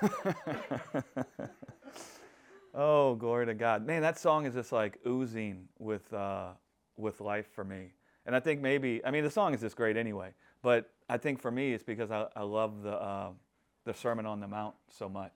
oh, 2.74 3.14
glory 3.14 3.46
to 3.46 3.54
God. 3.54 3.86
Man, 3.86 4.02
that 4.02 4.18
song 4.18 4.46
is 4.46 4.54
just 4.54 4.72
like 4.72 4.98
oozing 5.06 5.68
with, 5.78 6.12
uh, 6.12 6.48
with 6.96 7.20
life 7.20 7.46
for 7.54 7.64
me. 7.64 7.92
And 8.26 8.36
I 8.36 8.40
think 8.40 8.60
maybe, 8.60 9.04
I 9.04 9.10
mean, 9.10 9.24
the 9.24 9.30
song 9.30 9.54
is 9.54 9.60
just 9.60 9.76
great 9.76 9.96
anyway, 9.96 10.34
but 10.62 10.90
I 11.08 11.16
think 11.16 11.40
for 11.40 11.50
me 11.50 11.72
it's 11.72 11.84
because 11.84 12.10
I, 12.10 12.26
I 12.36 12.42
love 12.42 12.82
the, 12.82 12.92
uh, 12.92 13.30
the 13.84 13.94
Sermon 13.94 14.26
on 14.26 14.40
the 14.40 14.48
Mount 14.48 14.74
so 14.88 15.08
much, 15.08 15.34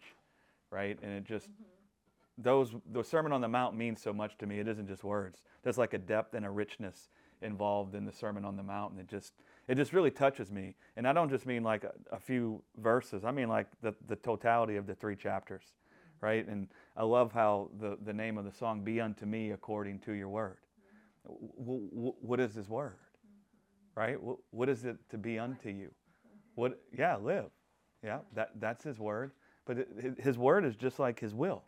right? 0.71 0.99
And 1.03 1.13
it 1.13 1.25
just, 1.25 1.51
mm-hmm. 1.51 2.43
those, 2.43 2.75
the 2.93 3.03
Sermon 3.03 3.33
on 3.33 3.41
the 3.41 3.49
Mount 3.49 3.77
means 3.77 4.03
so 4.03 4.13
much 4.13 4.37
to 4.39 4.47
me. 4.47 4.61
It 4.61 4.69
isn't 4.69 4.87
just 4.87 5.03
words. 5.03 5.43
There's 5.63 5.79
like 5.79 5.95
a 5.95 5.99
depth 5.99 6.35
and 6.35 6.45
a 6.45 6.51
richness 6.51 7.09
involved 7.43 7.95
in 7.95 8.05
the 8.05 8.13
Sermon 8.13 8.45
on 8.45 8.57
the 8.57 8.63
Mount, 8.63 8.93
and 8.93 9.01
it 9.01 9.09
just, 9.09 9.33
it 9.69 9.77
just 9.77 9.93
really 9.93 10.11
touches 10.11 10.51
me. 10.51 10.75
And 10.97 11.07
I 11.07 11.13
don't 11.13 11.31
just 11.31 11.47
mean 11.47 11.63
like 11.63 11.85
a, 11.85 11.93
a 12.15 12.19
few 12.19 12.63
verses. 12.79 13.25
I 13.25 13.31
mean 13.31 13.49
like 13.49 13.67
the, 13.83 13.95
the 14.07 14.17
totality 14.17 14.77
of 14.77 14.87
the 14.87 14.95
three 14.95 15.17
chapters, 15.17 15.65
right? 16.21 16.47
And 16.47 16.69
I 16.97 17.05
love 17.05 17.33
how 17.33 17.71
the, 17.81 17.97
the 18.05 18.13
name 18.13 18.39
of 18.39 18.45
the 18.45 18.53
song, 18.53 18.85
Be 18.85 19.01
Unto 19.01 19.27
Me 19.27 19.53
According 19.53 20.01
to 20.01 20.13
Your 20.13 20.29
Word. 20.29 20.59
W- 21.27 21.89
w- 21.91 22.15
what 22.21 22.41
is 22.41 22.55
His 22.55 22.69
Word, 22.69 22.99
right? 23.95 24.15
W- 24.15 24.39
what 24.51 24.69
is 24.69 24.85
it 24.85 24.97
to 25.11 25.19
be 25.19 25.39
unto 25.39 25.71
you? 25.71 25.91
What? 26.55 26.81
Yeah, 26.97 27.17
live. 27.17 27.51
Yeah, 28.03 28.19
that, 28.35 28.51
that's 28.61 28.85
His 28.85 28.99
Word. 28.99 29.33
But 29.67 29.89
His 30.19 30.37
Word 30.37 30.65
is 30.67 30.77
just 30.77 30.99
like 30.99 31.19
His 31.19 31.35
will, 31.35 31.63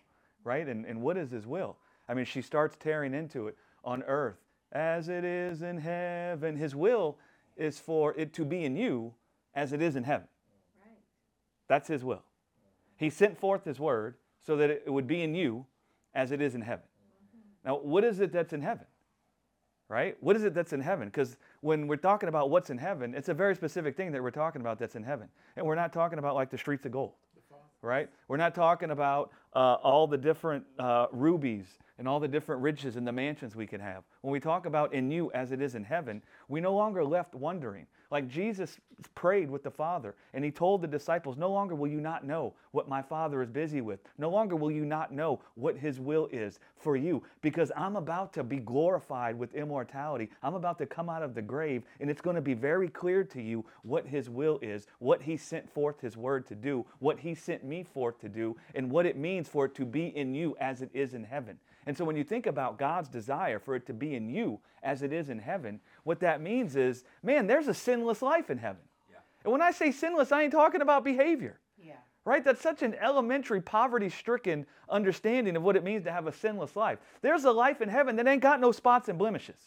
right? 0.45 0.69
And, 0.69 0.85
and 0.85 1.01
what 1.01 1.16
is 1.16 1.30
His 1.30 1.47
will? 1.47 1.79
I 2.09 2.15
mean, 2.15 2.27
she 2.27 2.43
starts 2.43 2.77
tearing 2.79 3.15
into 3.15 3.49
it 3.49 3.57
on 3.83 4.02
earth 4.02 4.37
as 4.73 5.09
it 5.09 5.24
is 5.24 5.63
in 5.63 5.79
heaven. 5.79 6.57
His 6.57 6.74
will 6.74 7.19
is 7.56 7.78
for 7.78 8.15
it 8.15 8.33
to 8.34 8.45
be 8.45 8.65
in 8.65 8.77
you 8.77 9.15
as 9.55 9.73
it 9.73 9.80
is 9.83 9.96
in 9.96 10.05
heaven. 10.05 10.28
Right. 10.83 10.92
That's 11.69 11.88
His 11.88 12.05
will. 12.05 12.23
He 12.96 13.10
sent 13.10 13.38
forth 13.38 13.65
His 13.65 13.80
word 13.80 14.15
so 14.46 14.56
that 14.56 14.70
it 14.70 14.93
would 14.93 15.07
be 15.07 15.23
in 15.23 15.35
you 15.35 15.66
as 16.15 16.32
it 16.32 16.40
is 16.40 16.54
in 16.54 16.63
heaven. 16.63 16.85
Mm-hmm. 16.85 17.68
Now, 17.68 17.79
what 17.79 18.04
is 18.04 18.21
it 18.21 18.32
that's 18.32 18.52
in 18.52 18.63
heaven? 18.63 18.87
Right? 19.88 20.16
What 20.21 20.35
is 20.35 20.43
it 20.43 20.54
that's 20.54 20.73
in 20.73 20.80
heaven? 20.80 21.09
Because 21.09 21.37
when 21.60 21.87
we're 21.87 21.96
talking 21.96 22.29
about 22.29 22.51
what's 22.51 22.71
in 22.71 22.79
heaven, 22.79 23.15
it's 23.15 23.29
a 23.29 23.35
very 23.35 23.54
specific 23.54 23.96
thing 23.96 24.10
that 24.13 24.23
we're 24.23 24.30
talking 24.30 24.60
about 24.60 24.79
that's 24.79 24.96
in 24.96 25.04
heaven. 25.04 25.29
And 25.57 25.65
we're 25.65 25.76
not 25.76 25.93
talking 25.93 26.18
about 26.18 26.35
like 26.35 26.51
the 26.51 26.59
streets 26.59 26.85
of 26.87 26.93
gold. 26.93 27.13
Right? 27.87 28.09
We're 28.26 28.37
not 28.37 28.52
talking 28.52 28.90
about 28.90 29.30
uh, 29.54 29.74
all 29.74 30.09
the 30.09 30.18
different 30.18 30.65
uh, 30.76 31.06
rubies 31.12 31.79
and 31.98 32.09
all 32.09 32.18
the 32.18 32.26
different 32.26 32.60
riches 32.60 32.96
and 32.96 33.06
the 33.06 33.12
mansions 33.12 33.54
we 33.54 33.66
can 33.66 33.80
have. 33.80 34.02
When 34.23 34.32
we 34.32 34.40
talk 34.40 34.66
about 34.66 34.92
in 34.92 35.09
you 35.09 35.30
as 35.32 35.52
it 35.52 35.62
is 35.62 35.76
in 35.76 35.84
heaven, 35.84 36.20
we 36.48 36.60
no 36.60 36.74
longer 36.74 37.04
left 37.04 37.34
wondering. 37.34 37.87
Like 38.10 38.29
Jesus 38.29 38.79
prayed 39.15 39.51
with 39.51 39.62
the 39.62 39.71
Father 39.71 40.15
and 40.32 40.45
he 40.45 40.51
told 40.51 40.82
the 40.82 40.88
disciples, 40.88 41.37
No 41.37 41.51
longer 41.51 41.74
will 41.74 41.88
you 41.88 42.01
not 42.01 42.24
know 42.24 42.54
what 42.71 42.88
my 42.88 43.02
Father 43.02 43.43
is 43.43 43.51
busy 43.51 43.80
with. 43.80 44.01
No 44.18 44.30
longer 44.30 44.57
will 44.57 44.71
you 44.71 44.85
not 44.85 45.13
know 45.13 45.40
what 45.54 45.76
his 45.76 45.98
will 45.98 46.29
is 46.32 46.60
for 46.76 46.96
you 46.96 47.23
because 47.43 47.73
I'm 47.76 47.96
about 47.96 48.32
to 48.35 48.45
be 48.45 48.59
glorified 48.59 49.38
with 49.38 49.54
immortality. 49.54 50.30
I'm 50.43 50.54
about 50.54 50.79
to 50.79 50.87
come 50.87 51.09
out 51.09 51.23
of 51.23 51.35
the 51.35 51.43
grave 51.43 51.82
and 52.01 52.09
it's 52.09 52.21
going 52.21 52.37
to 52.37 52.43
be 52.43 52.54
very 52.54 52.88
clear 52.88 53.24
to 53.24 53.43
you 53.43 53.65
what 53.82 54.07
his 54.07 54.30
will 54.30 54.59
is, 54.63 54.87
what 54.98 55.23
he 55.23 55.37
sent 55.37 55.68
forth 55.73 56.01
his 56.01 56.16
word 56.16 56.46
to 56.46 56.54
do, 56.54 56.87
what 57.01 57.18
he 57.18 57.35
sent 57.35 57.65
me 57.65 57.82
forth 57.82 58.20
to 58.20 58.29
do, 58.29 58.57
and 58.74 58.91
what 58.91 59.07
it 59.07 59.16
means 59.16 59.48
for 59.48 59.66
it 59.66 59.74
to 59.74 59.85
be 59.85 60.07
in 60.16 60.35
you 60.35 60.57
as 60.60 60.82
it 60.82 60.91
is 60.95 61.15
in 61.15 61.24
heaven. 61.24 61.59
And 61.87 61.96
so 61.96 62.04
when 62.04 62.16
you 62.16 62.24
think 62.24 62.46
about 62.46 62.79
God's 62.79 63.09
desire 63.09 63.60
for 63.60 63.76
it 63.76 63.87
to 63.87 63.95
be 63.95 64.15
in 64.16 64.28
you 64.28 64.59
as 64.82 65.03
it 65.03 65.12
is 65.12 65.31
in 65.31 65.38
heaven, 65.38 65.81
what 66.03 66.20
that 66.20 66.41
means 66.41 66.75
is, 66.75 67.04
man, 67.22 67.47
there's 67.47 67.69
a 67.69 67.75
sinless 67.75 68.22
life 68.22 68.50
in 68.50 68.59
heaven. 68.59 68.82
Yeah. 69.09 69.19
And 69.44 69.53
when 69.53 69.62
I 69.62 69.70
say 69.70 69.92
sinless, 69.92 70.32
I 70.32 70.42
ain't 70.42 70.53
talking 70.53 70.81
about 70.81 71.04
behavior. 71.04 71.60
Yeah. 71.81 71.94
Right? 72.25 72.44
That's 72.44 72.60
such 72.60 72.82
an 72.82 72.97
elementary, 73.00 73.60
poverty 73.60 74.09
stricken 74.09 74.66
understanding 74.88 75.56
of 75.56 75.62
what 75.62 75.76
it 75.76 75.84
means 75.84 76.03
to 76.04 76.12
have 76.12 76.26
a 76.26 76.32
sinless 76.32 76.75
life. 76.75 76.98
There's 77.22 77.44
a 77.44 77.53
life 77.53 77.81
in 77.81 77.88
heaven 77.88 78.16
that 78.16 78.26
ain't 78.26 78.42
got 78.42 78.60
no 78.60 78.72
spots 78.72 79.08
and 79.08 79.16
blemishes. 79.16 79.60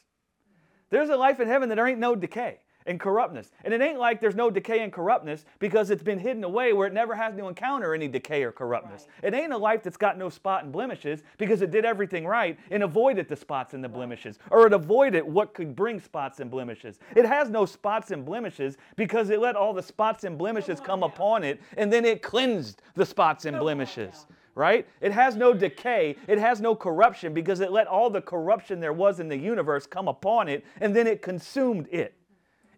There's 0.89 1.09
a 1.09 1.15
life 1.15 1.39
in 1.39 1.47
heaven 1.47 1.69
that 1.69 1.75
there 1.75 1.87
ain't 1.87 1.99
no 1.99 2.15
decay 2.15 2.59
and 2.85 2.99
corruptness. 2.99 3.51
And 3.63 3.73
it 3.73 3.81
ain't 3.81 3.99
like 3.99 4.19
there's 4.19 4.35
no 4.35 4.49
decay 4.49 4.81
and 4.81 4.91
corruptness 4.91 5.45
because 5.59 5.89
it's 5.89 6.03
been 6.03 6.19
hidden 6.19 6.43
away 6.43 6.73
where 6.73 6.87
it 6.87 6.93
never 6.93 7.15
has 7.15 7.35
to 7.35 7.47
encounter 7.47 7.93
any 7.93 8.07
decay 8.07 8.43
or 8.43 8.51
corruptness. 8.51 9.07
Right. 9.23 9.33
It 9.33 9.37
ain't 9.37 9.53
a 9.53 9.57
life 9.57 9.83
that's 9.83 9.97
got 9.97 10.17
no 10.17 10.29
spot 10.29 10.63
and 10.63 10.71
blemishes 10.71 11.23
because 11.37 11.61
it 11.61 11.71
did 11.71 11.85
everything 11.85 12.25
right 12.25 12.57
and 12.71 12.83
avoided 12.83 13.27
the 13.27 13.35
spots 13.35 13.73
and 13.73 13.83
the 13.83 13.89
blemishes, 13.89 14.39
or 14.49 14.67
it 14.67 14.73
avoided 14.73 15.23
what 15.23 15.53
could 15.53 15.75
bring 15.75 15.99
spots 15.99 16.39
and 16.39 16.49
blemishes. 16.49 16.99
It 17.15 17.25
has 17.25 17.49
no 17.49 17.65
spots 17.65 18.11
and 18.11 18.25
blemishes 18.25 18.77
because 18.95 19.29
it 19.29 19.39
let 19.39 19.55
all 19.55 19.73
the 19.73 19.83
spots 19.83 20.23
and 20.23 20.37
blemishes 20.37 20.79
come 20.79 21.03
upon 21.03 21.43
it 21.43 21.61
and 21.77 21.91
then 21.91 22.05
it 22.05 22.21
cleansed 22.21 22.81
the 22.95 23.05
spots 23.05 23.45
and 23.45 23.59
blemishes 23.59 24.25
right? 24.55 24.85
It 24.99 25.13
has 25.13 25.37
no 25.37 25.53
decay, 25.53 26.17
it 26.27 26.37
has 26.37 26.59
no 26.59 26.75
corruption 26.75 27.33
because 27.33 27.61
it 27.61 27.71
let 27.71 27.87
all 27.87 28.09
the 28.09 28.21
corruption 28.21 28.81
there 28.81 28.91
was 28.91 29.21
in 29.21 29.29
the 29.29 29.37
universe 29.37 29.87
come 29.87 30.09
upon 30.09 30.49
it 30.49 30.65
and 30.81 30.93
then 30.93 31.07
it 31.07 31.21
consumed 31.21 31.87
it 31.91 32.13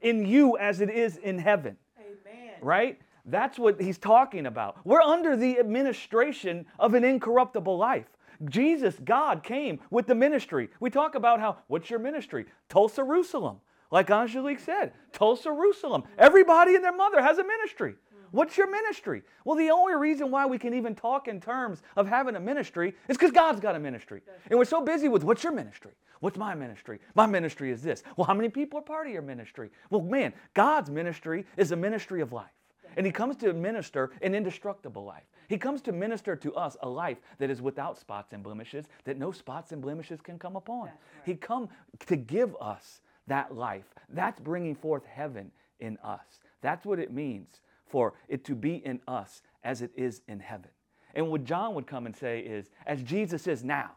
in 0.01 0.25
you 0.25 0.57
as 0.57 0.81
it 0.81 0.89
is 0.89 1.17
in 1.17 1.39
heaven. 1.39 1.77
Amen. 1.99 2.53
Right? 2.61 2.99
That's 3.25 3.59
what 3.59 3.79
he's 3.79 3.97
talking 3.97 4.45
about. 4.45 4.77
We're 4.83 5.01
under 5.01 5.35
the 5.35 5.59
administration 5.59 6.65
of 6.79 6.93
an 6.93 7.03
incorruptible 7.03 7.77
life. 7.77 8.07
Jesus, 8.45 8.95
God, 9.03 9.43
came 9.43 9.79
with 9.91 10.07
the 10.07 10.15
ministry. 10.15 10.69
We 10.79 10.89
talk 10.89 11.15
about 11.15 11.39
how, 11.39 11.57
what's 11.67 11.89
your 11.89 11.99
ministry? 11.99 12.45
Tulsa, 12.69 12.97
Jerusalem. 12.97 13.57
Like 13.91 14.09
Angelique 14.09 14.59
said, 14.59 14.93
Tulsa, 15.11 15.49
Jerusalem. 15.49 16.03
Mm-hmm. 16.03 16.13
Everybody 16.17 16.75
and 16.75 16.83
their 16.83 16.95
mother 16.95 17.21
has 17.21 17.37
a 17.37 17.43
ministry. 17.43 17.95
What's 18.31 18.57
your 18.57 18.71
ministry? 18.71 19.23
Well, 19.43 19.57
the 19.57 19.71
only 19.71 19.93
reason 19.95 20.31
why 20.31 20.45
we 20.45 20.57
can 20.57 20.73
even 20.73 20.95
talk 20.95 21.27
in 21.27 21.41
terms 21.41 21.81
of 21.97 22.07
having 22.07 22.35
a 22.37 22.39
ministry 22.39 22.95
is 23.09 23.17
because 23.17 23.31
God's 23.31 23.59
got 23.59 23.75
a 23.75 23.79
ministry. 23.79 24.21
And 24.49 24.57
we're 24.57 24.65
so 24.65 24.81
busy 24.81 25.09
with 25.09 25.23
what's 25.25 25.43
your 25.43 25.51
ministry? 25.51 25.91
What's 26.21 26.37
my 26.37 26.55
ministry? 26.55 26.99
My 27.15 27.25
ministry 27.25 27.71
is 27.71 27.81
this. 27.81 28.03
Well, 28.15 28.25
how 28.25 28.33
many 28.33 28.47
people 28.47 28.79
are 28.79 28.83
part 28.83 29.07
of 29.07 29.13
your 29.13 29.23
ministry? 29.23 29.71
Well, 29.89 30.01
man, 30.01 30.33
God's 30.53 30.89
ministry 30.89 31.45
is 31.57 31.71
a 31.71 31.75
ministry 31.75 32.21
of 32.21 32.31
life. 32.31 32.51
And 32.95 33.05
He 33.05 33.11
comes 33.11 33.35
to 33.37 33.51
minister 33.53 34.11
an 34.21 34.35
indestructible 34.35 35.03
life. 35.03 35.23
He 35.47 35.57
comes 35.57 35.81
to 35.81 35.91
minister 35.91 36.35
to 36.35 36.53
us 36.53 36.77
a 36.81 36.87
life 36.87 37.17
that 37.39 37.49
is 37.49 37.61
without 37.61 37.97
spots 37.97 38.33
and 38.33 38.43
blemishes, 38.43 38.85
that 39.03 39.17
no 39.17 39.31
spots 39.31 39.71
and 39.71 39.81
blemishes 39.81 40.21
can 40.21 40.37
come 40.37 40.55
upon. 40.55 40.85
Right. 40.85 40.93
He 41.25 41.35
come 41.35 41.69
to 42.05 42.15
give 42.15 42.55
us 42.61 43.01
that 43.27 43.55
life. 43.55 43.93
That's 44.09 44.39
bringing 44.39 44.75
forth 44.75 45.05
heaven 45.05 45.51
in 45.79 45.97
us. 46.03 46.39
That's 46.61 46.85
what 46.85 46.99
it 46.99 47.11
means 47.11 47.61
for 47.87 48.13
it 48.29 48.45
to 48.45 48.55
be 48.55 48.75
in 48.85 49.01
us 49.07 49.41
as 49.63 49.81
it 49.81 49.91
is 49.95 50.21
in 50.27 50.39
heaven. 50.39 50.69
And 51.15 51.29
what 51.29 51.43
John 51.43 51.73
would 51.73 51.87
come 51.87 52.05
and 52.05 52.15
say 52.15 52.39
is, 52.39 52.69
as 52.85 53.01
Jesus 53.01 53.47
is 53.47 53.63
now, 53.63 53.91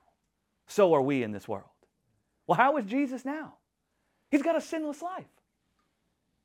so 0.66 0.94
are 0.94 1.02
we 1.02 1.22
in 1.22 1.30
this 1.30 1.46
world. 1.46 1.68
Well, 2.46 2.56
how 2.56 2.76
is 2.76 2.84
Jesus 2.84 3.24
now? 3.24 3.54
He's 4.30 4.42
got 4.42 4.56
a 4.56 4.60
sinless 4.60 5.02
life. 5.02 5.24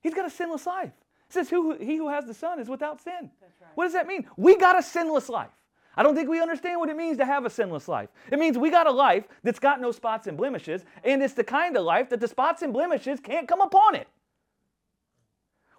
He's 0.02 0.14
got 0.14 0.26
a 0.26 0.30
sinless 0.30 0.66
life. 0.66 0.92
It 1.30 1.34
says, 1.34 1.50
who, 1.50 1.76
He 1.76 1.98
who 1.98 2.10
has 2.10 2.26
the 2.26 2.34
Son 2.34 2.60
is 2.60 2.70
without 2.70 3.02
sin. 3.02 3.32
Right. 3.42 3.72
What 3.76 3.86
does 3.86 3.94
that 3.94 4.08
mean? 4.08 4.28
We 4.38 4.58
got 4.58 4.78
a 4.78 4.84
sinless 4.84 5.30
life. 5.30 5.50
I 5.96 6.04
don't 6.04 6.16
think 6.16 6.30
we 6.30 6.42
understand 6.42 6.80
what 6.80 6.90
it 6.90 6.96
means 6.96 7.18
to 7.18 7.26
have 7.26 7.46
a 7.46 7.50
sinless 7.50 7.88
life. 7.88 8.10
It 8.32 8.40
means 8.40 8.58
we 8.58 8.70
got 8.70 8.88
a 8.88 8.92
life 8.92 9.26
that's 9.44 9.60
got 9.60 9.82
no 9.82 9.92
spots 9.92 10.28
and 10.28 10.38
blemishes, 10.38 10.86
and 11.04 11.22
it's 11.22 11.34
the 11.34 11.44
kind 11.44 11.76
of 11.76 11.84
life 11.84 12.10
that 12.10 12.20
the 12.20 12.28
spots 12.28 12.62
and 12.62 12.72
blemishes 12.72 13.20
can't 13.20 13.48
come 13.48 13.60
upon 13.60 13.96
it. 13.96 14.08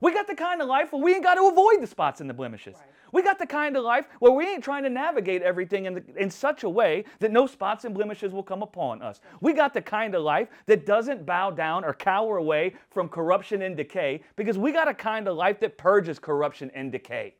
We 0.00 0.14
got 0.14 0.26
the 0.26 0.34
kind 0.34 0.62
of 0.62 0.68
life 0.68 0.92
where 0.92 1.02
we 1.02 1.14
ain't 1.14 1.24
got 1.24 1.34
to 1.34 1.46
avoid 1.46 1.80
the 1.80 1.86
spots 1.86 2.20
and 2.20 2.30
the 2.30 2.34
blemishes. 2.34 2.74
Right. 2.76 2.86
We 3.12 3.22
got 3.22 3.38
the 3.38 3.46
kind 3.46 3.76
of 3.76 3.84
life 3.84 4.06
where 4.20 4.32
we 4.32 4.46
ain't 4.46 4.64
trying 4.64 4.82
to 4.84 4.90
navigate 4.90 5.42
everything 5.42 5.84
in, 5.84 5.94
the, 5.94 6.04
in 6.16 6.30
such 6.30 6.62
a 6.62 6.68
way 6.68 7.04
that 7.18 7.32
no 7.32 7.46
spots 7.46 7.84
and 7.84 7.94
blemishes 7.94 8.32
will 8.32 8.42
come 8.42 8.62
upon 8.62 9.02
us. 9.02 9.20
We 9.40 9.52
got 9.52 9.74
the 9.74 9.82
kind 9.82 10.14
of 10.14 10.22
life 10.22 10.48
that 10.66 10.86
doesn't 10.86 11.26
bow 11.26 11.50
down 11.50 11.84
or 11.84 11.92
cower 11.92 12.38
away 12.38 12.74
from 12.90 13.08
corruption 13.08 13.62
and 13.62 13.76
decay 13.76 14.22
because 14.36 14.56
we 14.56 14.72
got 14.72 14.88
a 14.88 14.94
kind 14.94 15.28
of 15.28 15.36
life 15.36 15.60
that 15.60 15.76
purges 15.76 16.18
corruption 16.18 16.70
and 16.74 16.90
decay. 16.90 17.34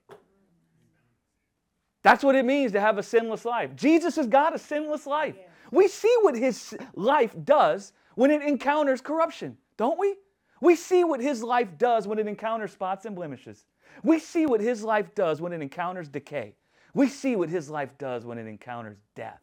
That's 2.03 2.25
what 2.25 2.35
it 2.35 2.45
means 2.45 2.73
to 2.73 2.81
have 2.81 2.99
a 2.99 3.03
sinless 3.03 3.45
life. 3.45 3.75
Jesus 3.77 4.17
has 4.17 4.27
got 4.27 4.55
a 4.55 4.59
sinless 4.59 5.07
life. 5.07 5.37
We 5.71 5.87
see 5.87 6.15
what 6.23 6.35
his 6.35 6.75
life 6.95 7.35
does 7.45 7.93
when 8.17 8.31
it 8.31 8.43
encounters 8.43 9.01
corruption, 9.01 9.57
don't 9.77 9.99
we? 9.99 10.17
We 10.61 10.77
see 10.77 11.05
what 11.05 11.21
his 11.21 11.43
life 11.43 11.79
does 11.79 12.07
when 12.07 12.19
it 12.19 12.27
encounters 12.27 12.73
spots 12.73 13.07
and 13.07 13.17
blemishes. 13.17 13.65
We 14.03 14.19
see 14.19 14.47
what 14.47 14.61
his 14.61 14.83
life 14.85 15.15
does 15.15 15.41
when 15.41 15.53
it 15.53 15.63
encounters 15.63 16.09
decay. 16.09 16.55
We 16.95 17.09
see 17.09 17.37
what 17.37 17.49
his 17.49 17.71
life 17.71 17.97
does 17.99 18.25
when 18.25 18.39
it 18.39 18.47
encounters 18.47 18.99
death. 19.15 19.41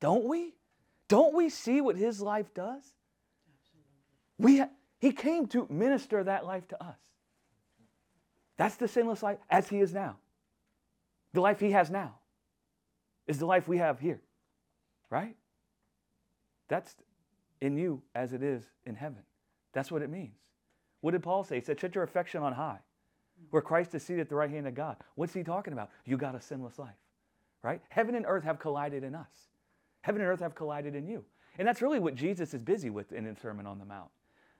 Don't 0.00 0.24
we? 0.24 0.54
Don't 1.08 1.34
we 1.34 1.48
see 1.48 1.80
what 1.80 1.96
his 1.96 2.20
life 2.20 2.52
does? 2.54 2.82
We, 4.38 4.62
he 5.00 5.12
came 5.12 5.46
to 5.48 5.66
minister 5.70 6.22
that 6.22 6.44
life 6.44 6.68
to 6.68 6.82
us. 6.82 6.98
That's 8.56 8.76
the 8.76 8.88
sinless 8.88 9.22
life 9.22 9.38
as 9.48 9.68
he 9.68 9.80
is 9.80 9.94
now. 9.94 10.16
The 11.32 11.40
life 11.40 11.60
he 11.60 11.70
has 11.70 11.90
now 11.90 12.16
is 13.26 13.38
the 13.38 13.46
life 13.46 13.68
we 13.68 13.78
have 13.78 14.00
here, 14.00 14.20
right? 15.10 15.36
That's 16.68 16.94
in 17.60 17.76
you 17.76 18.02
as 18.14 18.32
it 18.32 18.42
is 18.42 18.64
in 18.84 18.94
heaven. 18.94 19.22
That's 19.72 19.90
what 19.90 20.02
it 20.02 20.10
means. 20.10 20.34
What 21.00 21.12
did 21.12 21.22
Paul 21.22 21.44
say? 21.44 21.56
He 21.56 21.60
said, 21.60 21.80
Set 21.80 21.94
your 21.94 22.04
affection 22.04 22.42
on 22.42 22.52
high. 22.52 22.78
where 23.50 23.62
Christ 23.62 23.94
is 23.94 24.02
seated 24.02 24.22
at 24.22 24.28
the 24.28 24.34
right 24.34 24.50
hand 24.50 24.66
of 24.66 24.74
God. 24.74 24.96
What's 25.14 25.32
he 25.32 25.42
talking 25.44 25.72
about? 25.72 25.90
You 26.04 26.16
got 26.16 26.34
a 26.34 26.40
sinless 26.40 26.78
life, 26.78 26.96
right? 27.62 27.80
Heaven 27.88 28.14
and 28.14 28.26
earth 28.26 28.44
have 28.44 28.58
collided 28.58 29.04
in 29.04 29.14
us. 29.14 29.48
Heaven 30.02 30.20
and 30.20 30.30
earth 30.30 30.40
have 30.40 30.54
collided 30.54 30.94
in 30.94 31.06
you. 31.06 31.24
And 31.58 31.66
that's 31.66 31.82
really 31.82 31.98
what 31.98 32.14
Jesus 32.14 32.54
is 32.54 32.62
busy 32.62 32.90
with 32.90 33.12
in 33.12 33.24
the 33.24 33.34
Sermon 33.40 33.66
on 33.66 33.78
the 33.78 33.84
Mount. 33.84 34.10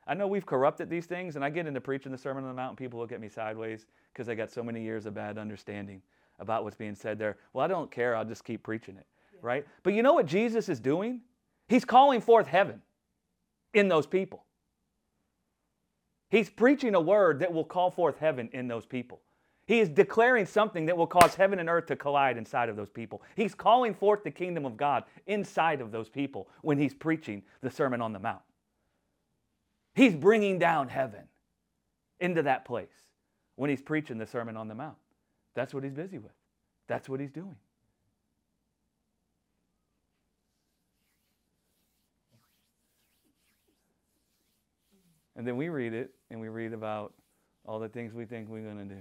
I 0.07 0.15
know 0.15 0.27
we've 0.27 0.47
corrupted 0.47 0.89
these 0.89 1.07
things, 1.07 1.37
and 1.37 1.45
I 1.45 1.51
get 1.51 1.67
into 1.67 1.81
preaching 1.81 2.13
the 2.13 2.19
Sermon 2.19 2.45
on 2.45 2.51
the 2.51 2.57
Mount, 2.57 2.71
and 2.71 2.79
people 2.79 2.99
look 2.99 3.13
at 3.13 3.21
me 3.21 3.29
sideways 3.29 3.87
because 4.13 4.29
I 4.29 4.35
got 4.35 4.51
so 4.51 4.63
many 4.63 4.83
years 4.83 5.07
of 5.07 5.15
bad 5.15 5.39
understanding 5.39 6.01
about 6.39 6.65
what's 6.65 6.77
being 6.77 6.95
said 6.95 7.19
there. 7.19 7.37
Well, 7.53 7.65
I 7.65 7.69
don't 7.69 7.91
care. 7.91 8.17
I'll 8.17 8.25
just 8.25 8.45
keep 8.45 8.63
preaching 8.63 8.97
it, 8.97 9.07
yeah. 9.35 9.41
right? 9.43 9.67
But 9.83 9.93
you 9.93 10.03
know 10.03 10.15
what 10.15 10.27
Jesus 10.27 10.69
is 10.69 10.81
doing? 10.81 11.21
He's 11.69 11.85
calling 11.85 12.21
forth 12.21 12.47
heaven 12.47 12.81
in 13.75 13.89
those 13.89 14.07
people. 14.07 14.45
He's 16.31 16.51
preaching 16.51 16.95
a 16.95 17.01
word 17.01 17.41
that 17.41 17.53
will 17.53 17.65
call 17.65 17.91
forth 17.91 18.19
heaven 18.19 18.51
in 18.53 18.69
those 18.69 18.85
people. 18.85 19.21
He 19.67 19.81
is 19.81 19.89
declaring 19.91 20.47
something 20.47 20.87
that 20.87 20.97
will 20.97 21.07
cause 21.07 21.35
heaven 21.35 21.59
and 21.59 21.69
earth 21.69 21.87
to 21.87 21.97
collide 21.97 22.39
inside 22.39 22.71
of 22.71 22.77
those 22.77 22.89
people. 22.89 23.23
He's 23.37 23.55
calling 23.55 23.95
forth 23.95 24.25
the 24.25 24.31
kingdom 24.31 24.65
of 24.65 24.79
God 24.79 25.05
inside 25.27 25.83
of 25.83 25.93
those 25.93 26.09
people 26.09 26.49
when 26.63 26.79
he's 26.79 26.95
preaching 26.95 27.43
the 27.61 27.71
Sermon 27.71 28.01
on 28.01 28.15
the 28.15 28.19
Mount. 28.19 28.41
He's 29.95 30.15
bringing 30.15 30.59
down 30.59 30.89
heaven 30.89 31.25
into 32.19 32.43
that 32.43 32.65
place 32.65 32.93
when 33.57 33.69
he's 33.69 33.83
preaching 33.83 34.17
the 34.17 34.27
Sermon 34.27 34.57
on 34.57 34.69
the 34.69 34.75
Mount. 34.75 34.97
That's 35.55 35.75
what 35.75 35.85
he's 35.85 35.93
busy 35.93 36.19
with, 36.19 36.33
that's 36.87 37.09
what 37.09 37.21
he's 37.21 37.33
doing. 37.33 37.57
And 45.39 45.47
then 45.47 45.57
we 45.57 45.69
read 45.69 45.95
it 45.95 46.11
and 46.31 46.41
we 46.41 46.49
read 46.49 46.73
about 46.73 47.15
all 47.65 47.79
the 47.79 47.89
things 47.89 48.13
we 48.13 48.25
think 48.25 48.49
we're 48.49 48.61
going 48.61 48.89
to 48.89 48.95
do. 48.95 49.01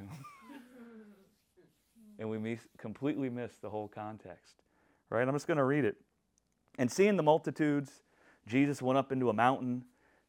and 2.19 2.29
we 2.29 2.37
miss, 2.37 2.59
completely 2.77 3.27
miss 3.27 3.53
the 3.59 3.69
whole 3.71 3.87
context. 3.87 4.61
Right? 5.09 5.27
I'm 5.27 5.33
just 5.33 5.47
going 5.47 5.57
to 5.57 5.63
read 5.63 5.83
it. 5.83 5.97
And 6.77 6.91
seeing 6.91 7.17
the 7.17 7.23
multitudes, 7.23 8.03
Jesus 8.45 8.83
went 8.83 8.99
up 8.99 9.11
into 9.11 9.31
a 9.31 9.33
mountain, 9.33 9.85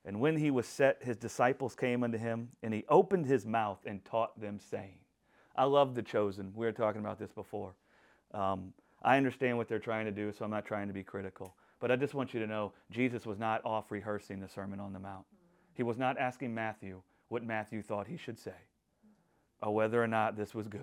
and 0.06 0.19
when 0.19 0.38
he 0.38 0.50
was 0.50 0.66
set, 0.66 1.02
his 1.02 1.19
disciples 1.19 1.75
came 1.75 2.02
unto 2.02 2.16
him, 2.16 2.49
and 2.62 2.72
he 2.72 2.84
opened 2.88 3.26
his 3.26 3.44
mouth 3.44 3.81
and 3.84 4.02
taught 4.02 4.40
them, 4.40 4.58
saying, 4.58 4.94
I 5.56 5.64
love 5.64 5.94
the 5.94 6.02
chosen. 6.02 6.52
We 6.54 6.64
were 6.64 6.72
talking 6.72 7.02
about 7.02 7.19
this 7.19 7.32
before. 7.32 7.75
Um, 8.32 8.72
I 9.02 9.19
understand 9.19 9.58
what 9.58 9.69
they're 9.69 9.78
trying 9.78 10.06
to 10.06 10.11
do, 10.11 10.32
so 10.32 10.46
I'm 10.46 10.50
not 10.50 10.64
trying 10.64 10.88
to 10.88 10.94
be 10.94 11.02
critical. 11.02 11.54
But 11.81 11.90
I 11.90 11.96
just 11.96 12.14
want 12.14 12.32
you 12.32 12.40
to 12.40 12.46
know 12.46 12.72
Jesus 12.90 13.26
was 13.26 13.38
not 13.38 13.62
off 13.66 13.90
rehearsing 13.90 14.40
the 14.40 14.49
Sermon 14.49 14.81
on 14.81 14.94
the 14.94 14.99
Mount. 14.99 15.26
He 15.78 15.84
was 15.84 15.96
not 15.96 16.19
asking 16.19 16.52
Matthew 16.52 17.02
what 17.28 17.44
Matthew 17.44 17.82
thought 17.82 18.08
he 18.08 18.16
should 18.16 18.36
say 18.36 18.50
or 19.62 19.72
whether 19.72 20.02
or 20.02 20.08
not 20.08 20.36
this 20.36 20.52
was 20.52 20.66
good. 20.66 20.80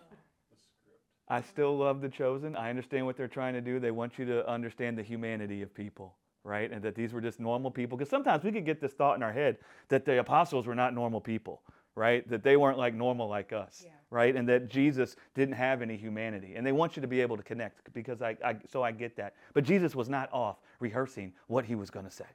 I 1.30 1.42
still 1.42 1.78
love 1.78 2.02
the 2.02 2.10
chosen. 2.10 2.58
I 2.58 2.70
understand 2.70 3.06
what 3.06 3.16
they're 3.16 3.30
trying 3.30 3.54
to 3.54 3.62
do. 3.62 3.80
They 3.80 3.92
want 3.92 4.20
you 4.20 4.26
to 4.26 4.46
understand 4.46 4.98
the 4.98 5.04
humanity 5.04 5.62
of 5.62 5.74
people, 5.74 6.16
right? 6.44 6.70
And 6.70 6.84
that 6.84 6.94
these 6.94 7.14
were 7.14 7.22
just 7.22 7.40
normal 7.40 7.72
people. 7.72 7.98
Because 7.98 8.10
sometimes 8.10 8.44
we 8.44 8.52
could 8.52 8.66
get 8.66 8.82
this 8.82 8.92
thought 8.92 9.16
in 9.16 9.24
our 9.24 9.32
head 9.32 9.60
that 9.88 10.04
the 10.04 10.20
apostles 10.20 10.68
were 10.68 10.76
not 10.76 10.94
normal 10.94 11.22
people, 11.22 11.62
right? 11.96 12.28
That 12.28 12.44
they 12.44 12.58
weren't 12.58 12.78
like 12.78 12.94
normal 12.94 13.30
like 13.30 13.54
us, 13.54 13.84
yeah. 13.86 13.92
right? 14.10 14.36
And 14.36 14.50
that 14.50 14.68
Jesus 14.68 15.16
didn't 15.34 15.56
have 15.56 15.82
any 15.82 15.96
humanity. 15.96 16.56
And 16.56 16.68
they 16.68 16.74
want 16.74 16.98
you 16.98 17.02
to 17.02 17.08
be 17.08 17.22
able 17.22 17.38
to 17.38 17.44
connect 17.44 17.94
because 17.94 18.22
I, 18.22 18.36
I 18.44 18.58
so 18.70 18.84
I 18.84 18.92
get 18.92 19.16
that. 19.16 19.36
But 19.54 19.64
Jesus 19.64 19.96
was 19.96 20.10
not 20.10 20.28
off 20.34 20.58
rehearsing 20.82 21.32
what 21.48 21.64
he 21.64 21.76
was 21.76 21.90
going 21.90 22.04
to 22.04 22.12
say. 22.12 22.26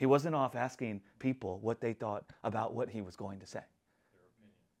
He 0.00 0.06
wasn't 0.06 0.34
off 0.34 0.56
asking 0.56 1.02
people 1.18 1.58
what 1.60 1.82
they 1.82 1.92
thought 1.92 2.24
about 2.42 2.72
what 2.72 2.88
he 2.88 3.02
was 3.02 3.16
going 3.16 3.38
to 3.38 3.46
say. 3.46 3.60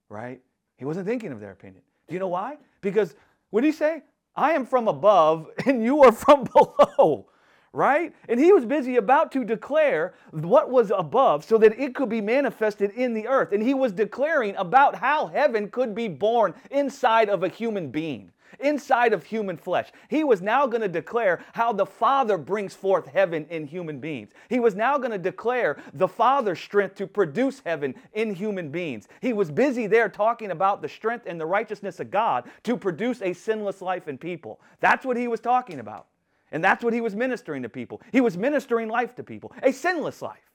Right? 0.08 0.40
He 0.78 0.86
wasn't 0.86 1.06
thinking 1.06 1.30
of 1.30 1.40
their 1.40 1.50
opinion. 1.50 1.82
Do 2.08 2.14
you 2.14 2.20
know 2.20 2.28
why? 2.28 2.56
Because 2.80 3.14
what 3.50 3.60
did 3.60 3.66
he 3.66 3.72
say? 3.72 4.02
I 4.34 4.52
am 4.52 4.64
from 4.64 4.88
above 4.88 5.50
and 5.66 5.84
you 5.84 6.02
are 6.04 6.10
from 6.10 6.44
below. 6.54 7.26
Right? 7.74 8.14
And 8.30 8.40
he 8.40 8.50
was 8.50 8.64
busy 8.64 8.96
about 8.96 9.30
to 9.32 9.44
declare 9.44 10.14
what 10.30 10.70
was 10.70 10.90
above 10.90 11.44
so 11.44 11.58
that 11.58 11.78
it 11.78 11.94
could 11.94 12.08
be 12.08 12.22
manifested 12.22 12.90
in 12.92 13.12
the 13.12 13.28
earth. 13.28 13.52
And 13.52 13.62
he 13.62 13.74
was 13.74 13.92
declaring 13.92 14.56
about 14.56 14.94
how 14.94 15.26
heaven 15.26 15.68
could 15.68 15.94
be 15.94 16.08
born 16.08 16.54
inside 16.70 17.28
of 17.28 17.42
a 17.42 17.48
human 17.48 17.90
being 17.90 18.32
inside 18.58 19.12
of 19.12 19.24
human 19.24 19.56
flesh. 19.56 19.90
He 20.08 20.24
was 20.24 20.42
now 20.42 20.66
going 20.66 20.82
to 20.82 20.88
declare 20.88 21.44
how 21.52 21.72
the 21.72 21.86
Father 21.86 22.36
brings 22.36 22.74
forth 22.74 23.06
heaven 23.06 23.46
in 23.50 23.66
human 23.66 24.00
beings. 24.00 24.30
He 24.48 24.60
was 24.60 24.74
now 24.74 24.98
going 24.98 25.12
to 25.12 25.18
declare 25.18 25.80
the 25.94 26.08
Father's 26.08 26.60
strength 26.60 26.96
to 26.96 27.06
produce 27.06 27.62
heaven 27.64 27.94
in 28.14 28.34
human 28.34 28.70
beings. 28.70 29.08
He 29.20 29.32
was 29.32 29.50
busy 29.50 29.86
there 29.86 30.08
talking 30.08 30.50
about 30.50 30.82
the 30.82 30.88
strength 30.88 31.26
and 31.26 31.40
the 31.40 31.46
righteousness 31.46 32.00
of 32.00 32.10
God 32.10 32.50
to 32.64 32.76
produce 32.76 33.22
a 33.22 33.32
sinless 33.32 33.80
life 33.80 34.08
in 34.08 34.18
people. 34.18 34.60
That's 34.80 35.04
what 35.04 35.16
he 35.16 35.28
was 35.28 35.40
talking 35.40 35.78
about. 35.78 36.06
And 36.52 36.64
that's 36.64 36.82
what 36.82 36.92
he 36.92 37.00
was 37.00 37.14
ministering 37.14 37.62
to 37.62 37.68
people. 37.68 38.00
He 38.12 38.20
was 38.20 38.36
ministering 38.36 38.88
life 38.88 39.14
to 39.16 39.22
people, 39.22 39.52
a 39.62 39.72
sinless 39.72 40.20
life, 40.20 40.50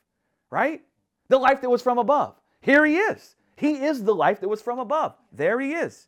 right? 0.49 0.81
The 1.29 1.37
life 1.37 1.61
that 1.61 1.69
was 1.69 1.81
from 1.81 1.97
above. 1.97 2.35
Here 2.61 2.85
he 2.85 2.97
is. 2.97 3.35
He 3.55 3.85
is 3.85 4.03
the 4.03 4.13
life 4.13 4.41
that 4.41 4.49
was 4.49 4.61
from 4.61 4.79
above. 4.79 5.15
There 5.31 5.59
he 5.59 5.73
is. 5.73 6.07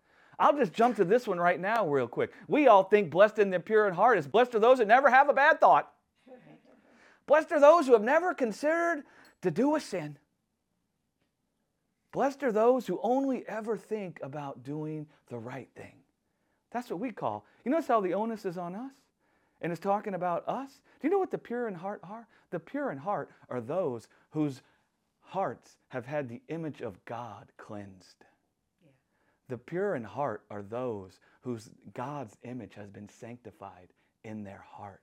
I'll 0.41 0.57
just 0.57 0.73
jump 0.73 0.95
to 0.95 1.05
this 1.05 1.27
one 1.27 1.39
right 1.39 1.59
now, 1.59 1.87
real 1.87 2.07
quick. 2.07 2.33
We 2.47 2.67
all 2.67 2.83
think 2.83 3.11
blessed 3.11 3.37
in 3.37 3.51
the 3.51 3.59
pure 3.59 3.87
in 3.87 3.93
heart 3.93 4.17
is 4.17 4.27
blessed 4.27 4.55
are 4.55 4.59
those 4.59 4.79
that 4.79 4.87
never 4.87 5.07
have 5.07 5.29
a 5.29 5.33
bad 5.33 5.59
thought. 5.59 5.93
blessed 7.27 7.51
are 7.51 7.59
those 7.59 7.85
who 7.85 7.93
have 7.93 8.01
never 8.01 8.33
considered 8.33 9.03
to 9.43 9.51
do 9.51 9.75
a 9.75 9.79
sin. 9.79 10.17
Blessed 12.11 12.41
are 12.41 12.51
those 12.51 12.87
who 12.87 12.99
only 13.03 13.47
ever 13.47 13.77
think 13.77 14.19
about 14.23 14.63
doing 14.63 15.05
the 15.29 15.37
right 15.37 15.69
thing. 15.75 15.93
That's 16.71 16.89
what 16.89 16.99
we 16.99 17.11
call. 17.11 17.45
You 17.63 17.69
notice 17.69 17.87
how 17.87 18.01
the 18.01 18.15
onus 18.15 18.43
is 18.43 18.57
on 18.57 18.73
us? 18.73 18.91
And 19.61 19.71
it's 19.71 19.79
talking 19.79 20.15
about 20.15 20.43
us? 20.47 20.71
Do 20.99 21.07
you 21.07 21.11
know 21.11 21.19
what 21.19 21.29
the 21.29 21.37
pure 21.37 21.67
in 21.67 21.75
heart 21.75 22.01
are? 22.03 22.27
The 22.49 22.59
pure 22.59 22.91
in 22.91 22.97
heart 22.97 23.29
are 23.47 23.61
those 23.61 24.07
whose 24.31 24.63
hearts 25.21 25.77
have 25.89 26.07
had 26.07 26.27
the 26.27 26.41
image 26.49 26.81
of 26.81 27.05
God 27.05 27.51
cleansed. 27.57 28.25
The 29.51 29.57
pure 29.57 29.95
in 29.95 30.05
heart 30.05 30.45
are 30.49 30.61
those 30.61 31.19
whose 31.41 31.71
God's 31.93 32.37
image 32.43 32.75
has 32.75 32.89
been 32.89 33.09
sanctified 33.09 33.89
in 34.23 34.45
their 34.45 34.63
heart. 34.65 35.01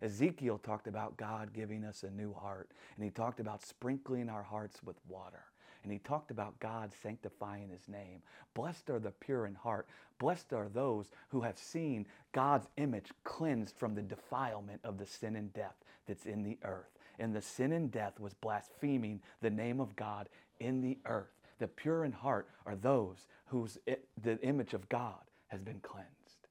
Ezekiel 0.00 0.56
talked 0.56 0.86
about 0.86 1.18
God 1.18 1.52
giving 1.52 1.84
us 1.84 2.02
a 2.02 2.08
new 2.08 2.32
heart, 2.32 2.70
and 2.96 3.04
he 3.04 3.10
talked 3.10 3.38
about 3.38 3.62
sprinkling 3.62 4.30
our 4.30 4.44
hearts 4.44 4.82
with 4.82 4.96
water. 5.06 5.44
And 5.82 5.92
he 5.92 5.98
talked 5.98 6.30
about 6.30 6.58
God 6.58 6.90
sanctifying 7.02 7.68
his 7.68 7.86
name. 7.86 8.22
Blessed 8.54 8.88
are 8.88 8.98
the 8.98 9.10
pure 9.10 9.44
in 9.44 9.56
heart. 9.56 9.86
Blessed 10.18 10.54
are 10.54 10.70
those 10.70 11.10
who 11.28 11.42
have 11.42 11.58
seen 11.58 12.06
God's 12.32 12.68
image 12.78 13.10
cleansed 13.24 13.76
from 13.76 13.94
the 13.94 14.00
defilement 14.00 14.80
of 14.84 14.96
the 14.96 15.04
sin 15.04 15.36
and 15.36 15.52
death 15.52 15.76
that's 16.06 16.24
in 16.24 16.42
the 16.42 16.56
earth. 16.64 16.96
And 17.18 17.36
the 17.36 17.42
sin 17.42 17.72
and 17.72 17.92
death 17.92 18.18
was 18.18 18.32
blaspheming 18.32 19.20
the 19.42 19.50
name 19.50 19.80
of 19.80 19.96
God 19.96 20.30
in 20.60 20.80
the 20.80 20.96
earth. 21.04 21.41
The 21.62 21.68
pure 21.68 22.04
in 22.04 22.10
heart 22.10 22.48
are 22.66 22.74
those 22.74 23.28
whose 23.46 23.78
it, 23.86 24.08
the 24.20 24.36
image 24.40 24.74
of 24.74 24.88
God 24.88 25.20
has 25.46 25.62
been 25.62 25.78
cleansed, 25.78 26.48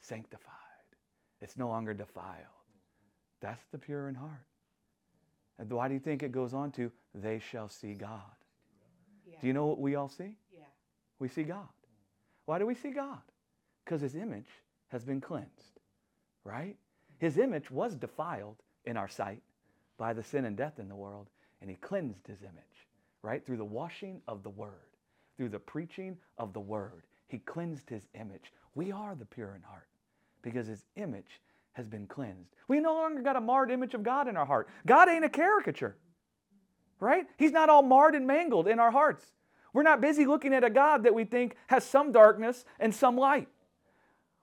sanctified. 0.00 0.52
It's 1.40 1.56
no 1.56 1.66
longer 1.66 1.92
defiled. 1.92 2.36
That's 3.40 3.64
the 3.72 3.78
pure 3.78 4.08
in 4.08 4.14
heart. 4.14 4.46
And 5.58 5.68
why 5.68 5.88
do 5.88 5.94
you 5.94 5.98
think 5.98 6.22
it 6.22 6.30
goes 6.30 6.54
on 6.54 6.70
to, 6.72 6.92
they 7.12 7.40
shall 7.40 7.68
see 7.68 7.94
God? 7.94 8.20
Yeah. 9.26 9.34
Do 9.40 9.48
you 9.48 9.52
know 9.52 9.66
what 9.66 9.80
we 9.80 9.96
all 9.96 10.08
see? 10.08 10.36
Yeah. 10.52 10.60
We 11.18 11.26
see 11.26 11.42
God. 11.42 11.66
Why 12.44 12.60
do 12.60 12.66
we 12.66 12.76
see 12.76 12.90
God? 12.90 13.18
Because 13.84 14.00
his 14.00 14.14
image 14.14 14.46
has 14.90 15.02
been 15.02 15.20
cleansed, 15.20 15.80
right? 16.44 16.76
His 17.18 17.36
image 17.36 17.68
was 17.68 17.96
defiled 17.96 18.62
in 18.84 18.96
our 18.96 19.08
sight 19.08 19.42
by 19.98 20.12
the 20.12 20.22
sin 20.22 20.44
and 20.44 20.56
death 20.56 20.78
in 20.78 20.88
the 20.88 20.94
world, 20.94 21.30
and 21.60 21.68
he 21.68 21.74
cleansed 21.74 22.28
his 22.28 22.42
image, 22.42 22.86
right? 23.22 23.44
Through 23.44 23.58
the 23.58 23.64
washing 23.64 24.20
of 24.28 24.42
the 24.42 24.50
word 24.50 24.92
through 25.36 25.48
the 25.48 25.58
preaching 25.58 26.16
of 26.38 26.52
the 26.52 26.60
word. 26.60 27.02
He 27.28 27.38
cleansed 27.38 27.88
his 27.88 28.08
image. 28.14 28.52
We 28.74 28.92
are 28.92 29.14
the 29.14 29.24
pure 29.24 29.54
in 29.56 29.62
heart 29.62 29.88
because 30.42 30.66
his 30.66 30.84
image 30.96 31.40
has 31.72 31.88
been 31.88 32.06
cleansed. 32.06 32.54
We 32.68 32.80
no 32.80 32.94
longer 32.94 33.22
got 33.22 33.36
a 33.36 33.40
marred 33.40 33.70
image 33.70 33.94
of 33.94 34.02
God 34.02 34.28
in 34.28 34.36
our 34.36 34.44
heart. 34.44 34.68
God 34.86 35.08
ain't 35.08 35.24
a 35.24 35.28
caricature, 35.28 35.96
right? 37.00 37.26
He's 37.38 37.52
not 37.52 37.70
all 37.70 37.82
marred 37.82 38.14
and 38.14 38.26
mangled 38.26 38.68
in 38.68 38.78
our 38.78 38.90
hearts. 38.90 39.24
We're 39.72 39.82
not 39.82 40.00
busy 40.02 40.26
looking 40.26 40.52
at 40.52 40.64
a 40.64 40.70
God 40.70 41.04
that 41.04 41.14
we 41.14 41.24
think 41.24 41.56
has 41.68 41.84
some 41.84 42.12
darkness 42.12 42.64
and 42.78 42.94
some 42.94 43.16
light. 43.16 43.48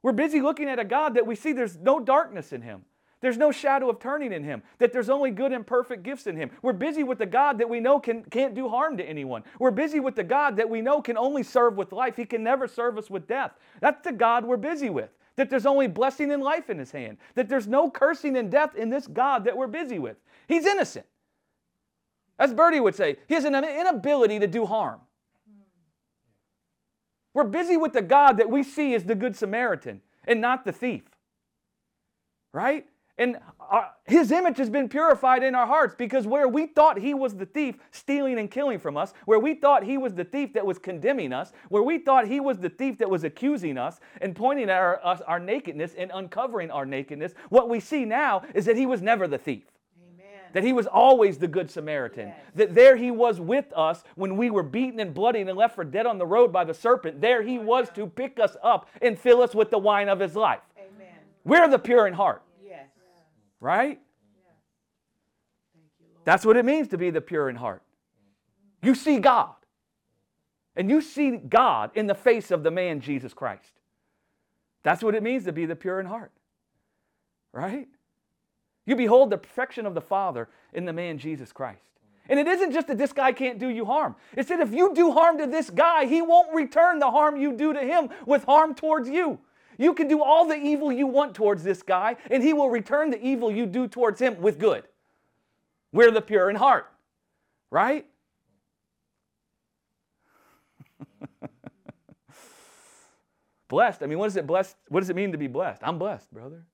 We're 0.01 0.12
busy 0.12 0.41
looking 0.41 0.67
at 0.67 0.79
a 0.79 0.86
God 0.86 1.13
that 1.13 1.27
we 1.27 1.36
see 1.36 1.53
there's 1.53 1.77
no 1.77 2.00
darkness 2.00 2.51
in 2.51 2.62
him. 2.62 2.83
There's 3.21 3.38
no 3.38 3.51
shadow 3.51 3.89
of 3.89 3.99
turning 3.99 4.31
in 4.31 4.43
him, 4.43 4.63
that 4.77 4.93
there's 4.93 5.09
only 5.09 5.31
good 5.31 5.51
and 5.51 5.67
perfect 5.67 6.03
gifts 6.03 6.25
in 6.25 6.38
him. 6.38 6.51
We're 6.61 6.73
busy 6.73 7.03
with 7.03 7.17
the 7.17 7.25
God 7.25 7.57
that 7.57 7.69
we 7.69 7.81
know 7.81 7.99
can, 7.99 8.23
can't 8.23 8.55
do 8.55 8.69
harm 8.69 8.95
to 8.97 9.03
anyone. 9.03 9.43
We're 9.59 9.71
busy 9.71 9.99
with 9.99 10.15
the 10.15 10.23
God 10.23 10.55
that 10.55 10.69
we 10.69 10.81
know 10.81 11.01
can 11.01 11.17
only 11.17 11.43
serve 11.43 11.75
with 11.75 11.91
life. 11.91 12.15
He 12.15 12.25
can 12.25 12.43
never 12.43 12.67
serve 12.67 12.97
us 12.97 13.09
with 13.09 13.27
death. 13.27 13.51
That's 13.81 14.01
the 14.03 14.13
God 14.13 14.45
we're 14.45 14.57
busy 14.57 14.89
with. 14.89 15.09
That 15.35 15.49
there's 15.49 15.65
only 15.65 15.88
blessing 15.88 16.31
and 16.31 16.41
life 16.41 16.69
in 16.69 16.77
his 16.77 16.91
hand. 16.91 17.17
That 17.35 17.49
there's 17.49 17.67
no 17.67 17.89
cursing 17.89 18.38
and 18.38 18.49
death 18.49 18.75
in 18.75 18.89
this 18.89 19.07
God 19.07 19.43
that 19.45 19.57
we're 19.57 19.67
busy 19.67 19.99
with. 19.99 20.17
He's 20.47 20.65
innocent. 20.65 21.05
As 22.38 22.53
Bertie 22.53 22.79
would 22.79 22.95
say, 22.95 23.17
he 23.27 23.33
has 23.33 23.43
an 23.43 23.53
inability 23.53 24.39
to 24.39 24.47
do 24.47 24.65
harm. 24.65 25.01
We're 27.33 27.43
busy 27.43 27.75
with 27.75 27.91
the 27.93 28.01
God 28.01 28.38
that 28.38 28.49
we 28.49 28.63
see 28.63 28.95
as 28.95 29.03
the 29.03 29.15
Good 29.15 29.35
Samaritan 29.35 30.01
and 30.25 30.39
not 30.39 30.63
the 30.63 30.71
thief. 30.71 31.03
Right? 32.53 32.85
And 33.19 33.38
our, 33.59 33.91
his 34.05 34.31
image 34.31 34.57
has 34.57 34.69
been 34.69 34.88
purified 34.88 35.43
in 35.43 35.53
our 35.53 35.67
hearts 35.67 35.93
because 35.93 36.25
where 36.25 36.47
we 36.47 36.65
thought 36.67 36.97
he 36.97 37.13
was 37.13 37.35
the 37.35 37.45
thief 37.45 37.75
stealing 37.91 38.39
and 38.39 38.49
killing 38.49 38.79
from 38.79 38.95
us, 38.95 39.13
where 39.25 39.39
we 39.39 39.55
thought 39.55 39.83
he 39.83 39.97
was 39.97 40.13
the 40.15 40.23
thief 40.23 40.53
that 40.53 40.65
was 40.65 40.79
condemning 40.79 41.33
us, 41.33 41.51
where 41.67 41.83
we 41.83 41.99
thought 41.99 42.27
he 42.27 42.39
was 42.39 42.57
the 42.59 42.69
thief 42.69 42.97
that 42.97 43.09
was 43.09 43.25
accusing 43.25 43.77
us 43.77 43.99
and 44.21 44.35
pointing 44.35 44.69
at 44.69 44.77
our, 44.77 45.05
us, 45.05 45.19
our 45.27 45.39
nakedness 45.39 45.93
and 45.97 46.11
uncovering 46.13 46.71
our 46.71 46.85
nakedness, 46.85 47.33
what 47.49 47.67
we 47.67 47.81
see 47.81 48.05
now 48.05 48.41
is 48.55 48.63
that 48.65 48.77
he 48.77 48.85
was 48.85 49.01
never 49.01 49.27
the 49.27 49.38
thief. 49.38 49.65
That 50.53 50.63
he 50.63 50.73
was 50.73 50.88
always 50.88 51.38
the 51.38 51.47
good 51.47 51.69
Samaritan. 51.69 52.29
Yes. 52.29 52.38
That 52.55 52.73
there 52.73 52.95
he 52.95 53.11
was 53.11 53.39
with 53.39 53.71
us 53.75 54.03
when 54.15 54.35
we 54.35 54.49
were 54.49 54.63
beaten 54.63 54.99
and 54.99 55.13
bloody 55.13 55.41
and 55.41 55.55
left 55.55 55.75
for 55.75 55.83
dead 55.83 56.07
on 56.07 56.17
the 56.17 56.25
road 56.25 56.51
by 56.51 56.63
the 56.63 56.73
serpent. 56.73 57.21
There 57.21 57.43
he 57.43 57.59
was 57.59 57.89
to 57.91 58.07
pick 58.07 58.39
us 58.39 58.57
up 58.63 58.89
and 58.99 59.19
fill 59.19 59.43
us 59.43 59.53
with 59.53 59.69
the 59.69 59.77
wine 59.77 60.09
of 60.09 60.19
his 60.19 60.35
life. 60.35 60.61
Amen. 60.75 61.13
We're 61.43 61.67
the 61.67 61.77
pure 61.77 62.07
in 62.07 62.13
heart. 62.13 62.41
Right? 63.60 64.00
That's 66.25 66.46
what 66.46 66.58
it 66.58 66.66
means 66.66 66.89
to 66.89 66.98
be 66.98 67.10
the 67.10 67.22
pure 67.22 67.50
in 67.50 67.56
heart. 67.56 67.82
You 68.82 68.96
see 68.96 69.20
God. 69.20 69.56
And 70.75 70.89
you 70.89 71.01
see 71.01 71.32
God 71.32 71.92
in 71.96 72.08
the 72.08 72.16
face 72.16 72.51
of 72.51 72.63
the 72.63 72.72
man 72.72 73.01
Jesus 73.01 73.34
Christ. 73.34 73.74
That's 74.84 75.04
what 75.04 75.16
it 75.16 75.24
means 75.24 75.46
to 75.46 75.51
be 75.51 75.66
the 75.66 75.75
pure 75.75 76.00
in 76.00 76.06
heart. 76.06 76.32
Right? 77.51 77.88
You 78.86 78.96
behold 78.96 79.30
the 79.30 79.38
perfection 79.38 79.86
of 79.86 79.94
the 79.94 80.01
Father 80.01 80.48
in 80.74 80.86
the 80.86 80.94
man 80.94 81.18
Jesus 81.18 81.51
Christ. 81.51 81.82
And 82.30 82.39
it 82.39 82.48
isn't 82.48 82.72
just 82.72 82.88
that 82.88 82.98
this 82.98 83.12
guy 83.12 83.32
can't 83.32 83.58
do 83.58 83.70
you 83.70 83.86
harm. 83.86 84.16
It's 84.38 84.50
that 84.50 84.60
if 84.60 84.72
you 84.72 84.94
do 84.94 85.12
harm 85.12 85.39
to 85.39 85.48
this 85.48 85.70
guy, 85.70 86.06
he 86.06 86.22
won't 86.22 86.54
return 86.54 87.00
the 87.00 87.10
harm 87.10 87.38
you 87.38 87.51
do 87.54 87.74
to 87.74 87.80
him 87.80 88.10
with 88.25 88.44
harm 88.46 88.75
towards 88.75 89.10
you. 89.10 89.39
You 89.79 89.93
can 89.93 90.07
do 90.09 90.21
all 90.21 90.45
the 90.45 90.57
evil 90.57 90.91
you 90.91 91.07
want 91.07 91.33
towards 91.33 91.63
this 91.63 91.81
guy, 91.81 92.17
and 92.29 92.43
he 92.43 92.51
will 92.51 92.69
return 92.69 93.12
the 93.12 93.25
evil 93.25 93.50
you 93.50 93.65
do 93.65 93.88
towards 93.88 94.19
him 94.19 94.41
with 94.41 94.59
good. 94.59 94.83
We're 95.93 96.12
the 96.12 96.21
pure 96.21 96.50
in 96.50 96.57
heart, 96.57 96.91
right? 97.71 98.05
blessed. 103.69 104.03
I 104.03 104.07
mean, 104.07 104.19
what 104.19 104.25
does 104.25 104.36
it 104.36 104.45
blessed? 104.45 104.75
What 104.89 105.00
does 105.00 105.09
it 105.09 105.15
mean 105.15 105.31
to 105.31 105.38
be 105.38 105.48
blessed? 105.48 105.81
I'm 105.81 105.98
blessed, 105.98 106.29
brother. 106.33 106.65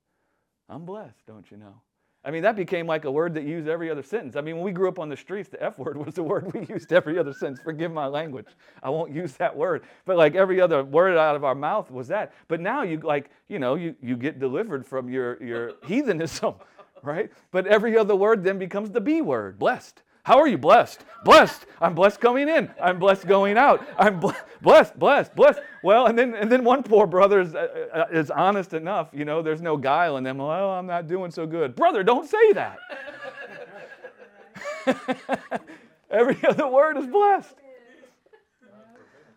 I'm 0.67 0.83
blessed, 0.83 1.27
don't 1.27 1.49
you 1.51 1.57
know? 1.57 1.81
I 2.25 2.31
mean, 2.31 2.41
that 2.41 2.55
became 2.55 2.87
like 2.87 3.05
a 3.05 3.11
word 3.11 3.35
that 3.35 3.43
used 3.43 3.67
every 3.67 3.91
other 3.91 4.01
sentence. 4.01 4.35
I 4.35 4.41
mean, 4.41 4.55
when 4.55 4.65
we 4.65 4.71
grew 4.71 4.89
up 4.89 4.97
on 4.97 5.09
the 5.09 5.15
streets, 5.15 5.47
the 5.47 5.61
F 5.63 5.77
word 5.77 5.95
was 6.05 6.15
the 6.15 6.23
word 6.23 6.51
we 6.53 6.65
used 6.65 6.91
every 6.91 7.19
other 7.19 7.33
sentence. 7.33 7.59
Forgive 7.63 7.91
my 7.91 8.07
language. 8.07 8.47
I 8.81 8.89
won't 8.89 9.13
use 9.13 9.33
that 9.33 9.55
word. 9.55 9.83
But 10.05 10.17
like 10.17 10.33
every 10.33 10.59
other 10.59 10.83
word 10.83 11.17
out 11.17 11.35
of 11.35 11.43
our 11.43 11.53
mouth 11.53 11.91
was 11.91 12.07
that. 12.07 12.33
But 12.47 12.61
now 12.61 12.81
you 12.81 12.97
like, 12.97 13.29
you 13.47 13.59
know, 13.59 13.75
you, 13.75 13.95
you 14.01 14.17
get 14.17 14.39
delivered 14.39 14.87
from 14.87 15.07
your, 15.07 15.41
your 15.41 15.73
heathenism, 15.85 16.55
right? 17.03 17.31
But 17.51 17.67
every 17.67 17.95
other 17.95 18.15
word 18.15 18.43
then 18.43 18.57
becomes 18.57 18.89
the 18.89 19.01
B 19.01 19.21
word, 19.21 19.59
blessed. 19.59 20.01
How 20.25 20.39
are 20.39 20.47
you 20.47 20.57
blessed? 20.57 21.05
Blessed. 21.23 21.67
I'm 21.79 21.93
blessed 21.93 22.19
coming 22.19 22.49
in. 22.49 22.71
I'm 22.81 22.97
blessed 22.97 23.27
going 23.27 23.57
out. 23.57 23.85
I'm 23.95 24.19
blessed, 24.19 24.97
blessed, 24.97 25.35
blessed. 25.35 25.59
Well, 25.83 26.07
and 26.07 26.17
then 26.17 26.33
and 26.33 26.51
then 26.51 26.63
one 26.63 26.81
poor 26.81 27.05
brother 27.05 27.41
is, 27.41 27.53
uh, 27.53 27.67
uh, 27.93 28.05
is 28.11 28.31
honest 28.31 28.73
enough. 28.73 29.09
You 29.13 29.23
know, 29.23 29.43
there's 29.43 29.61
no 29.61 29.77
guile 29.77 30.17
in 30.17 30.23
them. 30.23 30.39
Well, 30.39 30.71
I'm 30.71 30.87
not 30.87 31.07
doing 31.07 31.29
so 31.29 31.45
good. 31.45 31.75
Brother, 31.75 32.01
don't 32.01 32.27
say 32.27 32.53
that. 32.53 32.79
Every 36.09 36.37
other 36.43 36.67
word 36.69 36.97
is 36.97 37.05
blessed. 37.05 37.53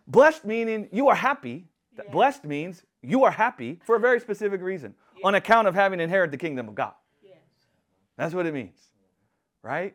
Blessed 0.07 0.47
meaning 0.47 0.89
you 0.91 1.09
are 1.09 1.15
happy. 1.15 1.67
Blessed 2.11 2.47
means 2.47 2.83
you 3.03 3.25
are 3.25 3.31
happy 3.31 3.79
for 3.85 3.97
a 3.97 4.01
very 4.01 4.21
specific 4.21 4.63
reason 4.63 4.95
on 5.23 5.35
account 5.35 5.69
of 5.69 5.75
having 5.75 6.01
inherited 6.01 6.33
the 6.33 6.39
kingdom 6.39 6.67
of 6.67 6.75
God. 6.75 6.95
That's 8.17 8.33
what 8.33 8.47
it 8.47 8.55
means, 8.55 8.79
right? 9.63 9.95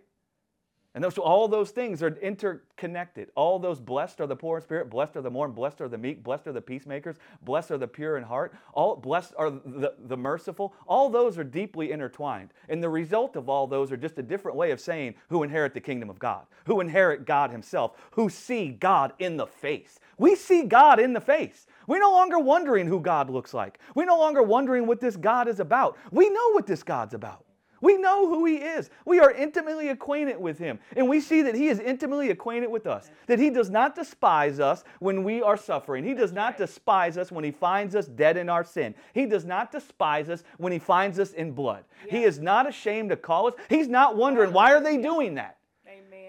And 0.96 1.04
those, 1.04 1.18
all 1.18 1.48
those 1.48 1.72
things 1.72 2.04
are 2.04 2.10
interconnected. 2.22 3.32
All 3.34 3.58
those 3.58 3.80
blessed 3.80 4.22
are 4.22 4.28
the 4.28 4.36
poor 4.36 4.58
in 4.58 4.64
spirit, 4.64 4.92
blessed 4.92 5.16
are 5.16 5.22
the 5.22 5.32
mourn, 5.32 5.52
blessed 5.52 5.82
are 5.82 5.88
the 5.88 5.98
meek, 5.98 6.24
blessed 6.24 6.46
are 6.46 6.52
the 6.52 6.62
peacemakers, 6.62 7.16
blessed 7.42 7.72
are 7.72 7.80
the 7.80 7.88
pure 7.88 8.18
in 8.18 8.24
heart, 8.24 8.54
all 8.74 8.96
blessed 8.96 9.34
are 9.36 9.50
the, 9.50 9.96
the 10.06 10.18
merciful. 10.18 10.76
All 10.86 11.10
those 11.10 11.40
are 11.40 11.44
deeply 11.44 11.92
intertwined. 11.92 12.54
And 12.70 12.82
the 12.82 12.90
result 12.90 13.36
of 13.36 13.50
all 13.50 13.66
those 13.66 13.92
are 13.92 13.98
just 13.98 14.20
a 14.20 14.24
different 14.24 14.56
way 14.56 14.70
of 14.70 14.80
saying 14.80 15.16
who 15.30 15.42
inherit 15.42 15.74
the 15.74 15.82
kingdom 15.82 16.12
of 16.12 16.20
God, 16.20 16.46
who 16.66 16.80
inherit 16.80 17.26
God 17.26 17.50
Himself, 17.50 17.94
who 18.12 18.30
see 18.30 18.70
God 18.70 19.14
in 19.18 19.36
the 19.36 19.48
face. 19.48 20.00
We 20.20 20.36
see 20.36 20.64
God 20.64 21.00
in 21.00 21.14
the 21.14 21.22
face. 21.22 21.66
We're 21.88 22.00
no 22.00 22.12
longer 22.12 22.38
wondering 22.38 22.86
who 22.86 23.00
God 23.00 23.32
looks 23.32 23.52
like. 23.54 23.80
We're 23.96 24.06
no 24.06 24.20
longer 24.20 24.44
wondering 24.44 24.86
what 24.86 25.00
this 25.00 25.16
God 25.16 25.48
is 25.48 25.60
about. 25.60 25.98
We 26.12 26.30
know 26.30 26.52
what 26.52 26.68
this 26.68 26.84
God's 26.84 27.16
about. 27.16 27.46
We 27.84 27.98
know 27.98 28.30
who 28.30 28.46
He 28.46 28.56
is. 28.56 28.90
We 29.06 29.20
are 29.20 29.30
intimately 29.30 29.90
acquainted 29.90 30.40
with 30.40 30.58
Him. 30.58 30.80
And 30.96 31.10
we 31.10 31.20
see 31.20 31.42
that 31.42 31.54
He 31.54 31.68
is 31.68 31.82
intimately 31.82 32.30
acquainted 32.30 32.72
with 32.72 32.88
us. 32.88 33.12
That 33.28 33.40
He 33.40 33.50
does 33.50 33.70
not 33.70 33.94
despise 33.94 34.62
us 34.62 34.86
when 35.00 35.26
we 35.26 35.42
are 35.42 35.58
suffering. 35.58 36.06
He 36.06 36.14
does 36.14 36.32
not 36.32 36.58
despise 36.58 37.18
us 37.18 37.30
when 37.30 37.44
He 37.44 37.52
finds 37.52 37.94
us 37.94 38.08
dead 38.08 38.38
in 38.38 38.48
our 38.48 38.64
sin. 38.64 38.96
He 39.14 39.26
does 39.26 39.44
not 39.44 39.70
despise 39.70 40.30
us 40.30 40.46
when 40.58 40.72
He 40.72 40.80
finds 40.80 41.20
us 41.20 41.34
in 41.34 41.52
blood. 41.52 41.84
He 42.10 42.24
is 42.24 42.40
not 42.40 42.70
ashamed 42.70 43.10
to 43.10 43.18
call 43.18 43.48
us. 43.48 43.54
He's 43.68 43.90
not 43.90 44.16
wondering, 44.16 44.54
why 44.54 44.72
are 44.72 44.82
they 44.82 44.96
doing 44.96 45.36
that? 45.36 45.58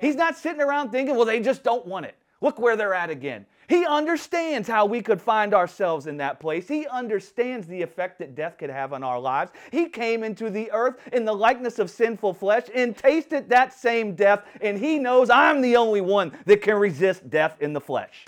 He's 0.00 0.16
not 0.16 0.36
sitting 0.36 0.60
around 0.60 0.90
thinking, 0.90 1.14
well, 1.14 1.24
they 1.24 1.38
just 1.38 1.62
don't 1.62 1.86
want 1.86 2.06
it. 2.06 2.16
Look 2.40 2.58
where 2.58 2.74
they're 2.74 2.94
at 2.94 3.10
again. 3.10 3.46
He 3.68 3.86
understands 3.86 4.68
how 4.68 4.86
we 4.86 5.00
could 5.00 5.20
find 5.20 5.54
ourselves 5.54 6.06
in 6.06 6.16
that 6.18 6.40
place. 6.40 6.68
He 6.68 6.86
understands 6.86 7.66
the 7.66 7.80
effect 7.80 8.18
that 8.18 8.34
death 8.34 8.58
could 8.58 8.70
have 8.70 8.92
on 8.92 9.02
our 9.02 9.18
lives. 9.18 9.52
He 9.70 9.88
came 9.88 10.22
into 10.22 10.50
the 10.50 10.70
earth 10.72 10.96
in 11.12 11.24
the 11.24 11.32
likeness 11.32 11.78
of 11.78 11.90
sinful 11.90 12.34
flesh 12.34 12.64
and 12.74 12.96
tasted 12.96 13.48
that 13.48 13.72
same 13.72 14.14
death, 14.14 14.44
and 14.60 14.78
He 14.78 14.98
knows 14.98 15.30
I'm 15.30 15.60
the 15.60 15.76
only 15.76 16.00
one 16.00 16.32
that 16.46 16.62
can 16.62 16.76
resist 16.76 17.30
death 17.30 17.56
in 17.60 17.72
the 17.72 17.80
flesh. 17.80 18.26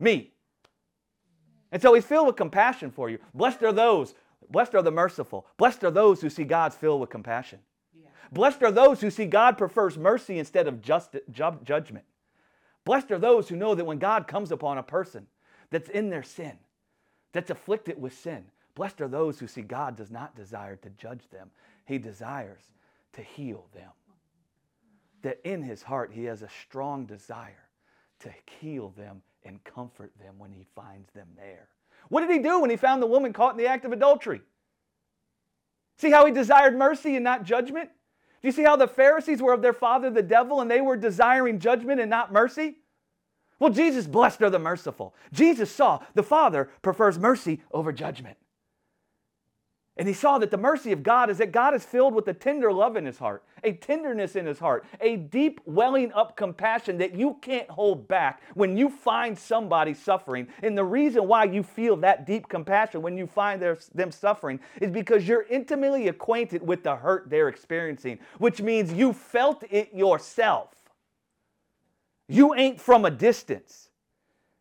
Me. 0.00 0.32
And 1.70 1.80
so 1.80 1.94
He's 1.94 2.04
filled 2.04 2.26
with 2.26 2.36
compassion 2.36 2.90
for 2.90 3.10
you. 3.10 3.18
Blessed 3.34 3.62
are 3.62 3.72
those, 3.72 4.14
blessed 4.50 4.74
are 4.74 4.82
the 4.82 4.90
merciful, 4.90 5.46
blessed 5.56 5.84
are 5.84 5.90
those 5.90 6.20
who 6.20 6.30
see 6.30 6.44
God's 6.44 6.74
filled 6.74 7.00
with 7.00 7.10
compassion. 7.10 7.60
Yeah. 7.94 8.08
Blessed 8.32 8.62
are 8.62 8.72
those 8.72 9.00
who 9.00 9.10
see 9.10 9.26
God 9.26 9.58
prefers 9.58 9.96
mercy 9.96 10.38
instead 10.38 10.66
of 10.66 10.82
just, 10.82 11.16
ju- 11.30 11.58
judgment. 11.62 12.04
Blessed 12.88 13.10
are 13.10 13.18
those 13.18 13.50
who 13.50 13.56
know 13.56 13.74
that 13.74 13.84
when 13.84 13.98
God 13.98 14.26
comes 14.26 14.50
upon 14.50 14.78
a 14.78 14.82
person 14.82 15.26
that's 15.68 15.90
in 15.90 16.08
their 16.08 16.22
sin, 16.22 16.56
that's 17.32 17.50
afflicted 17.50 18.00
with 18.00 18.18
sin, 18.18 18.46
blessed 18.74 19.02
are 19.02 19.08
those 19.08 19.38
who 19.38 19.46
see 19.46 19.60
God 19.60 19.94
does 19.94 20.10
not 20.10 20.34
desire 20.34 20.76
to 20.76 20.88
judge 20.96 21.28
them, 21.30 21.50
He 21.84 21.98
desires 21.98 22.62
to 23.12 23.20
heal 23.20 23.66
them. 23.74 23.90
That 25.20 25.38
in 25.44 25.62
his 25.62 25.82
heart 25.82 26.12
he 26.14 26.24
has 26.24 26.40
a 26.40 26.48
strong 26.62 27.04
desire 27.04 27.68
to 28.20 28.30
heal 28.58 28.94
them 28.96 29.20
and 29.44 29.62
comfort 29.64 30.12
them 30.18 30.38
when 30.38 30.52
he 30.52 30.64
finds 30.74 31.10
them 31.10 31.28
there. 31.36 31.68
What 32.08 32.22
did 32.22 32.30
he 32.30 32.38
do 32.38 32.58
when 32.58 32.70
he 32.70 32.76
found 32.76 33.02
the 33.02 33.06
woman 33.06 33.34
caught 33.34 33.52
in 33.52 33.58
the 33.58 33.66
act 33.66 33.84
of 33.84 33.92
adultery? 33.92 34.40
See 35.98 36.10
how 36.10 36.24
he 36.24 36.32
desired 36.32 36.74
mercy 36.74 37.16
and 37.16 37.24
not 37.24 37.44
judgment? 37.44 37.90
Do 38.40 38.48
you 38.48 38.52
see 38.52 38.62
how 38.62 38.76
the 38.76 38.88
Pharisees 38.88 39.42
were 39.42 39.52
of 39.52 39.62
their 39.62 39.72
father 39.72 40.10
the 40.10 40.22
devil 40.22 40.60
and 40.60 40.70
they 40.70 40.80
were 40.80 40.96
desiring 40.96 41.58
judgment 41.58 42.00
and 42.00 42.08
not 42.08 42.32
mercy? 42.32 42.76
Well, 43.58 43.70
Jesus 43.70 44.06
blessed 44.06 44.42
are 44.42 44.50
the 44.50 44.58
merciful. 44.58 45.14
Jesus 45.32 45.70
saw 45.70 46.00
the 46.14 46.22
Father 46.22 46.70
prefers 46.82 47.18
mercy 47.18 47.60
over 47.72 47.92
judgment. 47.92 48.36
And 49.98 50.06
he 50.06 50.14
saw 50.14 50.38
that 50.38 50.52
the 50.52 50.56
mercy 50.56 50.92
of 50.92 51.02
God 51.02 51.28
is 51.28 51.38
that 51.38 51.50
God 51.50 51.74
is 51.74 51.84
filled 51.84 52.14
with 52.14 52.28
a 52.28 52.32
tender 52.32 52.72
love 52.72 52.96
in 52.96 53.04
his 53.04 53.18
heart, 53.18 53.42
a 53.64 53.72
tenderness 53.72 54.36
in 54.36 54.46
his 54.46 54.60
heart, 54.60 54.84
a 55.00 55.16
deep 55.16 55.60
welling 55.64 56.12
up 56.12 56.36
compassion 56.36 56.98
that 56.98 57.16
you 57.16 57.36
can't 57.42 57.68
hold 57.68 58.06
back 58.06 58.40
when 58.54 58.76
you 58.76 58.88
find 58.88 59.36
somebody 59.36 59.92
suffering. 59.92 60.46
And 60.62 60.78
the 60.78 60.84
reason 60.84 61.26
why 61.26 61.44
you 61.44 61.64
feel 61.64 61.96
that 61.96 62.26
deep 62.26 62.48
compassion 62.48 63.02
when 63.02 63.18
you 63.18 63.26
find 63.26 63.60
their, 63.60 63.76
them 63.92 64.12
suffering 64.12 64.60
is 64.80 64.92
because 64.92 65.26
you're 65.26 65.46
intimately 65.50 66.06
acquainted 66.06 66.64
with 66.64 66.84
the 66.84 66.94
hurt 66.94 67.28
they're 67.28 67.48
experiencing, 67.48 68.20
which 68.38 68.62
means 68.62 68.92
you 68.92 69.12
felt 69.12 69.64
it 69.68 69.92
yourself. 69.92 70.70
You 72.28 72.54
ain't 72.54 72.80
from 72.80 73.04
a 73.04 73.10
distance. 73.10 73.88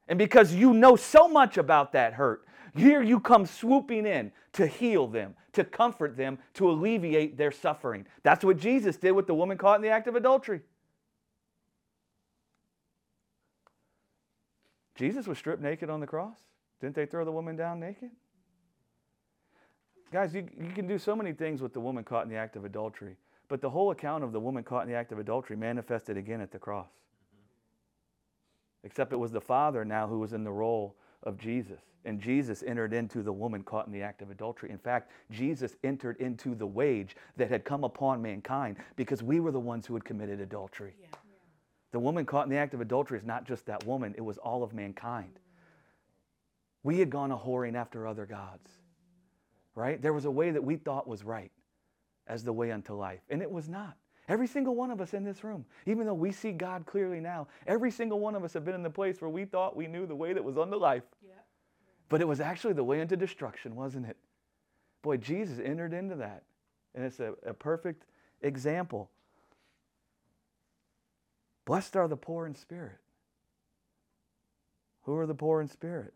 And 0.07 0.17
because 0.17 0.51
you 0.51 0.73
know 0.73 0.95
so 0.95 1.27
much 1.27 1.57
about 1.57 1.91
that 1.91 2.13
hurt, 2.13 2.46
here 2.77 3.01
you 3.01 3.19
come 3.19 3.45
swooping 3.45 4.05
in 4.05 4.31
to 4.53 4.67
heal 4.67 5.07
them, 5.07 5.35
to 5.53 5.63
comfort 5.63 6.17
them, 6.17 6.39
to 6.55 6.69
alleviate 6.69 7.37
their 7.37 7.51
suffering. 7.51 8.05
That's 8.23 8.43
what 8.43 8.57
Jesus 8.57 8.97
did 8.97 9.11
with 9.11 9.27
the 9.27 9.33
woman 9.33 9.57
caught 9.57 9.75
in 9.75 9.81
the 9.81 9.89
act 9.89 10.07
of 10.07 10.15
adultery. 10.15 10.61
Jesus 14.95 15.27
was 15.27 15.37
stripped 15.37 15.61
naked 15.61 15.89
on 15.89 15.99
the 15.99 16.07
cross. 16.07 16.37
Didn't 16.81 16.95
they 16.95 17.05
throw 17.05 17.23
the 17.23 17.31
woman 17.31 17.55
down 17.55 17.79
naked? 17.79 18.09
Guys, 20.11 20.33
you, 20.33 20.47
you 20.59 20.71
can 20.71 20.87
do 20.87 20.97
so 20.97 21.15
many 21.15 21.33
things 21.33 21.61
with 21.61 21.73
the 21.73 21.79
woman 21.79 22.03
caught 22.03 22.23
in 22.23 22.29
the 22.29 22.35
act 22.35 22.55
of 22.55 22.65
adultery, 22.65 23.17
but 23.49 23.61
the 23.61 23.69
whole 23.69 23.91
account 23.91 24.23
of 24.23 24.31
the 24.31 24.39
woman 24.39 24.63
caught 24.63 24.83
in 24.83 24.89
the 24.89 24.95
act 24.95 25.11
of 25.11 25.19
adultery 25.19 25.55
manifested 25.55 26.17
again 26.17 26.41
at 26.41 26.51
the 26.51 26.59
cross. 26.59 26.89
Except 28.83 29.11
it 29.11 29.17
was 29.17 29.31
the 29.31 29.41
Father 29.41 29.83
now 29.83 30.07
who 30.07 30.19
was 30.19 30.33
in 30.33 30.43
the 30.43 30.51
role 30.51 30.95
of 31.23 31.37
Jesus. 31.37 31.81
And 32.05 32.21
Jesus 32.21 32.63
entered 32.65 32.93
into 32.93 33.21
the 33.21 33.33
woman 33.33 33.63
caught 33.63 33.87
in 33.87 33.93
the 33.93 34.01
act 34.01 34.21
of 34.21 34.31
adultery. 34.31 34.69
In 34.71 34.77
fact, 34.77 35.11
Jesus 35.31 35.75
entered 35.83 36.17
into 36.17 36.55
the 36.55 36.65
wage 36.65 37.15
that 37.35 37.49
had 37.49 37.65
come 37.65 37.83
upon 37.83 38.21
mankind 38.21 38.77
because 38.95 39.21
we 39.21 39.39
were 39.39 39.51
the 39.51 39.59
ones 39.59 39.85
who 39.85 39.93
had 39.93 40.05
committed 40.05 40.39
adultery. 40.39 40.95
Yeah. 41.01 41.07
The 41.91 41.99
woman 41.99 42.25
caught 42.25 42.45
in 42.45 42.49
the 42.49 42.57
act 42.57 42.73
of 42.73 42.81
adultery 42.81 43.17
is 43.17 43.25
not 43.25 43.45
just 43.45 43.65
that 43.65 43.85
woman, 43.85 44.13
it 44.17 44.21
was 44.21 44.37
all 44.37 44.63
of 44.63 44.73
mankind. 44.73 45.39
We 46.83 46.99
had 46.99 47.09
gone 47.09 47.31
a 47.31 47.37
whoring 47.37 47.75
after 47.75 48.07
other 48.07 48.25
gods, 48.25 48.69
right? 49.75 50.01
There 50.01 50.13
was 50.13 50.25
a 50.25 50.31
way 50.31 50.51
that 50.51 50.63
we 50.63 50.77
thought 50.77 51.07
was 51.07 51.23
right 51.23 51.51
as 52.27 52.43
the 52.43 52.53
way 52.53 52.71
unto 52.71 52.93
life, 52.93 53.21
and 53.29 53.41
it 53.41 53.51
was 53.51 53.67
not. 53.67 53.95
Every 54.27 54.47
single 54.47 54.75
one 54.75 54.91
of 54.91 54.99
us 54.99 55.13
in 55.13 55.23
this 55.23 55.43
room, 55.43 55.65
even 55.85 56.05
though 56.05 56.13
we 56.13 56.31
see 56.31 56.51
God 56.51 56.85
clearly 56.85 57.21
now, 57.21 57.47
every 57.65 57.91
single 57.91 58.19
one 58.19 58.35
of 58.35 58.43
us 58.43 58.53
have 58.53 58.65
been 58.65 58.75
in 58.75 58.83
the 58.83 58.89
place 58.89 59.21
where 59.21 59.29
we 59.29 59.45
thought 59.45 59.75
we 59.75 59.87
knew 59.87 60.05
the 60.05 60.15
way 60.15 60.33
that 60.33 60.43
was 60.43 60.57
unto 60.57 60.75
life. 60.75 61.03
Yeah. 61.25 61.33
But 62.09 62.21
it 62.21 62.27
was 62.27 62.41
actually 62.41 62.73
the 62.73 62.83
way 62.83 62.99
into 62.99 63.15
destruction, 63.15 63.75
wasn't 63.75 64.05
it? 64.05 64.17
Boy, 65.01 65.17
Jesus 65.17 65.59
entered 65.63 65.93
into 65.93 66.15
that. 66.15 66.43
And 66.93 67.05
it's 67.05 67.19
a, 67.19 67.33
a 67.45 67.53
perfect 67.53 68.03
example. 68.41 69.09
Blessed 71.65 71.95
are 71.95 72.07
the 72.07 72.17
poor 72.17 72.45
in 72.45 72.55
spirit. 72.55 72.97
Who 75.03 75.15
are 75.17 75.25
the 75.25 75.35
poor 75.35 75.61
in 75.61 75.69
spirit? 75.69 76.13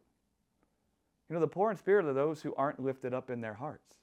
You 1.29 1.35
know, 1.35 1.39
the 1.39 1.47
poor 1.47 1.71
in 1.71 1.77
spirit 1.77 2.05
are 2.05 2.13
those 2.13 2.41
who 2.41 2.53
aren't 2.55 2.81
lifted 2.81 3.13
up 3.13 3.29
in 3.29 3.39
their 3.39 3.53
hearts. 3.53 3.95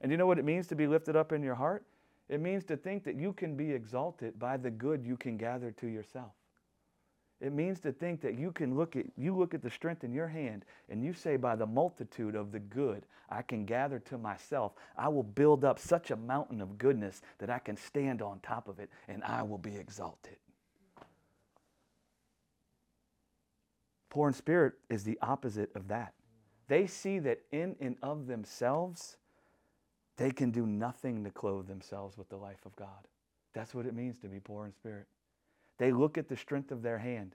And 0.00 0.10
you 0.10 0.18
know 0.18 0.26
what 0.26 0.38
it 0.38 0.44
means 0.44 0.66
to 0.68 0.74
be 0.74 0.88
lifted 0.88 1.14
up 1.14 1.32
in 1.32 1.44
your 1.44 1.54
heart? 1.54 1.84
It 2.28 2.40
means 2.40 2.64
to 2.64 2.76
think 2.76 3.04
that 3.04 3.14
you 3.14 3.32
can 3.32 3.56
be 3.56 3.72
exalted 3.72 4.38
by 4.38 4.56
the 4.56 4.70
good 4.70 5.04
you 5.04 5.16
can 5.16 5.36
gather 5.36 5.70
to 5.72 5.86
yourself. 5.86 6.32
It 7.40 7.52
means 7.52 7.80
to 7.80 7.92
think 7.92 8.22
that 8.22 8.38
you 8.38 8.50
can 8.50 8.76
look 8.76 8.96
at 8.96 9.04
you 9.16 9.36
look 9.36 9.52
at 9.52 9.62
the 9.62 9.70
strength 9.70 10.04
in 10.04 10.12
your 10.12 10.28
hand 10.28 10.64
and 10.88 11.04
you 11.04 11.12
say 11.12 11.36
by 11.36 11.54
the 11.54 11.66
multitude 11.66 12.34
of 12.34 12.50
the 12.50 12.58
good 12.58 13.04
I 13.28 13.42
can 13.42 13.66
gather 13.66 13.98
to 13.98 14.16
myself 14.16 14.72
I 14.96 15.08
will 15.08 15.22
build 15.22 15.62
up 15.62 15.78
such 15.78 16.10
a 16.10 16.16
mountain 16.16 16.62
of 16.62 16.78
goodness 16.78 17.20
that 17.38 17.50
I 17.50 17.58
can 17.58 17.76
stand 17.76 18.22
on 18.22 18.40
top 18.40 18.68
of 18.68 18.78
it 18.78 18.88
and 19.06 19.22
I 19.22 19.42
will 19.42 19.58
be 19.58 19.76
exalted. 19.76 20.38
Poor 24.08 24.28
in 24.28 24.34
spirit 24.34 24.72
is 24.88 25.04
the 25.04 25.18
opposite 25.20 25.70
of 25.76 25.88
that. 25.88 26.14
They 26.68 26.86
see 26.86 27.18
that 27.18 27.42
in 27.52 27.76
and 27.80 27.96
of 28.02 28.26
themselves 28.26 29.18
they 30.16 30.30
can 30.30 30.50
do 30.50 30.66
nothing 30.66 31.24
to 31.24 31.30
clothe 31.30 31.66
themselves 31.66 32.16
with 32.16 32.28
the 32.28 32.36
life 32.36 32.64
of 32.64 32.74
God. 32.76 33.08
That's 33.54 33.74
what 33.74 33.86
it 33.86 33.94
means 33.94 34.18
to 34.18 34.28
be 34.28 34.40
poor 34.40 34.66
in 34.66 34.72
spirit. 34.72 35.06
They 35.78 35.92
look 35.92 36.18
at 36.18 36.28
the 36.28 36.36
strength 36.36 36.70
of 36.72 36.82
their 36.82 36.98
hand 36.98 37.34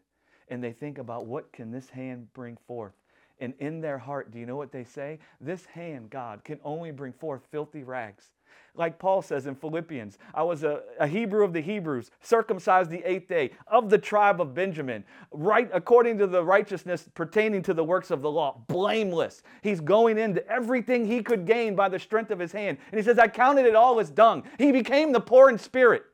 and 0.49 0.63
they 0.63 0.71
think 0.71 0.97
about 0.97 1.25
what 1.25 1.51
can 1.51 1.71
this 1.71 1.89
hand 1.89 2.33
bring 2.33 2.57
forth. 2.67 2.93
And 3.41 3.55
in 3.59 3.81
their 3.81 3.97
heart, 3.97 4.31
do 4.31 4.39
you 4.39 4.45
know 4.45 4.55
what 4.55 4.71
they 4.71 4.83
say? 4.83 5.17
This 5.41 5.65
hand, 5.65 6.11
God, 6.11 6.43
can 6.43 6.59
only 6.63 6.91
bring 6.91 7.11
forth 7.11 7.41
filthy 7.51 7.83
rags. 7.83 8.29
Like 8.75 8.99
Paul 8.99 9.21
says 9.21 9.47
in 9.47 9.55
Philippians, 9.55 10.17
I 10.33 10.43
was 10.43 10.63
a, 10.63 10.83
a, 10.99 11.07
Hebrew 11.07 11.43
of 11.43 11.51
the 11.51 11.59
Hebrews, 11.59 12.11
circumcised 12.21 12.89
the 12.89 13.03
eighth 13.03 13.27
day, 13.27 13.51
of 13.67 13.89
the 13.89 13.97
tribe 13.97 14.39
of 14.39 14.53
Benjamin, 14.53 15.03
right 15.31 15.69
according 15.73 16.17
to 16.19 16.27
the 16.27 16.43
righteousness 16.43 17.09
pertaining 17.13 17.63
to 17.63 17.73
the 17.73 17.83
works 17.83 18.11
of 18.11 18.21
the 18.21 18.31
law, 18.31 18.61
blameless. 18.67 19.43
He's 19.61 19.81
going 19.81 20.17
into 20.17 20.47
everything 20.47 21.05
he 21.05 21.21
could 21.21 21.45
gain 21.45 21.75
by 21.75 21.89
the 21.89 21.99
strength 21.99 22.31
of 22.31 22.39
his 22.39 22.53
hand. 22.53 22.77
And 22.91 22.99
he 22.99 23.03
says, 23.03 23.19
I 23.19 23.27
counted 23.27 23.65
it 23.65 23.75
all 23.75 23.99
as 23.99 24.09
dung. 24.09 24.43
He 24.57 24.71
became 24.71 25.11
the 25.11 25.19
poor 25.19 25.49
in 25.49 25.57
spirit. 25.57 26.05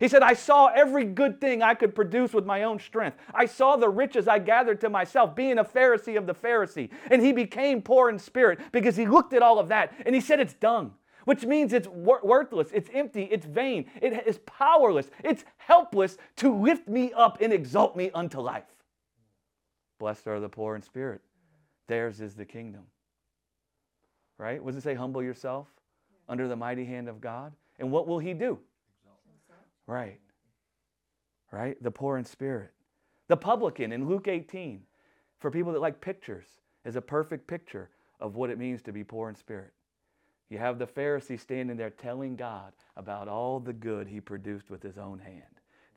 He 0.00 0.08
said, 0.08 0.22
I 0.22 0.34
saw 0.34 0.66
every 0.66 1.04
good 1.04 1.40
thing 1.40 1.62
I 1.62 1.74
could 1.74 1.94
produce 1.94 2.32
with 2.32 2.44
my 2.44 2.64
own 2.64 2.78
strength. 2.78 3.16
I 3.32 3.46
saw 3.46 3.76
the 3.76 3.88
riches 3.88 4.28
I 4.28 4.38
gathered 4.38 4.80
to 4.82 4.90
myself, 4.90 5.34
being 5.34 5.58
a 5.58 5.64
Pharisee 5.64 6.18
of 6.18 6.26
the 6.26 6.34
Pharisee. 6.34 6.90
And 7.10 7.22
he 7.22 7.32
became 7.32 7.80
poor 7.80 8.08
in 8.08 8.18
spirit 8.18 8.60
because 8.72 8.96
he 8.96 9.06
looked 9.06 9.32
at 9.32 9.42
all 9.42 9.58
of 9.58 9.68
that 9.68 9.94
and 10.04 10.14
he 10.14 10.20
said, 10.20 10.40
It's 10.40 10.54
dung 10.54 10.94
which 11.24 11.44
means 11.44 11.72
it's 11.72 11.88
wor- 11.88 12.20
worthless, 12.22 12.68
it's 12.72 12.90
empty, 12.92 13.24
it's 13.24 13.46
vain, 13.46 13.86
it 14.00 14.26
is 14.26 14.38
powerless, 14.44 15.10
it's 15.22 15.44
helpless 15.56 16.16
to 16.36 16.54
lift 16.54 16.88
me 16.88 17.12
up 17.12 17.38
and 17.40 17.52
exalt 17.52 17.96
me 17.96 18.10
unto 18.14 18.40
life. 18.40 18.64
Blessed 19.98 20.26
are 20.26 20.40
the 20.40 20.48
poor 20.48 20.76
in 20.76 20.82
spirit, 20.82 21.22
theirs 21.86 22.20
is 22.20 22.34
the 22.34 22.44
kingdom. 22.44 22.82
Right? 24.36 24.64
Does 24.64 24.76
it 24.76 24.82
say? 24.82 24.94
Humble 24.94 25.22
yourself 25.22 25.68
under 26.28 26.48
the 26.48 26.56
mighty 26.56 26.84
hand 26.84 27.08
of 27.08 27.20
God. 27.20 27.52
And 27.78 27.90
what 27.90 28.08
will 28.08 28.18
He 28.18 28.34
do? 28.34 28.58
Right. 29.86 30.20
Right? 31.50 31.80
The 31.82 31.90
poor 31.90 32.18
in 32.18 32.24
spirit. 32.24 32.72
The 33.28 33.36
publican 33.36 33.92
in 33.92 34.08
Luke 34.08 34.28
18, 34.28 34.82
for 35.38 35.50
people 35.50 35.72
that 35.72 35.80
like 35.80 36.00
pictures, 36.00 36.46
is 36.84 36.96
a 36.96 37.00
perfect 37.00 37.46
picture 37.46 37.90
of 38.20 38.36
what 38.36 38.50
it 38.50 38.58
means 38.58 38.82
to 38.82 38.92
be 38.92 39.04
poor 39.04 39.28
in 39.28 39.34
spirit. 39.34 39.72
You 40.50 40.58
have 40.58 40.78
the 40.78 40.86
Pharisee 40.86 41.40
standing 41.40 41.76
there 41.76 41.90
telling 41.90 42.36
God 42.36 42.72
about 42.96 43.28
all 43.28 43.60
the 43.60 43.72
good 43.72 44.06
he 44.06 44.20
produced 44.20 44.70
with 44.70 44.82
his 44.82 44.98
own 44.98 45.18
hand, 45.18 45.42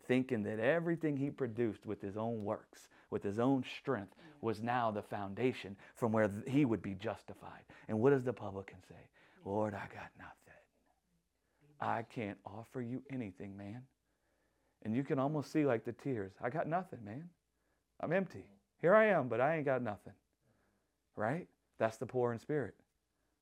thinking 0.07 0.43
that 0.43 0.59
everything 0.59 1.17
he 1.17 1.29
produced 1.29 1.85
with 1.85 2.01
his 2.01 2.17
own 2.17 2.43
works, 2.43 2.87
with 3.09 3.23
his 3.23 3.39
own 3.39 3.63
strength, 3.79 4.15
was 4.41 4.61
now 4.61 4.91
the 4.91 5.01
foundation 5.01 5.75
from 5.95 6.11
where 6.11 6.31
he 6.47 6.65
would 6.65 6.81
be 6.81 6.93
justified. 6.93 7.63
And 7.87 7.99
what 7.99 8.11
does 8.11 8.23
the 8.23 8.33
publican 8.33 8.77
say? 8.87 9.09
Lord, 9.45 9.73
I 9.73 9.87
got 9.93 10.11
nothing. 10.17 10.46
I 11.79 12.03
can't 12.03 12.37
offer 12.45 12.81
you 12.81 13.03
anything, 13.11 13.55
man. 13.55 13.83
And 14.83 14.95
you 14.95 15.03
can 15.03 15.19
almost 15.19 15.51
see 15.51 15.65
like 15.65 15.85
the 15.85 15.91
tears. 15.91 16.33
I 16.41 16.49
got 16.49 16.67
nothing, 16.67 17.03
man. 17.03 17.29
I'm 17.99 18.13
empty. 18.13 18.45
Here 18.81 18.95
I 18.95 19.07
am, 19.07 19.27
but 19.27 19.41
I 19.41 19.55
ain't 19.55 19.65
got 19.65 19.81
nothing. 19.81 20.13
Right? 21.15 21.47
That's 21.79 21.97
the 21.97 22.05
poor 22.05 22.31
in 22.31 22.39
spirit. 22.39 22.75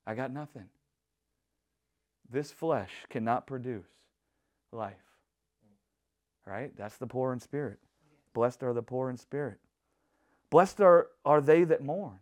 I 0.07 0.15
got 0.15 0.31
nothing. 0.31 0.65
This 2.29 2.51
flesh 2.51 2.91
cannot 3.09 3.47
produce 3.47 3.87
life. 4.71 4.95
Right? 6.45 6.75
That's 6.77 6.97
the 6.97 7.07
poor 7.07 7.33
in 7.33 7.39
spirit. 7.39 7.79
Blessed 8.33 8.63
are 8.63 8.73
the 8.73 8.83
poor 8.83 9.09
in 9.09 9.17
spirit. 9.17 9.59
Blessed 10.49 10.81
are, 10.81 11.07
are 11.25 11.41
they 11.41 11.63
that 11.63 11.83
mourn. 11.83 12.19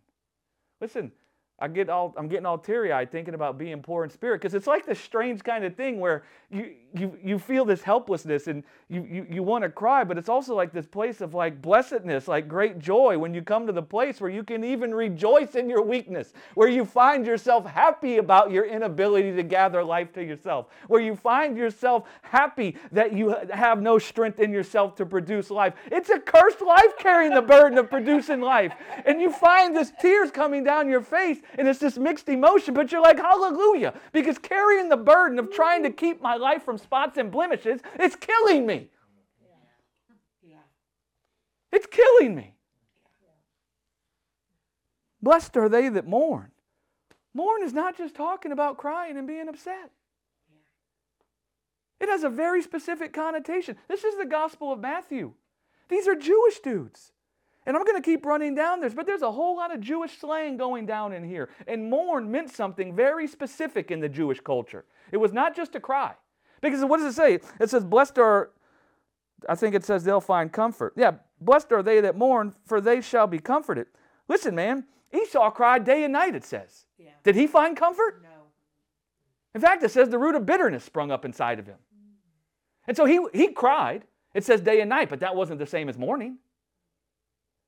Listen, 0.79 1.11
I 1.59 1.67
get 1.67 1.89
all, 1.89 2.13
I'm 2.17 2.27
getting 2.27 2.45
all 2.45 2.57
teary 2.57 2.91
eyed 2.91 3.11
thinking 3.11 3.35
about 3.35 3.57
being 3.57 3.81
poor 3.81 4.03
in 4.03 4.09
spirit 4.09 4.41
because 4.41 4.55
it's 4.55 4.65
like 4.65 4.85
this 4.85 4.99
strange 4.99 5.43
kind 5.43 5.63
of 5.63 5.75
thing 5.75 5.99
where 5.99 6.23
you, 6.49 6.73
you, 6.93 7.17
you 7.23 7.39
feel 7.39 7.63
this 7.63 7.83
helplessness 7.83 8.47
and 8.47 8.63
you, 8.89 9.07
you, 9.09 9.27
you 9.29 9.43
want 9.43 9.63
to 9.63 9.69
cry, 9.69 10.03
but 10.03 10.17
it's 10.17 10.29
also 10.29 10.55
like 10.55 10.73
this 10.73 10.87
place 10.87 11.21
of 11.21 11.35
like 11.35 11.61
blessedness, 11.61 12.27
like 12.27 12.47
great 12.47 12.79
joy 12.79 13.17
when 13.17 13.35
you 13.35 13.43
come 13.43 13.67
to 13.67 13.71
the 13.71 13.83
place 13.83 14.19
where 14.19 14.31
you 14.31 14.43
can 14.43 14.63
even 14.63 14.93
rejoice 14.95 15.53
in 15.53 15.69
your 15.69 15.83
weakness, 15.83 16.33
where 16.55 16.67
you 16.67 16.83
find 16.83 17.25
yourself 17.25 17.67
happy 17.67 18.17
about 18.17 18.51
your 18.51 18.65
inability 18.65 19.35
to 19.35 19.43
gather 19.43 19.83
life 19.83 20.11
to 20.13 20.23
yourself, 20.23 20.67
where 20.87 21.01
you 21.01 21.15
find 21.15 21.55
yourself 21.55 22.09
happy 22.23 22.75
that 22.91 23.13
you 23.13 23.35
have 23.51 23.79
no 23.79 23.99
strength 23.99 24.39
in 24.39 24.51
yourself 24.51 24.95
to 24.95 25.05
produce 25.05 25.51
life. 25.51 25.75
It's 25.91 26.09
a 26.09 26.19
cursed 26.19 26.61
life 26.61 26.97
carrying 26.97 27.33
the 27.33 27.41
burden 27.43 27.77
of 27.77 27.91
producing 27.91 28.41
life. 28.41 28.73
And 29.05 29.21
you 29.21 29.31
find 29.31 29.75
this 29.75 29.91
tears 30.01 30.31
coming 30.31 30.63
down 30.63 30.89
your 30.89 31.01
face 31.01 31.39
and 31.57 31.67
it's 31.67 31.79
this 31.79 31.97
mixed 31.97 32.29
emotion, 32.29 32.73
but 32.73 32.91
you're 32.91 33.01
like, 33.01 33.17
hallelujah, 33.17 33.93
because 34.11 34.37
carrying 34.37 34.89
the 34.89 34.97
burden 34.97 35.39
of 35.39 35.51
trying 35.51 35.83
to 35.83 35.91
keep 35.91 36.21
my 36.21 36.35
life 36.35 36.63
from 36.63 36.77
spots 36.77 37.17
and 37.17 37.31
blemishes 37.31 37.81
is 37.99 38.15
killing 38.15 38.65
me. 38.65 38.89
It's 41.71 41.87
killing 41.87 42.35
me. 42.35 42.53
Blessed 45.23 45.57
are 45.57 45.69
they 45.69 45.89
that 45.89 46.07
mourn. 46.07 46.51
Mourn 47.33 47.63
is 47.63 47.73
not 47.73 47.97
just 47.97 48.13
talking 48.13 48.51
about 48.51 48.77
crying 48.77 49.17
and 49.17 49.25
being 49.25 49.49
upset. 49.49 49.89
It 51.99 52.09
has 52.09 52.23
a 52.23 52.29
very 52.29 52.61
specific 52.61 53.11
connotation. 53.11 53.77
This 53.87 54.03
is 54.03 54.17
the 54.17 54.25
Gospel 54.25 54.71
of 54.71 54.79
Matthew. 54.79 55.33
These 55.89 56.07
are 56.07 56.15
Jewish 56.15 56.59
dudes. 56.59 57.11
And 57.65 57.77
I'm 57.77 57.83
going 57.83 58.01
to 58.01 58.05
keep 58.05 58.25
running 58.25 58.55
down 58.55 58.81
this, 58.81 58.93
but 58.93 59.05
there's 59.05 59.21
a 59.21 59.31
whole 59.31 59.55
lot 59.55 59.73
of 59.73 59.79
Jewish 59.79 60.17
slang 60.19 60.57
going 60.57 60.85
down 60.85 61.13
in 61.13 61.23
here. 61.23 61.49
And 61.67 61.89
mourn 61.89 62.29
meant 62.29 62.51
something 62.51 62.95
very 62.95 63.27
specific 63.27 63.89
in 63.89 64.01
the 64.01 64.09
Jewish 64.09 64.41
culture. 64.41 64.85
It 65.11 65.17
was 65.17 65.31
not 65.31 65.55
just 65.55 65.71
to 65.73 65.79
cry. 65.79 66.13
Because 66.61 66.83
what 66.83 66.97
does 66.97 67.13
it 67.13 67.15
say? 67.15 67.39
It 67.59 67.69
says, 67.69 67.83
Blessed 67.83 68.17
are 68.17 68.51
I 69.47 69.55
think 69.55 69.75
it 69.75 69.83
says 69.83 70.03
they'll 70.03 70.21
find 70.21 70.51
comfort. 70.51 70.93
Yeah, 70.95 71.13
blessed 71.41 71.71
are 71.71 71.83
they 71.83 72.01
that 72.01 72.15
mourn, 72.15 72.53
for 72.65 72.79
they 72.81 73.01
shall 73.01 73.27
be 73.27 73.39
comforted. 73.39 73.87
Listen, 74.27 74.55
man, 74.55 74.85
Esau 75.13 75.51
cried 75.51 75.83
day 75.83 76.03
and 76.03 76.13
night, 76.13 76.35
it 76.35 76.45
says. 76.45 76.85
Yeah. 76.97 77.11
Did 77.23 77.35
he 77.35 77.47
find 77.47 77.75
comfort? 77.75 78.21
No. 78.23 78.29
In 79.53 79.61
fact, 79.61 79.83
it 79.83 79.91
says 79.91 80.09
the 80.09 80.17
root 80.17 80.35
of 80.35 80.45
bitterness 80.45 80.83
sprung 80.83 81.11
up 81.11 81.25
inside 81.25 81.59
of 81.59 81.67
him. 81.67 81.77
And 82.87 82.97
so 82.97 83.05
he, 83.05 83.19
he 83.33 83.49
cried. 83.49 84.05
It 84.33 84.43
says 84.43 84.61
day 84.61 84.81
and 84.81 84.89
night, 84.89 85.09
but 85.09 85.19
that 85.19 85.35
wasn't 85.35 85.59
the 85.59 85.67
same 85.67 85.89
as 85.89 85.97
mourning. 85.97 86.37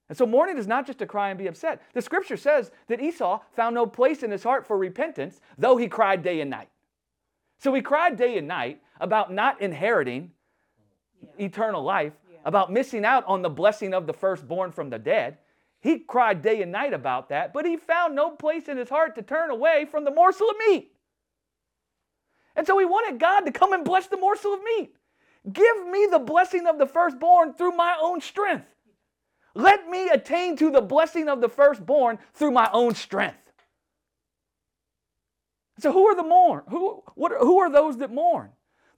And 0.08 0.18
so 0.18 0.26
mourning 0.26 0.58
is 0.58 0.68
not 0.68 0.86
just 0.86 1.00
to 1.00 1.06
cry 1.08 1.30
and 1.30 1.38
be 1.40 1.48
upset. 1.48 1.82
The 1.94 2.02
scripture 2.02 2.38
says 2.38 2.72
that 2.88 3.02
Esau 3.02 3.40
found 3.56 3.74
no 3.74 3.88
place 3.88 4.22
in 4.22 4.30
his 4.30 4.44
heart 4.44 4.68
for 4.68 4.78
repentance, 4.78 5.42
though 5.58 5.78
he 5.78 5.88
cried 5.88 6.22
day 6.22 6.42
and 6.42 6.50
night. 6.50 6.70
So 7.58 7.74
he 7.74 7.82
cried 7.82 8.16
day 8.16 8.38
and 8.38 8.48
night 8.48 8.82
about 9.00 9.34
not 9.34 9.62
inheriting 9.62 10.32
Yeah. 11.22 11.46
eternal 11.48 11.82
life, 11.82 12.14
Yeah. 12.30 12.38
about 12.46 12.72
missing 12.72 13.04
out 13.04 13.26
on 13.26 13.42
the 13.42 13.50
blessing 13.50 13.94
of 13.94 14.06
the 14.06 14.14
firstborn 14.14 14.72
from 14.72 14.90
the 14.92 15.00
dead. 15.00 15.40
He 15.80 16.00
cried 16.00 16.42
day 16.42 16.62
and 16.62 16.72
night 16.72 16.94
about 16.94 17.30
that, 17.30 17.54
but 17.54 17.66
he 17.66 17.78
found 17.78 18.16
no 18.16 18.32
place 18.32 18.68
in 18.68 18.78
his 18.78 18.90
heart 18.90 19.16
to 19.16 19.22
turn 19.24 19.50
away 19.50 19.86
from 19.86 20.04
the 20.04 20.12
morsel 20.12 20.50
of 20.50 20.58
meat. 20.68 20.92
And 22.56 22.66
so 22.68 22.78
he 22.78 22.86
wanted 22.86 23.20
God 23.20 23.42
to 23.42 23.52
come 23.52 23.74
and 23.74 23.84
bless 23.84 24.08
the 24.08 24.18
morsel 24.18 24.54
of 24.54 24.64
meat. 24.64 24.96
Give 25.52 25.88
me 25.88 26.08
the 26.10 26.20
blessing 26.20 26.68
of 26.68 26.78
the 26.78 26.88
firstborn 26.88 27.54
through 27.54 27.72
my 27.72 27.98
own 28.00 28.22
strength. 28.22 28.75
Let 29.56 29.90
me 29.90 30.10
attain 30.10 30.58
to 30.58 30.70
the 30.70 30.82
blessing 30.82 31.30
of 31.30 31.40
the 31.40 31.50
firstborn 31.50 32.20
through 32.34 32.52
my 32.52 32.70
own 32.74 32.94
strength. 32.94 33.54
So 35.80 35.92
who 35.92 36.06
are 36.08 36.16
the 36.16 36.24
mourn? 36.24 36.64
Who, 36.70 37.04
what, 37.16 37.32
who 37.40 37.58
are 37.60 37.72
those 37.72 37.98
that 37.98 38.12
mourn? 38.12 38.50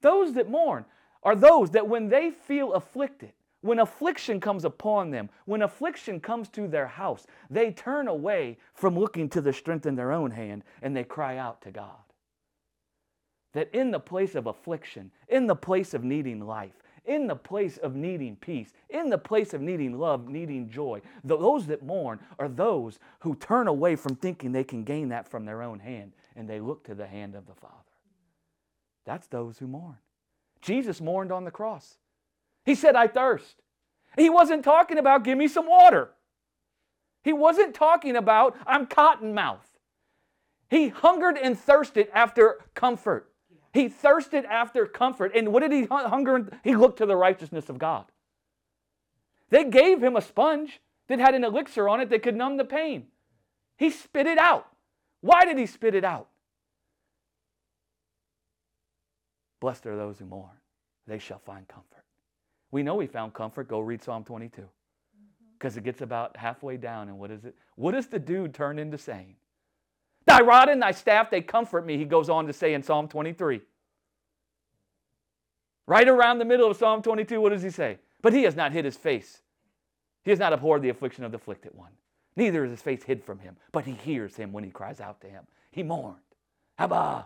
Those 0.01 0.33
that 0.33 0.49
mourn 0.49 0.85
are 1.23 1.35
those 1.35 1.71
that 1.71 1.87
when 1.87 2.09
they 2.09 2.31
feel 2.31 2.73
afflicted, 2.73 3.33
when 3.61 3.79
affliction 3.79 4.39
comes 4.39 4.65
upon 4.65 5.11
them, 5.11 5.29
when 5.45 5.61
affliction 5.61 6.19
comes 6.19 6.49
to 6.49 6.67
their 6.67 6.87
house, 6.87 7.25
they 7.49 7.71
turn 7.71 8.07
away 8.07 8.57
from 8.73 8.97
looking 8.97 9.29
to 9.29 9.41
the 9.41 9.53
strength 9.53 9.85
in 9.85 9.95
their 9.95 10.11
own 10.11 10.31
hand 10.31 10.63
and 10.81 10.95
they 10.95 11.03
cry 11.03 11.37
out 11.37 11.61
to 11.61 11.71
God. 11.71 11.95
That 13.53 13.73
in 13.73 13.91
the 13.91 13.99
place 13.99 14.35
of 14.35 14.45
affliction, 14.45 15.11
in 15.27 15.47
the 15.47 15.55
place 15.55 15.93
of 15.93 16.03
needing 16.03 16.45
life, 16.45 16.83
in 17.07 17.25
the 17.25 17.35
place 17.35 17.77
of 17.77 17.95
needing 17.95 18.35
peace, 18.35 18.73
in 18.89 19.09
the 19.09 19.17
place 19.17 19.53
of 19.53 19.61
needing 19.61 19.97
love, 19.97 20.27
needing 20.27 20.69
joy, 20.69 21.01
those 21.23 21.65
that 21.67 21.83
mourn 21.83 22.19
are 22.37 22.49
those 22.49 22.99
who 23.19 23.33
turn 23.35 23.67
away 23.67 23.95
from 23.95 24.15
thinking 24.15 24.51
they 24.51 24.63
can 24.63 24.83
gain 24.83 25.09
that 25.09 25.27
from 25.27 25.45
their 25.45 25.63
own 25.63 25.79
hand 25.79 26.11
and 26.35 26.47
they 26.47 26.59
look 26.59 26.83
to 26.83 26.93
the 26.93 27.07
hand 27.07 27.33
of 27.33 27.47
the 27.47 27.55
Father. 27.55 27.73
That's 29.05 29.27
those 29.27 29.57
who 29.57 29.67
mourn. 29.67 29.97
Jesus 30.61 30.99
mourned 30.99 31.31
on 31.31 31.45
the 31.45 31.51
cross. 31.51 31.97
He 32.65 32.75
said, 32.75 32.95
I 32.95 33.07
thirst. 33.07 33.55
He 34.17 34.29
wasn't 34.29 34.63
talking 34.63 34.97
about, 34.97 35.23
give 35.23 35.37
me 35.37 35.47
some 35.47 35.67
water. 35.67 36.11
He 37.23 37.31
wasn't 37.33 37.73
talking 37.73 38.15
about, 38.15 38.55
I'm 38.65 38.85
cotton 38.85 39.33
mouth. 39.33 39.67
He 40.69 40.89
hungered 40.89 41.37
and 41.37 41.57
thirsted 41.57 42.09
after 42.13 42.59
comfort. 42.73 43.31
He 43.73 43.89
thirsted 43.89 44.45
after 44.45 44.85
comfort. 44.85 45.31
And 45.35 45.53
what 45.53 45.61
did 45.61 45.71
he 45.71 45.85
hunger? 45.85 46.35
and- 46.35 46.59
He 46.63 46.75
looked 46.75 46.97
to 46.99 47.05
the 47.05 47.15
righteousness 47.15 47.69
of 47.69 47.77
God. 47.77 48.05
They 49.49 49.63
gave 49.63 50.03
him 50.03 50.15
a 50.15 50.21
sponge 50.21 50.81
that 51.07 51.19
had 51.19 51.35
an 51.35 51.43
elixir 51.43 51.87
on 51.87 52.01
it 52.01 52.09
that 52.09 52.23
could 52.23 52.35
numb 52.35 52.57
the 52.57 52.65
pain. 52.65 53.07
He 53.77 53.89
spit 53.89 54.27
it 54.27 54.37
out. 54.37 54.67
Why 55.21 55.45
did 55.45 55.57
he 55.57 55.65
spit 55.65 55.95
it 55.95 56.03
out? 56.03 56.27
Blessed 59.59 59.85
are 59.87 59.95
those 59.95 60.19
who 60.19 60.25
mourn, 60.25 60.51
they 61.07 61.17
shall 61.19 61.39
find 61.39 61.67
comfort. 61.67 62.03
We 62.71 62.83
know 62.83 62.99
he 62.99 63.07
found 63.07 63.33
comfort. 63.33 63.67
Go 63.67 63.79
read 63.79 64.03
Psalm 64.03 64.23
22. 64.23 64.61
Mm-hmm. 64.61 64.67
Because 65.57 65.77
it 65.77 65.83
gets 65.83 66.01
about 66.01 66.37
halfway 66.37 66.77
down, 66.77 67.07
and 67.07 67.17
what 67.17 67.31
is 67.31 67.45
it? 67.45 67.55
What 67.75 67.93
does 67.93 68.07
the 68.07 68.19
dude 68.19 68.53
turn 68.53 68.77
into 68.77 68.97
saying? 68.97 69.35
Thy 70.27 70.41
rod 70.41 70.67
and 70.67 70.81
thy 70.81 70.91
staff, 70.91 71.31
they 71.31 71.41
comfort 71.41 71.85
me, 71.85 71.97
he 71.97 72.03
goes 72.03 72.29
on 72.29 72.47
to 72.47 72.53
say 72.53 72.73
in 72.73 72.83
Psalm 72.83 73.07
23. 73.07 73.61
Right 75.87 76.09
around 76.09 76.39
the 76.39 76.45
middle 76.45 76.69
of 76.69 76.75
Psalm 76.75 77.01
22, 77.01 77.39
what 77.39 77.53
does 77.53 77.63
he 77.63 77.69
say? 77.69 77.97
But 78.21 78.33
he 78.33 78.43
has 78.43 78.53
not 78.53 78.73
hid 78.73 78.83
his 78.83 78.97
face. 78.97 79.41
He 80.25 80.31
has 80.31 80.39
not 80.39 80.51
abhorred 80.51 80.81
the 80.81 80.89
affliction 80.89 81.23
of 81.23 81.31
the 81.31 81.37
afflicted 81.37 81.73
one. 81.73 81.91
Neither 82.35 82.65
is 82.65 82.71
his 82.71 82.81
face 82.81 83.03
hid 83.03 83.23
from 83.23 83.39
him, 83.39 83.55
but 83.71 83.85
he 83.85 83.93
hears 83.93 84.35
him 84.35 84.51
when 84.51 84.65
he 84.65 84.69
cries 84.69 84.99
out 84.99 85.21
to 85.21 85.27
him. 85.27 85.45
He 85.71 85.81
mourned. 85.81 86.17
Abba. 86.77 87.25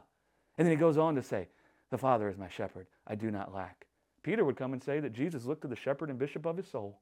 And 0.60 0.68
then 0.68 0.72
he 0.72 0.80
goes 0.80 1.00
on 1.00 1.16
to 1.16 1.24
say, 1.24 1.48
The 1.90 1.98
Father 1.98 2.30
is 2.30 2.38
my 2.38 2.50
shepherd. 2.50 2.86
I 3.08 3.16
do 3.16 3.32
not 3.32 3.54
lack. 3.54 3.88
Peter 4.22 4.46
would 4.46 4.58
come 4.58 4.74
and 4.74 4.84
say 4.84 5.00
that 5.00 5.14
Jesus 5.14 5.46
looked 5.46 5.64
to 5.64 5.68
the 5.68 5.76
shepherd 5.76 6.12
and 6.12 6.20
bishop 6.20 6.46
of 6.46 6.56
his 6.56 6.68
soul. 6.68 7.00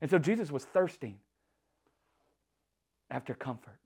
And 0.00 0.08
so 0.08 0.20
Jesus 0.20 0.52
was 0.52 0.64
thirsting 0.64 1.18
after 3.10 3.34
comfort. 3.34 3.80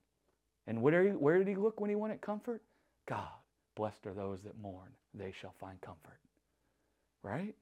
And 0.71 0.83
where, 0.83 1.03
he, 1.03 1.11
where 1.11 1.37
did 1.37 1.49
he 1.49 1.57
look 1.57 1.81
when 1.81 1.91
he 1.91 1.97
wanted 1.97 2.21
comfort? 2.21 2.63
God, 3.05 3.27
blessed 3.75 4.07
are 4.07 4.15
those 4.15 4.43
that 4.43 4.57
mourn, 4.57 4.91
they 5.13 5.33
shall 5.33 5.53
find 5.59 5.81
comfort. 5.81 6.21
Right? 7.25 7.57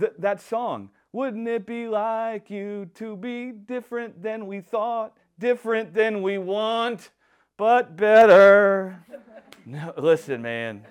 Th- 0.00 0.14
that 0.18 0.40
song, 0.40 0.88
wouldn't 1.12 1.46
it 1.46 1.66
be 1.66 1.86
like 1.86 2.48
you 2.48 2.90
to 2.94 3.14
be 3.14 3.52
different 3.52 4.22
than 4.22 4.46
we 4.46 4.62
thought, 4.62 5.14
different 5.38 5.92
than 5.92 6.22
we 6.22 6.38
want, 6.38 7.10
but 7.58 7.94
better? 7.94 9.04
no, 9.66 9.92
listen, 9.98 10.40
man. 10.40 10.86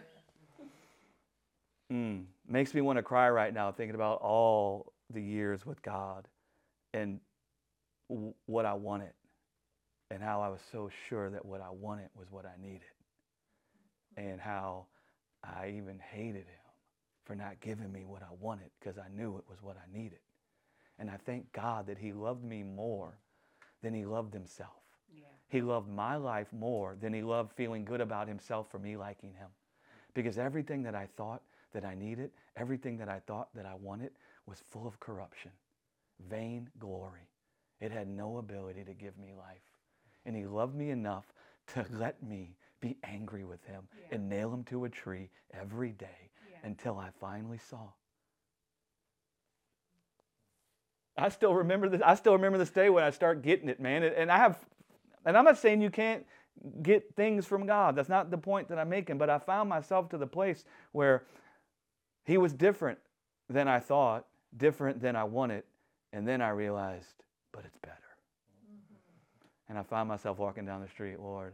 Mm, 1.92 2.26
makes 2.48 2.76
me 2.76 2.82
want 2.82 2.98
to 2.98 3.04
cry 3.04 3.28
right 3.32 3.52
now 3.52 3.72
thinking 3.72 3.96
about 3.96 4.22
all 4.22 4.94
the 5.10 5.22
years 5.22 5.66
with 5.66 5.82
God 5.82 6.28
and 6.94 7.20
w- 8.08 8.36
what 8.46 8.68
I 8.68 8.76
wanted 8.76 9.14
and 10.13 10.21
how 10.21 10.41
I 10.41 10.49
was 10.49 10.62
so 10.71 10.91
sure 11.10 11.32
that 11.32 11.43
what 11.43 11.60
I 11.60 11.71
wanted 11.71 12.10
was 12.15 12.28
what 12.30 12.45
I 12.45 12.62
needed 12.62 12.82
and 14.15 14.39
how 14.39 14.86
I 15.43 15.73
even 15.76 15.99
hated 16.12 16.45
him 16.45 16.63
for 17.26 17.36
not 17.36 17.60
giving 17.62 17.91
me 17.91 18.06
what 18.06 18.21
I 18.21 18.32
wanted 18.39 18.69
because 18.80 18.99
I 18.99 19.08
knew 19.15 19.38
it 19.38 19.43
was 19.49 19.58
what 19.63 19.76
I 19.76 19.97
needed. 19.97 20.19
And 20.99 21.10
I 21.10 21.17
thank 21.26 21.52
God 21.52 21.88
that 21.88 21.97
he 21.97 22.13
loved 22.13 22.43
me 22.43 22.62
more 22.62 23.17
than 23.82 23.91
he 23.95 24.06
loved 24.06 24.36
himself. 24.36 24.84
Yeah. 25.12 25.23
He 25.49 25.62
loved 25.62 25.89
my 25.89 26.15
life 26.15 26.47
more 26.54 26.95
than 27.02 27.12
he 27.12 27.23
loved 27.23 27.52
feeling 27.54 27.84
good 27.84 28.02
about 28.02 28.28
himself 28.28 28.69
for 28.69 28.78
me 28.78 28.95
liking 28.95 29.34
him. 29.34 29.49
Because 30.13 30.38
everything 30.38 30.84
that 30.84 30.93
I 30.93 31.08
thought 31.17 31.41
that 31.73 31.84
I 31.84 31.95
needed, 31.95 32.30
everything 32.56 32.97
that 32.97 33.10
I 33.10 33.19
thought 33.26 33.49
that 33.56 33.65
I 33.65 33.73
wanted 33.73 34.12
was 34.45 34.63
full 34.69 34.86
of 34.86 34.99
corruption, 34.99 35.52
vain 36.30 36.69
glory. 36.78 37.28
It 37.82 37.91
had 37.91 38.08
no 38.08 38.38
ability 38.38 38.84
to 38.84 38.93
give 38.93 39.17
me 39.17 39.34
life. 39.36 39.73
And 40.26 40.36
he 40.36 40.46
loved 40.46 40.76
me 40.76 40.90
enough 40.90 41.26
to 41.74 41.86
let 41.92 42.22
me 42.24 42.56
be 42.82 42.98
angry 43.04 43.44
with 43.44 43.64
him 43.66 43.88
Yeah. 43.98 44.16
and 44.16 44.30
nail 44.30 44.54
him 44.54 44.64
to 44.66 44.86
a 44.86 44.90
tree 44.90 45.30
every 45.54 45.92
day 45.92 46.30
Yeah. 46.52 46.58
until 46.68 46.98
I 46.98 47.10
finally 47.20 47.58
saw. 47.58 47.90
I 51.18 51.30
still 51.30 51.54
remember 51.54 51.90
this. 51.90 52.02
I 52.04 52.16
still 52.16 52.34
remember 52.34 52.58
this 52.58 52.72
day 52.72 52.90
when 52.90 53.04
I 53.04 53.12
start 53.12 53.42
getting 53.44 53.70
it, 53.70 53.80
man. 53.80 54.04
And 54.04 54.32
I 54.32 54.38
have, 54.38 54.58
and 55.26 55.38
I'm 55.38 55.46
not 55.46 55.58
saying 55.58 55.82
you 55.82 55.92
can't 55.92 56.26
get 56.82 57.16
things 57.16 57.46
from 57.46 57.66
God. 57.66 57.96
That's 57.96 58.10
not 58.10 58.32
the 58.32 58.38
point 58.38 58.68
that 58.70 58.80
I'm 58.80 58.90
making. 58.90 59.18
But 59.20 59.30
I 59.30 59.38
found 59.38 59.70
myself 59.70 60.10
to 60.10 60.18
the 60.18 60.28
place 60.28 60.66
where 60.92 61.24
He 62.26 62.38
was 62.38 62.52
different 62.54 62.98
than 63.50 63.68
I 63.68 63.80
thought, 63.80 64.26
different 64.58 65.02
than 65.02 65.16
I 65.16 65.24
wanted, 65.24 65.64
and 66.14 66.28
then 66.28 66.42
I 66.42 66.50
realized, 66.50 67.24
but 67.52 67.64
it's 67.66 67.78
better. 67.78 67.98
And 69.69 69.78
I 69.78 69.84
find 69.84 70.08
myself 70.08 70.38
walking 70.38 70.65
down 70.65 70.82
the 70.82 70.88
street, 70.88 71.19
Lord, 71.19 71.54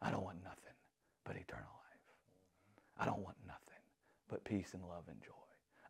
I 0.00 0.10
don't 0.10 0.24
want 0.24 0.42
nothing 0.42 0.74
but 1.24 1.36
eternal 1.36 1.64
life. 1.64 2.00
I 2.98 3.04
don't 3.04 3.20
want 3.20 3.36
nothing 3.46 3.62
but 4.28 4.44
peace 4.44 4.74
and 4.74 4.82
love 4.82 5.04
and 5.08 5.20
joy. 5.22 5.32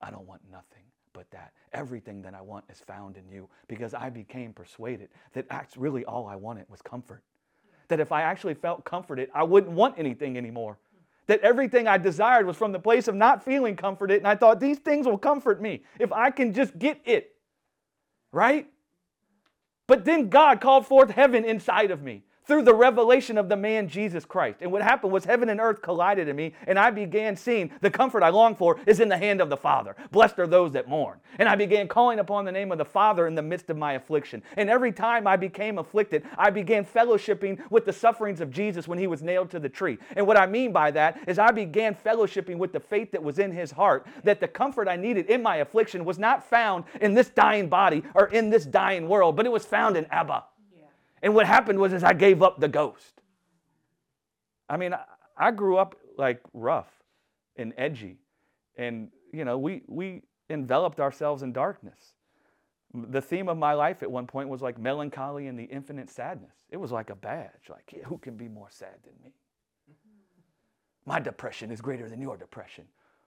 I 0.03 0.11
don't 0.11 0.27
want 0.27 0.43
nothing 0.51 0.83
but 1.13 1.31
that. 1.31 1.53
Everything 1.73 2.23
that 2.23 2.35
I 2.35 2.43
want 2.43 2.65
is 2.71 2.81
found 2.81 3.17
in 3.17 3.29
you 3.29 3.49
because 3.69 3.95
I 3.95 4.11
became 4.11 4.53
persuaded 4.53 5.09
that 5.33 5.49
that's 5.49 5.77
really 5.77 6.05
all 6.05 6.27
I 6.27 6.37
wanted 6.37 6.67
was 6.69 6.83
comfort. 6.83 7.23
That 7.89 8.01
if 8.01 8.13
I 8.13 8.23
actually 8.23 8.55
felt 8.55 8.85
comforted, 8.85 9.31
I 9.35 9.45
wouldn't 9.45 9.73
want 9.73 9.99
anything 9.99 10.37
anymore. 10.37 10.79
That 11.29 11.41
everything 11.41 11.89
I 11.89 11.99
desired 11.99 12.47
was 12.47 12.57
from 12.57 12.73
the 12.73 12.79
place 12.79 13.09
of 13.09 13.15
not 13.15 13.45
feeling 13.45 13.77
comforted, 13.77 14.19
and 14.19 14.29
I 14.29 14.37
thought 14.37 14.61
these 14.61 14.79
things 14.79 15.07
will 15.07 15.19
comfort 15.19 15.61
me 15.61 15.83
if 15.99 16.13
I 16.13 16.31
can 16.31 16.53
just 16.53 16.79
get 16.79 17.01
it. 17.05 17.35
Right? 18.33 18.69
But 19.87 20.05
then 20.05 20.29
God 20.29 20.61
called 20.61 20.87
forth 20.87 21.11
heaven 21.11 21.45
inside 21.45 21.91
of 21.91 22.03
me 22.03 22.25
through 22.47 22.63
the 22.63 22.75
revelation 22.75 23.37
of 23.37 23.49
the 23.49 23.57
man 23.57 23.89
Jesus 23.89 24.25
Christ. 24.25 24.59
And 24.61 24.71
what 24.71 24.83
happened 24.83 25.13
was 25.13 25.25
heaven 25.25 25.49
and 25.49 25.61
earth 25.61 25.83
collided 25.83 26.29
in 26.29 26.37
me, 26.37 26.55
and 26.67 26.79
I 26.79 26.91
began 26.91 27.37
seeing 27.37 27.71
the 27.81 27.91
comfort 27.91 28.23
I 28.23 28.29
long 28.29 28.55
for 28.55 28.79
is 28.87 29.01
in 29.01 29.09
the 29.09 29.19
hand 29.19 29.41
of 29.41 29.51
the 29.51 29.57
Father. 29.57 29.97
Blessed 30.11 30.39
are 30.39 30.47
those 30.47 30.73
that 30.73 30.89
mourn. 30.89 31.19
And 31.39 31.49
I 31.49 31.57
began 31.57 31.89
calling 31.89 32.19
upon 32.19 32.45
the 32.45 32.53
name 32.53 32.73
of 32.73 32.79
the 32.79 32.85
Father 32.85 33.27
in 33.27 33.35
the 33.35 33.43
midst 33.43 33.71
of 33.71 33.77
my 33.77 33.95
affliction. 33.95 34.43
And 34.57 34.71
every 34.71 34.93
time 34.93 35.27
I 35.27 35.37
became 35.37 35.79
afflicted, 35.79 36.25
I 36.39 36.51
began 36.51 36.85
fellowshipping 36.85 37.71
with 37.71 37.85
the 37.85 37.93
sufferings 37.93 38.41
of 38.41 38.51
Jesus 38.51 38.87
when 38.89 38.99
he 38.99 39.07
was 39.07 39.23
nailed 39.23 39.51
to 39.51 39.59
the 39.59 39.69
tree. 39.69 39.99
And 40.15 40.27
what 40.27 40.37
I 40.37 40.47
mean 40.47 40.73
by 40.73 40.91
that 40.93 41.19
is 41.27 41.39
I 41.39 41.51
began 41.51 41.95
fellowshipping 41.95 42.59
with 42.59 42.73
the 42.73 42.81
faith 42.81 43.11
that 43.13 43.23
was 43.23 43.39
in 43.39 43.51
his 43.51 43.73
heart, 43.73 44.07
that 44.25 44.41
the 44.41 44.49
comfort 44.49 44.89
I 44.89 44.97
needed 44.97 45.27
in 45.27 45.43
my 45.43 45.57
affliction 45.57 46.05
was 46.05 46.19
not 46.19 46.49
found 46.49 46.85
in 47.01 47.15
this 47.15 47.29
dying 47.29 47.69
body 47.69 48.03
or 48.15 48.27
in 48.27 48.51
this 48.51 48.65
dying 48.65 49.09
world, 49.09 49.37
but 49.37 49.47
it 49.47 49.53
was 49.53 49.67
found 49.67 49.97
in 49.97 50.07
Abba. 50.07 50.45
And 51.23 51.35
what 51.35 51.47
happened 51.47 51.79
was 51.79 51.93
is 51.93 52.05
I 52.05 52.13
gave 52.13 52.43
up 52.43 52.61
the 52.61 52.69
ghost. 52.69 53.21
I 54.69 54.77
mean, 54.77 54.95
I, 54.95 55.05
I 55.37 55.51
grew 55.51 55.77
up 55.77 55.97
like 56.17 56.41
rough 56.53 56.91
and 57.57 57.73
edgy. 57.77 58.19
And, 58.77 59.11
you 59.33 59.45
know, 59.45 59.59
we, 59.59 59.83
we 59.87 60.23
enveloped 60.51 61.01
ourselves 61.01 61.43
in 61.43 61.53
darkness. 61.53 62.15
The 62.95 63.21
theme 63.21 63.49
of 63.49 63.59
my 63.59 63.75
life 63.75 64.03
at 64.03 64.11
one 64.11 64.27
point 64.27 64.49
was 64.49 64.63
like 64.63 64.79
Mellon 64.79 65.11
Collie 65.11 65.49
and 65.49 65.59
the 65.59 65.65
infinite 65.65 66.11
sadness. 66.11 66.55
It 66.71 66.77
was 66.77 66.93
like 66.93 67.11
a 67.11 67.15
badge. 67.15 67.69
Like, 67.69 67.93
yeah, 67.95 68.05
who 68.05 68.19
can 68.19 68.37
be 68.37 68.49
more 68.49 68.69
sad 68.71 68.95
than 69.05 69.13
me? 69.23 69.33
My 71.05 71.21
depression 71.21 71.71
is 71.71 71.81
greater 71.81 72.09
than 72.09 72.21
your 72.21 72.37
depression. 72.37 72.85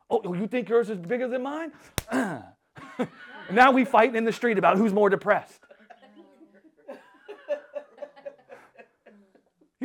Oh, 0.09 0.21
oh 0.25 0.33
you 0.33 0.47
think 0.47 0.69
yours 0.69 0.89
is 0.89 0.97
bigger 0.97 1.27
than 1.27 1.43
mine? 1.43 1.71
now 3.51 3.71
we 3.71 3.85
fight 3.85 4.15
in 4.15 4.25
the 4.25 4.33
street 4.33 4.57
about 4.57 4.77
who's 4.77 4.93
more 4.93 5.09
depressed. 5.09 5.65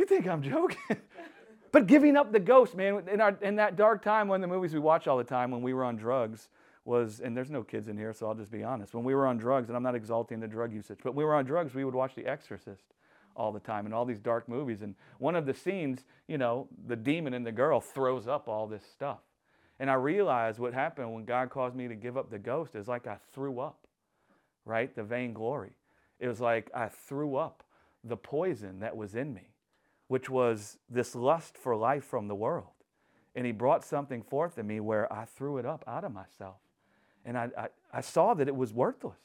You 0.05 0.09
think 0.09 0.29
I'm 0.29 0.43
joking? 0.43 0.99
but 1.73 1.87
giving 1.87 2.15
up 2.15 2.31
the 2.31 2.39
ghost, 2.39 2.75
man, 2.75 3.09
in, 3.11 3.23
our, 3.23 3.39
in 3.41 3.57
that 3.57 3.75
dark 3.75 4.03
time, 4.03 4.31
of 4.31 4.39
the 4.43 4.47
movies 4.47 4.75
we 4.75 4.79
watch 4.79 5.07
all 5.07 5.17
the 5.17 5.25
time 5.25 5.51
when 5.51 5.63
we 5.63 5.73
were 5.73 5.83
on 5.83 5.97
drugs 5.97 6.51
was, 6.85 7.21
and 7.21 7.35
there's 7.35 7.51
no 7.51 7.63
kids 7.63 7.89
in 7.89 7.97
here, 7.97 8.13
so 8.13 8.27
I'll 8.27 8.35
just 8.35 8.51
be 8.51 8.63
honest. 8.63 8.93
When 8.93 9.03
we 9.03 9.15
were 9.15 9.27
on 9.27 9.39
drugs, 9.39 9.71
and 9.71 9.77
I'm 9.79 9.83
not 9.83 9.95
exalting 9.95 10.41
the 10.41 10.47
drug 10.47 10.75
usage, 10.75 10.99
but 11.03 11.15
we 11.15 11.25
were 11.25 11.35
on 11.35 11.47
drugs, 11.47 11.73
we 11.73 11.87
would 11.87 11.95
watch 11.95 12.15
The 12.15 12.27
Exorcist 12.27 12.85
all 13.35 13.51
the 13.51 13.61
time 13.61 13.87
and 13.87 13.95
all 13.95 14.05
these 14.05 14.21
dark 14.21 14.47
movies. 14.47 14.83
And 14.83 14.95
one 15.17 15.35
of 15.35 15.47
the 15.47 15.55
scenes, 15.55 16.05
you 16.29 16.37
know, 16.37 16.69
the 16.87 16.97
demon 16.97 17.33
and 17.33 17.47
the 17.47 17.51
girl 17.51 17.81
throws 17.81 18.29
up 18.29 18.47
all 18.47 18.67
this 18.67 18.85
stuff. 18.85 19.21
And 19.81 19.91
I 19.91 19.95
realized 19.95 20.59
what 20.59 20.75
happened 20.75 21.15
when 21.15 21.25
God 21.25 21.49
caused 21.49 21.75
me 21.75 21.89
to 21.89 21.95
give 21.95 22.19
up 22.19 22.29
the 22.29 22.39
ghost 22.39 22.75
is 22.75 22.89
like 22.89 23.07
I 23.07 23.17
threw 23.33 23.59
up, 23.59 23.87
right? 24.67 24.95
The 24.95 25.03
vainglory. 25.03 25.79
It 26.21 26.29
was 26.29 26.43
like 26.43 26.71
I 26.75 26.89
threw 26.89 27.37
up 27.37 27.65
the 28.05 28.19
poison 28.19 28.81
that 28.81 28.99
was 28.99 29.15
in 29.15 29.33
me 29.33 29.54
which 30.09 30.29
was 30.29 30.79
this 30.89 31.15
lust 31.15 31.57
for 31.57 31.77
life 31.77 32.05
from 32.05 32.29
the 32.29 32.35
world. 32.35 32.69
And 33.35 33.47
he 33.47 33.53
brought 33.53 33.85
something 33.85 34.23
forth 34.23 34.59
in 34.59 34.67
me 34.67 34.81
where 34.81 35.13
I 35.13 35.25
threw 35.25 35.59
it 35.59 35.67
up 35.67 35.85
out 35.87 36.05
of 36.05 36.13
myself. 36.13 36.57
And 37.25 37.39
I, 37.39 37.49
I, 37.57 37.69
I, 37.93 38.01
saw 38.01 38.35
that 38.35 38.49
it 38.49 38.55
was 38.55 38.73
worthless. 38.73 39.19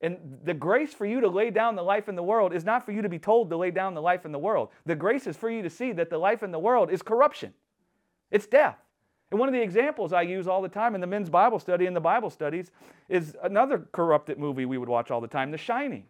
And 0.00 0.38
the 0.42 0.54
grace 0.54 0.94
for 0.94 1.04
you 1.04 1.20
to 1.20 1.28
lay 1.28 1.50
down 1.50 1.76
the 1.76 1.82
life 1.82 2.08
in 2.08 2.16
the 2.16 2.22
world 2.22 2.54
is 2.54 2.64
not 2.64 2.84
for 2.84 2.92
you 2.92 3.02
to 3.02 3.08
be 3.08 3.18
told 3.18 3.50
to 3.50 3.56
lay 3.56 3.70
down 3.70 3.94
the 3.94 4.00
life 4.00 4.24
in 4.24 4.32
the 4.32 4.38
world. 4.38 4.70
The 4.86 4.94
grace 4.94 5.26
is 5.26 5.36
for 5.36 5.50
you 5.50 5.62
to 5.62 5.70
see 5.70 5.92
that 5.92 6.08
the 6.08 6.18
life 6.18 6.42
in 6.42 6.50
the 6.50 6.58
world 6.58 6.90
is 6.90 7.02
corruption, 7.02 7.52
it's 8.30 8.46
death. 8.46 8.78
And 9.30 9.38
one 9.38 9.50
of 9.50 9.52
the 9.52 9.60
examples 9.60 10.14
I 10.14 10.22
use 10.22 10.48
all 10.48 10.62
the 10.62 10.70
time 10.70 10.94
in 10.94 11.02
the 11.02 11.06
men's 11.06 11.28
Bible 11.28 11.58
study 11.58 11.84
and 11.84 11.94
the 11.94 12.00
Bible 12.00 12.30
studies 12.30 12.70
is 13.10 13.36
another 13.42 13.86
corrupted 13.92 14.38
movie 14.38 14.64
we 14.64 14.78
would 14.78 14.88
watch 14.88 15.10
all 15.10 15.20
the 15.20 15.28
time, 15.28 15.50
The 15.50 15.58
Shining 15.58 16.06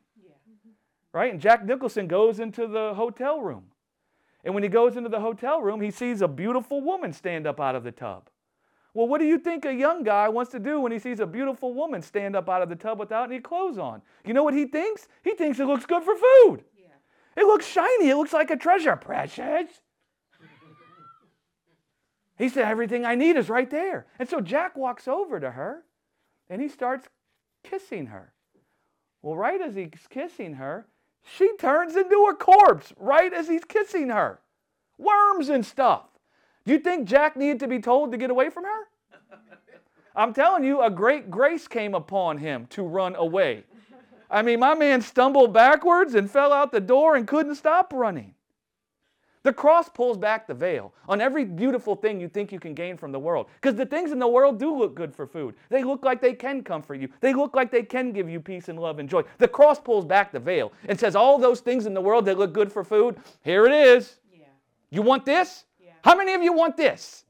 right? 1.19 1.33
And 1.33 1.41
Jack 1.41 1.65
Nicholson 1.65 2.07
goes 2.07 2.39
into 2.39 2.69
the 2.69 2.95
hotel 2.95 3.41
room. 3.41 3.65
And 4.45 4.55
when 4.55 4.63
he 4.63 4.69
goes 4.69 4.97
into 4.97 5.09
the 5.09 5.19
hotel 5.19 5.61
room, 5.61 5.81
he 5.81 5.91
sees 5.91 6.23
a 6.23 6.29
beautiful 6.29 6.81
woman 6.81 7.13
stand 7.13 7.45
up 7.45 7.59
out 7.59 7.75
of 7.75 7.83
the 7.83 7.91
tub. 7.91 8.31
Well, 8.95 9.09
what 9.09 9.21
do 9.21 9.27
you 9.27 9.37
think 9.37 9.65
a 9.65 9.75
young 9.75 10.05
guy 10.05 10.29
wants 10.29 10.53
to 10.53 10.61
do 10.61 10.81
when 10.81 10.93
he 10.93 11.01
sees 11.01 11.19
a 11.19 11.27
beautiful 11.27 11.75
woman 11.75 12.03
stand 12.03 12.37
up 12.37 12.49
out 12.49 12.63
of 12.63 12.69
the 12.69 12.77
tub 12.77 13.01
without 13.01 13.31
any 13.31 13.41
clothes 13.41 13.79
on? 13.79 14.01
You 14.25 14.33
know 14.33 14.45
what 14.45 14.55
he 14.55 14.67
thinks? 14.67 15.09
He 15.25 15.35
thinks 15.35 15.59
it 15.59 15.67
looks 15.67 15.87
good 15.87 16.05
for 16.05 16.15
food. 16.15 16.63
Yeah. 16.79 17.43
It 17.43 17.47
looks 17.47 17.67
shiny. 17.67 18.11
It 18.11 18.17
looks 18.17 18.33
like 18.33 18.53
a 18.53 18.57
treasure. 18.57 18.95
Precious. 18.95 19.71
he 22.39 22.49
said, 22.49 22.69
Everything 22.69 23.05
I 23.05 23.17
need 23.17 23.37
is 23.37 23.49
right 23.49 23.69
there. 23.69 24.07
And 24.21 24.29
so 24.29 24.41
Jack 24.41 24.77
walks 24.77 25.09
over 25.09 25.41
to 25.41 25.51
her 25.51 25.83
and 26.49 26.63
he 26.63 26.69
starts 26.69 27.09
kissing 27.65 28.07
her. 28.07 28.33
Well, 29.21 29.35
right 29.35 29.61
as 29.61 29.75
he's 29.75 30.07
kissing 30.09 30.55
her, 30.55 30.87
she 31.23 31.57
turns 31.57 31.97
into 31.97 32.29
a 32.31 32.35
corpse 32.35 32.93
right 32.97 33.33
as 33.33 33.49
he's 33.49 33.65
kissing 33.65 34.09
her. 34.09 34.41
Worms 34.99 35.49
and 35.49 35.65
stuff. 35.65 36.05
Do 36.65 36.73
you 36.73 36.79
think 36.79 37.09
Jack 37.09 37.37
needed 37.37 37.61
to 37.61 37.69
be 37.69 37.81
told 37.81 38.13
to 38.13 38.19
get 38.19 38.31
away 38.31 38.51
from 38.51 38.65
her? 38.65 38.89
I'm 40.17 40.35
telling 40.35 40.65
you, 40.65 40.83
a 40.83 40.91
great 40.91 41.31
grace 41.31 41.69
came 41.69 41.95
upon 41.95 42.39
him 42.39 42.67
to 42.71 42.83
run 42.83 43.15
away. 43.15 43.65
I 44.31 44.43
mean, 44.43 44.61
my 44.61 44.75
man 44.75 45.01
stumbled 45.01 45.53
backwards 45.53 46.15
and 46.15 46.31
fell 46.31 46.53
out 46.53 46.73
the 46.73 46.81
door 46.81 47.15
and 47.17 47.27
couldn't 47.27 47.55
stop 47.55 47.93
running. 47.93 48.35
The 49.43 49.53
cross 49.53 49.89
pulls 49.89 50.17
back 50.17 50.47
the 50.47 50.55
veil 50.55 50.93
on 51.09 51.21
every 51.21 51.45
beautiful 51.45 51.95
thing 51.95 52.21
you 52.21 52.29
think 52.29 52.53
you 52.53 52.59
can 52.59 52.75
gain 52.75 52.97
from 52.97 53.13
the 53.13 53.19
world. 53.19 53.47
Because 53.61 53.77
the 53.77 53.87
things 53.87 54.13
in 54.13 54.19
the 54.19 54.29
world 54.29 54.59
do 54.59 54.77
look 54.77 54.95
good 54.95 55.15
for 55.15 55.27
food. 55.27 55.55
They 55.69 55.85
look 55.85 56.05
like 56.05 56.21
they 56.21 56.35
can 56.35 56.63
comfort 56.63 56.97
you, 56.97 57.09
they 57.21 57.33
look 57.35 57.55
like 57.55 57.71
they 57.71 57.83
can 57.83 58.13
give 58.13 58.29
you 58.29 58.41
peace 58.41 58.69
and 58.69 58.79
love 58.79 58.99
and 58.99 59.09
joy. 59.09 59.23
The 59.39 59.49
cross 59.49 59.81
pulls 59.81 60.05
back 60.05 60.33
the 60.33 60.41
veil 60.41 60.73
and 60.89 60.99
says, 60.99 61.15
All 61.17 61.39
those 61.39 61.61
things 61.61 61.87
in 61.87 61.95
the 61.95 62.01
world 62.01 62.25
that 62.27 62.39
look 62.39 62.53
good 62.53 62.73
for 62.73 62.85
food, 62.85 63.17
here 63.43 63.67
it 63.67 63.73
is. 63.73 64.17
Yeah. 64.33 64.47
You 64.91 65.03
want 65.03 65.25
this? 65.25 65.65
Yeah. 65.79 65.93
How 66.03 66.17
many 66.17 66.35
of 66.35 66.43
you 66.43 66.53
want 66.53 66.77
this? 66.77 67.25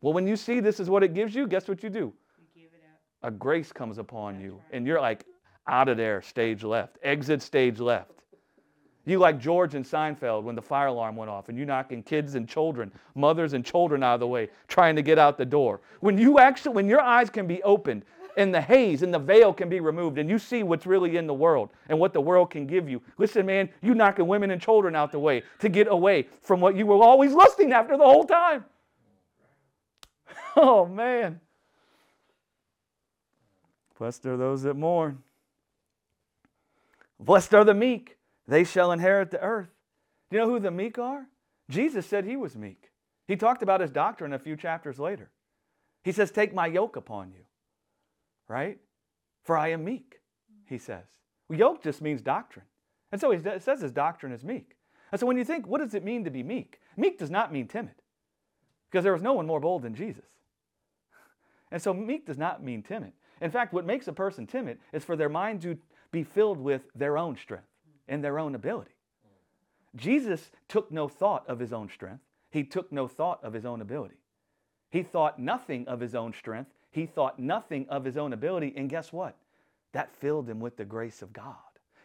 Well, 0.00 0.12
when 0.12 0.26
you 0.26 0.36
see 0.36 0.60
this 0.60 0.80
is 0.80 0.90
what 0.90 1.02
it 1.02 1.14
gives 1.14 1.34
you, 1.34 1.46
guess 1.46 1.66
what 1.66 1.82
you 1.82 1.90
do? 1.90 2.12
You 2.54 2.64
A 3.22 3.30
grace 3.30 3.72
comes 3.72 3.98
upon 3.98 4.34
That's 4.34 4.44
you, 4.44 4.52
right. 4.52 4.76
and 4.76 4.86
you're 4.86 5.00
like, 5.00 5.24
out 5.66 5.88
of 5.88 5.96
there, 5.96 6.20
stage 6.20 6.62
left, 6.62 6.98
exit 7.02 7.40
stage 7.40 7.80
left. 7.80 8.10
You 9.06 9.18
like 9.18 9.38
George 9.38 9.74
and 9.74 9.84
Seinfeld 9.84 10.44
when 10.44 10.54
the 10.54 10.62
fire 10.62 10.86
alarm 10.86 11.16
went 11.16 11.30
off 11.30 11.50
and 11.50 11.58
you 11.58 11.66
knocking 11.66 12.02
kids 12.02 12.36
and 12.36 12.48
children, 12.48 12.90
mothers 13.14 13.52
and 13.52 13.64
children 13.64 14.02
out 14.02 14.14
of 14.14 14.20
the 14.20 14.26
way, 14.26 14.48
trying 14.66 14.96
to 14.96 15.02
get 15.02 15.18
out 15.18 15.36
the 15.36 15.44
door. 15.44 15.80
When 16.00 16.16
you 16.16 16.38
actually, 16.38 16.74
when 16.74 16.88
your 16.88 17.02
eyes 17.02 17.28
can 17.28 17.46
be 17.46 17.62
opened 17.64 18.04
and 18.38 18.54
the 18.54 18.62
haze 18.62 19.02
and 19.02 19.12
the 19.12 19.18
veil 19.18 19.52
can 19.52 19.68
be 19.68 19.80
removed 19.80 20.16
and 20.16 20.30
you 20.30 20.38
see 20.38 20.62
what's 20.62 20.86
really 20.86 21.18
in 21.18 21.26
the 21.26 21.34
world 21.34 21.70
and 21.90 21.98
what 21.98 22.14
the 22.14 22.20
world 22.20 22.50
can 22.50 22.66
give 22.66 22.88
you. 22.88 23.02
Listen, 23.18 23.44
man, 23.44 23.68
you 23.82 23.94
knocking 23.94 24.26
women 24.26 24.50
and 24.50 24.60
children 24.60 24.96
out 24.96 25.12
the 25.12 25.18
way 25.18 25.42
to 25.58 25.68
get 25.68 25.86
away 25.86 26.26
from 26.40 26.60
what 26.60 26.74
you 26.74 26.86
were 26.86 27.02
always 27.02 27.32
lusting 27.32 27.72
after 27.72 27.96
the 27.96 28.04
whole 28.04 28.24
time. 28.24 28.64
Oh, 30.56 30.86
man. 30.86 31.40
Blessed 33.98 34.24
are 34.26 34.36
those 34.36 34.62
that 34.62 34.74
mourn. 34.74 35.20
Blessed 37.18 37.54
are 37.54 37.64
the 37.64 37.74
meek 37.74 38.16
they 38.46 38.64
shall 38.64 38.92
inherit 38.92 39.30
the 39.30 39.40
earth. 39.40 39.70
Do 40.30 40.36
you 40.36 40.42
know 40.42 40.50
who 40.50 40.60
the 40.60 40.70
meek 40.70 40.98
are? 40.98 41.26
Jesus 41.70 42.06
said 42.06 42.24
he 42.24 42.36
was 42.36 42.56
meek. 42.56 42.90
He 43.26 43.36
talked 43.36 43.62
about 43.62 43.80
his 43.80 43.90
doctrine 43.90 44.32
a 44.32 44.38
few 44.38 44.56
chapters 44.56 44.98
later. 44.98 45.30
He 46.02 46.12
says, 46.12 46.30
Take 46.30 46.54
my 46.54 46.66
yoke 46.66 46.96
upon 46.96 47.30
you, 47.30 47.44
right? 48.48 48.78
For 49.42 49.56
I 49.56 49.68
am 49.68 49.84
meek, 49.84 50.20
he 50.66 50.78
says. 50.78 51.04
Well, 51.48 51.58
yoke 51.58 51.82
just 51.82 52.02
means 52.02 52.20
doctrine. 52.20 52.66
And 53.12 53.20
so 53.20 53.30
he 53.30 53.38
says 53.60 53.80
his 53.80 53.92
doctrine 53.92 54.32
is 54.32 54.44
meek. 54.44 54.76
And 55.12 55.20
so 55.20 55.26
when 55.26 55.36
you 55.36 55.44
think, 55.44 55.66
what 55.66 55.80
does 55.80 55.94
it 55.94 56.04
mean 56.04 56.24
to 56.24 56.30
be 56.30 56.42
meek? 56.42 56.80
Meek 56.96 57.18
does 57.18 57.30
not 57.30 57.52
mean 57.52 57.68
timid, 57.68 57.94
because 58.90 59.04
there 59.04 59.12
was 59.12 59.22
no 59.22 59.34
one 59.34 59.46
more 59.46 59.60
bold 59.60 59.82
than 59.82 59.94
Jesus. 59.94 60.24
And 61.70 61.82
so 61.82 61.92
meek 61.92 62.26
does 62.26 62.38
not 62.38 62.62
mean 62.62 62.82
timid. 62.82 63.12
In 63.40 63.50
fact, 63.50 63.72
what 63.72 63.84
makes 63.84 64.06
a 64.06 64.12
person 64.12 64.46
timid 64.46 64.78
is 64.92 65.02
for 65.04 65.16
their 65.16 65.28
mind 65.28 65.62
to 65.62 65.76
be 66.12 66.22
filled 66.22 66.60
with 66.60 66.82
their 66.94 67.18
own 67.18 67.36
strength 67.36 67.66
in 68.08 68.20
their 68.20 68.38
own 68.38 68.54
ability. 68.54 68.90
Jesus 69.96 70.50
took 70.68 70.90
no 70.90 71.08
thought 71.08 71.48
of 71.48 71.58
his 71.58 71.72
own 71.72 71.88
strength. 71.88 72.22
He 72.50 72.64
took 72.64 72.90
no 72.92 73.08
thought 73.08 73.42
of 73.42 73.52
his 73.52 73.64
own 73.64 73.80
ability. 73.80 74.16
He 74.90 75.02
thought 75.02 75.38
nothing 75.38 75.86
of 75.88 76.00
his 76.00 76.14
own 76.14 76.32
strength. 76.32 76.70
He 76.90 77.06
thought 77.06 77.38
nothing 77.38 77.86
of 77.88 78.04
his 78.04 78.16
own 78.16 78.32
ability. 78.32 78.72
And 78.76 78.88
guess 78.88 79.12
what? 79.12 79.36
That 79.92 80.14
filled 80.16 80.48
him 80.48 80.60
with 80.60 80.76
the 80.76 80.84
grace 80.84 81.22
of 81.22 81.32
God. 81.32 81.56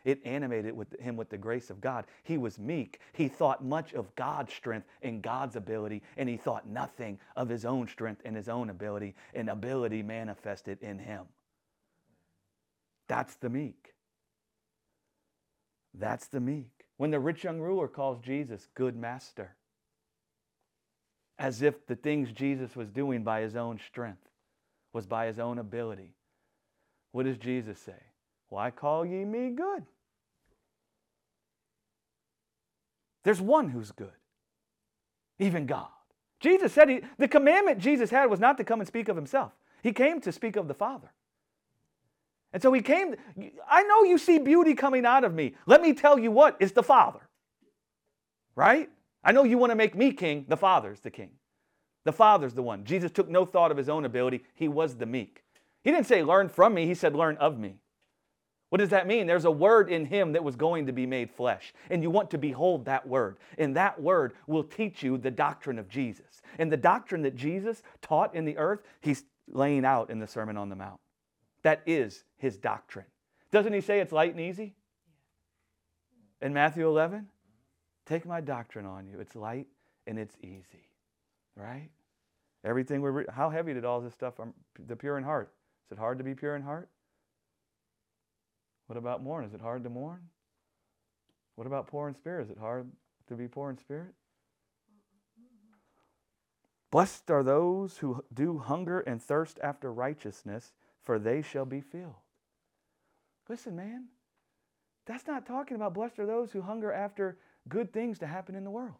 It 0.06 0.26
animated 0.26 0.76
with 0.76 1.00
him 1.00 1.18
with 1.18 1.30
the 1.30 1.38
grace 1.38 1.70
of 1.70 1.82
God. 1.82 2.06
He 2.24 2.38
was 2.38 2.58
meek. 2.58 3.00
He 3.14 3.28
thought 3.28 3.64
much 3.64 3.94
of 3.94 4.16
God's 4.16 4.54
strength 4.54 4.88
and 5.02 5.22
God's 5.22 5.56
ability, 5.56 6.02
and 6.18 6.30
he 6.30 6.38
thought 6.38 6.68
nothing 6.68 7.20
of 7.36 7.50
his 7.50 7.66
own 7.66 7.88
strength 7.88 8.22
and 8.24 8.36
his 8.36 8.48
own 8.48 8.70
ability, 8.70 9.14
and 9.34 9.50
ability 9.50 10.02
manifested 10.02 10.82
in 10.82 11.00
him. 11.00 11.26
That's 13.08 13.36
the 13.36 13.50
meek. 13.50 13.94
That's 15.94 16.28
the 16.28 16.40
meek. 16.40 16.86
When 16.98 17.12
the 17.12 17.20
rich 17.20 17.44
young 17.44 17.60
ruler 17.60 17.88
calls 17.88 18.20
Jesus 18.24 18.68
good 18.76 18.96
master, 18.96 19.56
as 21.38 21.62
if 21.62 21.88
the 21.88 21.96
things 21.96 22.32
Jesus 22.32 22.76
was 22.76 22.90
doing 22.90 23.24
by 23.24 23.42
his 23.42 23.56
own 23.56 23.80
strength 23.88 24.28
was 24.92 25.06
by 25.06 25.28
his 25.28 25.40
own 25.40 25.58
ability. 25.58 26.14
What 27.14 27.26
does 27.26 27.38
Jesus 27.38 27.80
say? 27.80 28.02
Why 28.50 28.72
call 28.72 29.06
ye 29.06 29.24
me 29.24 29.52
good? 29.52 29.86
There's 33.24 33.42
one 33.42 33.70
who's 33.70 33.92
good, 33.92 34.12
even 35.40 35.66
God. 35.66 35.88
Jesus 36.40 36.74
said 36.74 36.90
he, 36.90 37.02
the 37.18 37.28
commandment 37.28 37.80
Jesus 37.80 38.10
had 38.10 38.30
was 38.30 38.40
not 38.40 38.58
to 38.58 38.64
come 38.64 38.80
and 38.80 38.88
speak 38.88 39.08
of 39.08 39.16
himself. 39.16 39.52
He 39.84 39.92
came 39.94 40.22
to 40.22 40.32
speak 40.32 40.56
of 40.56 40.68
the 40.68 40.74
Father. 40.74 41.12
And 42.52 42.62
so 42.62 42.74
he 42.74 42.82
came, 42.82 43.16
I 43.70 43.84
know 43.84 44.04
you 44.04 44.18
see 44.18 44.40
beauty 44.40 44.74
coming 44.74 45.06
out 45.06 45.24
of 45.24 45.34
me. 45.34 45.56
Let 45.66 45.82
me 45.82 45.94
tell 45.94 46.18
you 46.18 46.32
what, 46.32 46.58
it's 46.60 46.72
the 46.72 46.84
Father. 46.84 47.20
Right? 48.56 48.90
I 49.24 49.32
know 49.32 49.44
you 49.44 49.58
want 49.58 49.72
to 49.72 49.76
make 49.76 49.96
me 49.96 50.12
king. 50.12 50.46
The 50.48 50.58
Father's 50.58 51.00
the 51.02 51.12
king. 51.12 51.32
The 52.06 52.12
Father's 52.14 52.54
the 52.54 52.64
one. 52.64 52.86
Jesus 52.86 53.12
took 53.12 53.30
no 53.30 53.46
thought 53.46 53.72
of 53.72 53.78
his 53.78 53.90
own 53.90 54.06
ability. 54.06 54.44
He 54.56 54.68
was 54.68 54.96
the 54.96 55.06
meek. 55.06 55.44
He 55.84 55.92
didn't 55.92 56.08
say, 56.08 56.24
learn 56.24 56.50
from 56.50 56.74
me. 56.74 56.86
He 56.86 56.96
said, 56.96 57.16
learn 57.16 57.38
of 57.38 57.60
me. 57.60 57.76
What 58.70 58.80
does 58.80 58.90
that 58.90 59.08
mean? 59.08 59.26
There's 59.26 59.46
a 59.46 59.52
word 59.52 59.90
in 59.90 60.06
him 60.06 60.34
that 60.34 60.44
was 60.44 60.56
going 60.56 60.86
to 60.86 60.94
be 60.94 61.08
made 61.08 61.32
flesh, 61.32 61.74
and 61.90 62.04
you 62.04 62.12
want 62.12 62.30
to 62.32 62.38
behold 62.38 62.86
that 62.86 63.08
word. 63.08 63.38
And 63.58 63.76
that 63.76 64.00
word 64.00 64.34
will 64.46 64.64
teach 64.64 65.02
you 65.02 65.18
the 65.18 65.32
doctrine 65.32 65.80
of 65.80 65.90
Jesus. 65.90 66.42
And 66.60 66.72
the 66.72 66.78
doctrine 66.78 67.24
that 67.24 67.36
Jesus 67.36 67.82
taught 68.02 68.36
in 68.36 68.46
the 68.46 68.58
earth, 68.58 68.82
he's 69.02 69.24
laying 69.48 69.86
out 69.86 70.12
in 70.12 70.20
the 70.20 70.28
Sermon 70.28 70.56
on 70.56 70.70
the 70.70 70.76
Mount. 70.76 71.00
That 71.64 71.82
is 71.88 72.24
his 72.40 72.58
doctrine. 72.58 73.06
Doesn't 73.52 73.74
he 73.74 73.82
say 73.82 74.00
it's 74.00 74.12
light 74.12 74.32
and 74.32 74.42
easy? 74.42 74.76
In 76.42 76.54
Matthew 76.54 76.88
11, 76.88 77.28
take 78.06 78.26
my 78.26 78.42
doctrine 78.42 78.86
on 78.86 79.08
you. 79.08 79.20
It's 79.20 79.36
light 79.36 79.68
and 80.08 80.18
it's 80.18 80.36
easy, 80.42 80.90
right? 81.56 81.90
Everything 82.64 83.02
we're, 83.02 83.30
how 83.32 83.50
heavy 83.50 83.74
did 83.74 83.86
all 83.86 84.02
this 84.02 84.14
stuff, 84.14 84.40
um, 84.40 84.54
the 84.88 84.96
pure 84.96 85.18
in 85.18 85.24
heart? 85.24 85.52
Is 85.86 85.92
it 85.94 86.00
hard 86.00 86.18
to 86.18 86.24
be 86.24 86.34
pure 86.34 86.56
in 86.56 86.62
heart? 86.62 86.90
What 88.88 88.98
about 88.98 89.22
mourn? 89.22 89.46
Is 89.46 89.54
it 89.54 89.62
hard 89.62 89.84
to 89.84 89.90
mourn? 89.90 90.22
What 91.56 91.68
about 91.68 91.88
poor 91.88 92.08
in 92.08 92.16
spirit? 92.16 92.46
Is 92.46 92.52
it 92.52 92.58
hard 92.58 92.90
to 93.28 93.36
be 93.36 93.48
poor 93.48 93.70
in 93.70 93.78
spirit? 93.78 94.14
Blessed 96.92 97.30
are 97.30 97.44
those 97.44 97.98
who 97.98 98.24
do 98.34 98.58
hunger 98.58 99.02
and 99.02 99.22
thirst 99.22 99.60
after 99.62 99.94
righteousness, 99.94 100.74
for 101.04 101.20
they 101.20 101.42
shall 101.42 101.66
be 101.66 101.82
filled. 101.82 102.16
Listen, 103.50 103.76
man, 103.76 104.06
that's 105.06 105.28
not 105.28 105.46
talking 105.46 105.76
about 105.76 105.96
blessed 105.96 106.20
are 106.20 106.26
those 106.26 106.52
who 106.52 106.62
hunger 106.62 106.94
after 106.94 107.38
good 107.68 107.92
things 107.92 108.20
to 108.20 108.28
happen 108.28 108.56
in 108.56 108.64
the 108.64 108.70
world. 108.70 108.96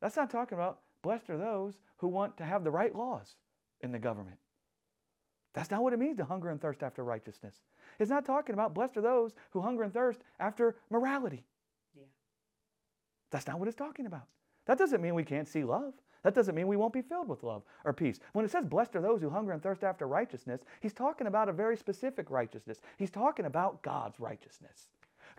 That's 0.00 0.16
not 0.16 0.30
talking 0.30 0.56
about 0.56 0.80
blessed 1.02 1.28
are 1.30 1.38
those 1.38 1.74
who 1.98 2.08
want 2.08 2.38
to 2.38 2.44
have 2.44 2.64
the 2.64 2.70
right 2.70 2.94
laws 2.94 3.36
in 3.82 3.92
the 3.92 3.98
government. 3.98 4.38
That's 5.52 5.70
not 5.70 5.82
what 5.82 5.92
it 5.92 5.98
means 5.98 6.16
to 6.16 6.24
hunger 6.24 6.50
and 6.50 6.60
thirst 6.60 6.82
after 6.82 7.04
righteousness. 7.04 7.54
It's 8.00 8.10
not 8.10 8.24
talking 8.24 8.54
about 8.54 8.74
blessed 8.74 8.96
are 8.96 9.02
those 9.02 9.34
who 9.50 9.60
hunger 9.60 9.84
and 9.84 9.92
thirst 9.92 10.20
after 10.40 10.74
morality. 10.90 11.44
Yeah. 11.96 12.02
That's 13.30 13.46
not 13.46 13.58
what 13.58 13.68
it's 13.68 13.76
talking 13.76 14.06
about. 14.06 14.26
That 14.66 14.78
doesn't 14.78 15.00
mean 15.00 15.14
we 15.14 15.24
can't 15.24 15.46
see 15.46 15.62
love. 15.62 15.94
That 16.24 16.34
doesn't 16.34 16.54
mean 16.54 16.66
we 16.66 16.76
won't 16.76 16.92
be 16.92 17.02
filled 17.02 17.28
with 17.28 17.42
love 17.42 17.62
or 17.84 17.92
peace. 17.92 18.18
When 18.32 18.44
it 18.44 18.50
says, 18.50 18.66
Blessed 18.66 18.96
are 18.96 19.00
those 19.00 19.20
who 19.20 19.30
hunger 19.30 19.52
and 19.52 19.62
thirst 19.62 19.84
after 19.84 20.08
righteousness, 20.08 20.62
he's 20.80 20.94
talking 20.94 21.26
about 21.26 21.48
a 21.48 21.52
very 21.52 21.76
specific 21.76 22.30
righteousness. 22.30 22.80
He's 22.96 23.10
talking 23.10 23.44
about 23.44 23.82
God's 23.82 24.18
righteousness, 24.18 24.88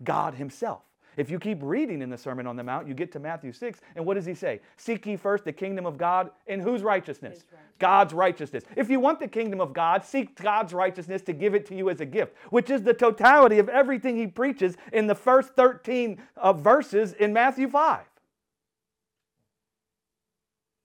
God 0.04 0.36
Himself. 0.36 0.84
If 1.18 1.30
you 1.30 1.40
keep 1.40 1.60
reading 1.62 2.02
in 2.02 2.10
the 2.10 2.18
Sermon 2.18 2.46
on 2.46 2.56
the 2.56 2.64
Mount, 2.64 2.88
you 2.88 2.94
get 2.94 3.12
to 3.14 3.20
Matthew 3.20 3.52
6, 3.52 3.80
and 3.96 4.06
what 4.06 4.16
does 4.16 4.26
he 4.26 4.34
say? 4.34 4.60
Seek 4.78 5.06
ye 5.06 5.16
first 5.16 5.46
the 5.46 5.54
kingdom 5.54 5.86
of 5.86 5.98
God 5.98 6.30
in 6.48 6.60
whose 6.60 6.84
righteousness? 6.84 7.38
Righteousness. 7.38 7.62
God's 7.80 8.14
righteousness. 8.14 8.64
If 8.76 8.90
you 8.90 9.00
want 9.00 9.20
the 9.20 9.28
kingdom 9.28 9.62
of 9.62 9.74
God, 9.74 10.04
seek 10.04 10.36
God's 10.42 10.74
righteousness 10.74 11.22
to 11.24 11.34
give 11.34 11.56
it 11.56 11.66
to 11.68 11.76
you 11.76 11.90
as 11.90 12.02
a 12.02 12.06
gift, 12.06 12.36
which 12.50 12.70
is 12.70 12.84
the 12.84 12.94
totality 12.94 13.60
of 13.60 13.70
everything 13.70 14.18
he 14.18 14.28
preaches 14.28 14.76
in 14.92 15.08
the 15.08 15.16
first 15.16 15.56
13 15.56 16.22
uh, 16.36 16.54
verses 16.54 17.14
in 17.14 17.32
Matthew 17.32 17.70
5. 17.70 18.02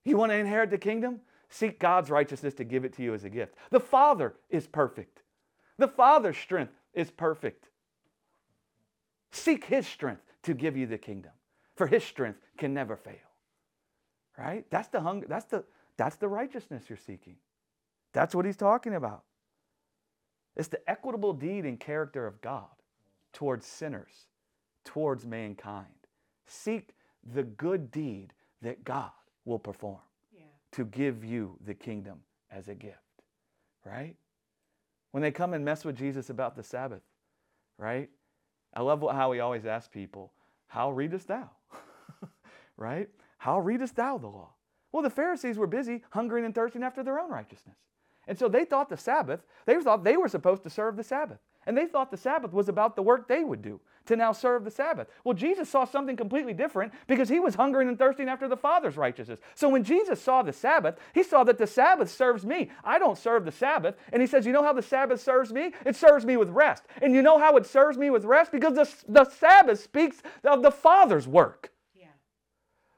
You 0.04 0.16
want 0.16 0.32
to 0.32 0.36
inherit 0.36 0.70
the 0.70 0.78
kingdom? 0.78 1.20
Seek 1.48 1.78
God's 1.78 2.10
righteousness 2.10 2.54
to 2.54 2.64
give 2.64 2.84
it 2.84 2.92
to 2.94 3.02
you 3.02 3.12
as 3.12 3.24
a 3.24 3.30
gift. 3.30 3.54
The 3.70 3.80
Father 3.80 4.34
is 4.48 4.66
perfect. 4.66 5.22
The 5.78 5.88
Father's 5.88 6.36
strength 6.36 6.72
is 6.94 7.10
perfect. 7.10 7.68
Seek 9.32 9.64
His 9.64 9.86
strength 9.86 10.22
to 10.44 10.54
give 10.54 10.76
you 10.76 10.86
the 10.86 10.98
kingdom, 10.98 11.32
for 11.76 11.86
His 11.86 12.04
strength 12.04 12.40
can 12.56 12.72
never 12.72 12.96
fail. 12.96 13.14
Right? 14.38 14.64
That's 14.70 14.88
the 14.88 15.00
hunger. 15.00 15.26
That's 15.28 15.46
the 15.46 15.64
that's 15.96 16.16
the 16.16 16.28
righteousness 16.28 16.84
you're 16.88 16.96
seeking. 16.96 17.36
That's 18.12 18.34
what 18.34 18.46
He's 18.46 18.56
talking 18.56 18.94
about. 18.94 19.24
It's 20.56 20.68
the 20.68 20.88
equitable 20.88 21.32
deed 21.32 21.64
and 21.64 21.78
character 21.78 22.26
of 22.26 22.40
God 22.40 22.68
towards 23.32 23.66
sinners, 23.66 24.26
towards 24.84 25.26
mankind. 25.26 25.86
Seek 26.46 26.94
the 27.34 27.42
good 27.42 27.90
deed 27.90 28.32
that 28.62 28.84
God 28.84 29.10
will 29.50 29.58
perform 29.58 29.98
Yeah. 30.32 30.44
to 30.72 30.84
give 30.86 31.24
you 31.24 31.58
the 31.60 31.74
kingdom 31.74 32.22
as 32.50 32.68
a 32.68 32.74
gift, 32.74 33.24
right? 33.84 34.16
When 35.10 35.22
they 35.22 35.32
come 35.32 35.52
and 35.52 35.64
mess 35.64 35.84
with 35.84 35.96
Jesus 35.96 36.30
about 36.30 36.54
the 36.54 36.62
Sabbath, 36.62 37.02
right? 37.76 38.08
I 38.72 38.80
love 38.82 39.02
how 39.10 39.32
he 39.32 39.40
always 39.40 39.66
asks 39.66 39.88
people, 39.88 40.32
How 40.68 40.92
readest 40.92 41.26
thou? 41.26 41.50
right? 42.76 43.10
How 43.38 43.58
readest 43.58 43.96
thou 43.96 44.18
the 44.18 44.28
law? 44.28 44.54
Well, 44.92 45.02
the 45.02 45.10
Pharisees 45.10 45.58
were 45.58 45.66
busy 45.66 46.04
hungering 46.10 46.44
and 46.44 46.54
thirsting 46.54 46.84
after 46.84 47.02
their 47.02 47.18
own 47.18 47.28
righteousness. 47.30 47.76
And 48.28 48.38
so 48.38 48.48
they 48.48 48.64
thought 48.64 48.88
the 48.88 48.96
Sabbath, 48.96 49.42
they 49.66 49.80
thought 49.80 50.04
they 50.04 50.16
were 50.16 50.28
supposed 50.28 50.62
to 50.62 50.70
serve 50.70 50.96
the 50.96 51.02
Sabbath. 51.02 51.40
And 51.66 51.76
they 51.76 51.86
thought 51.86 52.10
the 52.10 52.16
Sabbath 52.16 52.52
was 52.52 52.68
about 52.68 52.96
the 52.96 53.02
work 53.02 53.28
they 53.28 53.44
would 53.44 53.62
do 53.62 53.80
to 54.06 54.16
now 54.16 54.32
serve 54.32 54.64
the 54.64 54.70
Sabbath. 54.70 55.08
Well, 55.24 55.34
Jesus 55.34 55.68
saw 55.68 55.84
something 55.84 56.16
completely 56.16 56.54
different 56.54 56.92
because 57.06 57.28
he 57.28 57.38
was 57.38 57.54
hungering 57.54 57.88
and 57.88 57.98
thirsting 57.98 58.28
after 58.28 58.48
the 58.48 58.56
Father's 58.56 58.96
righteousness. 58.96 59.40
So 59.54 59.68
when 59.68 59.84
Jesus 59.84 60.20
saw 60.20 60.42
the 60.42 60.52
Sabbath, 60.52 60.98
he 61.14 61.22
saw 61.22 61.44
that 61.44 61.58
the 61.58 61.66
Sabbath 61.66 62.10
serves 62.10 62.44
me. 62.44 62.70
I 62.82 62.98
don't 62.98 63.18
serve 63.18 63.44
the 63.44 63.52
Sabbath. 63.52 63.96
And 64.12 64.22
he 64.22 64.26
says, 64.26 64.46
You 64.46 64.52
know 64.52 64.62
how 64.62 64.72
the 64.72 64.82
Sabbath 64.82 65.20
serves 65.20 65.52
me? 65.52 65.72
It 65.84 65.96
serves 65.96 66.24
me 66.24 66.36
with 66.36 66.48
rest. 66.48 66.84
And 67.02 67.14
you 67.14 67.22
know 67.22 67.38
how 67.38 67.56
it 67.56 67.66
serves 67.66 67.98
me 67.98 68.10
with 68.10 68.24
rest? 68.24 68.52
Because 68.52 68.74
the, 68.74 69.12
the 69.12 69.30
Sabbath 69.30 69.80
speaks 69.80 70.22
of 70.44 70.62
the 70.62 70.72
Father's 70.72 71.28
work. 71.28 71.70
Yeah. 71.94 72.06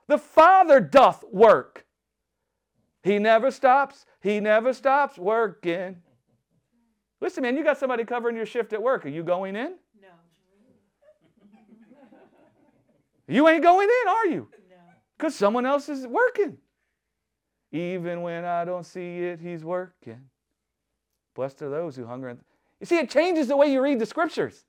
The 0.07 0.19
Father 0.19 0.81
doth 0.81 1.25
work. 1.31 1.85
He 3.03 3.19
never 3.19 3.51
stops. 3.51 4.07
He 4.21 4.39
never 4.39 4.73
stops 4.73 5.19
working. 5.19 5.97
Listen, 7.23 7.43
man, 7.43 7.57
you 7.57 7.63
got 7.63 7.79
somebody 7.79 8.05
covering 8.05 8.35
your 8.35 8.45
shift 8.45 8.73
at 8.73 8.83
work. 8.83 9.07
Are 9.07 9.09
you 9.09 9.23
going 9.23 9.55
in? 9.55 9.75
No. 10.01 10.09
You 13.29 13.49
ain't 13.49 13.63
going 13.63 13.89
in, 13.89 14.09
are 14.09 14.27
you? 14.27 14.49
No. 14.69 14.77
Because 15.17 15.37
someone 15.37 15.65
else 15.65 15.89
is 15.89 16.07
working. 16.07 16.59
Even 17.71 18.23
when 18.23 18.45
I 18.45 18.65
don't 18.65 18.85
see 18.85 19.21
it, 19.21 19.39
he's 19.41 19.65
working. 19.65 20.21
Blessed 21.35 21.63
are 21.63 21.71
those 21.71 21.95
who 21.95 22.05
hunger 22.05 22.29
and 22.29 22.41
you 22.81 22.87
see, 22.87 22.99
it 22.99 23.09
changes 23.09 23.47
the 23.47 23.57
way 23.57 23.73
you 23.73 23.81
read 23.81 24.01
the 24.01 24.07
scriptures. 24.07 24.65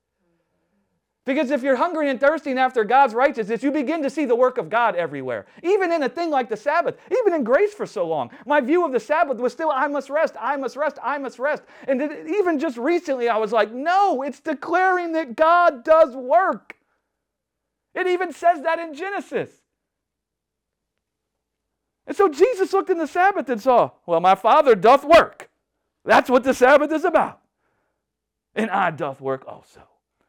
Because 1.25 1.51
if 1.51 1.63
you're 1.63 1.77
hungry 1.77 2.09
and 2.09 2.19
thirsting 2.19 2.57
after 2.57 2.83
God's 2.83 3.13
righteousness, 3.13 3.63
you 3.63 3.71
begin 3.71 4.03
to 4.03 4.09
see 4.09 4.25
the 4.25 4.35
work 4.35 4.57
of 4.57 4.69
God 4.69 4.95
everywhere. 4.97 5.45
Even 5.63 5.93
in 5.93 6.03
a 6.03 6.09
thing 6.09 6.29
like 6.29 6.49
the 6.49 6.57
Sabbath, 6.57 6.97
even 7.09 7.33
in 7.33 7.45
grace 7.45 7.73
for 7.73 7.85
so 7.85 8.05
long. 8.05 8.29
My 8.45 8.59
view 8.59 8.85
of 8.85 8.91
the 8.91 8.99
Sabbath 8.99 9.37
was 9.37 9.53
still, 9.53 9.71
I 9.71 9.87
must 9.87 10.09
rest, 10.09 10.35
I 10.37 10.57
must 10.57 10.75
rest, 10.75 10.97
I 11.01 11.17
must 11.17 11.39
rest. 11.39 11.63
And 11.87 12.01
even 12.27 12.59
just 12.59 12.77
recently, 12.77 13.29
I 13.29 13.37
was 13.37 13.53
like, 13.53 13.71
no, 13.71 14.21
it's 14.21 14.41
declaring 14.41 15.13
that 15.13 15.37
God 15.37 15.85
does 15.85 16.13
work. 16.13 16.75
It 17.95 18.07
even 18.07 18.33
says 18.33 18.61
that 18.63 18.79
in 18.79 18.93
Genesis. 18.93 19.49
And 22.05 22.17
so 22.17 22.27
Jesus 22.27 22.73
looked 22.73 22.89
in 22.89 22.97
the 22.97 23.07
Sabbath 23.07 23.47
and 23.47 23.61
saw, 23.61 23.91
well, 24.05 24.19
my 24.19 24.35
Father 24.35 24.75
doth 24.75 25.05
work. 25.05 25.49
That's 26.03 26.29
what 26.29 26.43
the 26.43 26.53
Sabbath 26.53 26.91
is 26.91 27.05
about. 27.05 27.39
And 28.55 28.69
I 28.69 28.91
doth 28.91 29.21
work 29.21 29.45
also. 29.47 29.83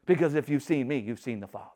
Because 0.05 0.35
if 0.35 0.49
you've 0.49 0.63
seen 0.63 0.87
me, 0.87 0.99
you've 0.99 1.19
seen 1.19 1.39
the 1.39 1.47
Father. 1.47 1.69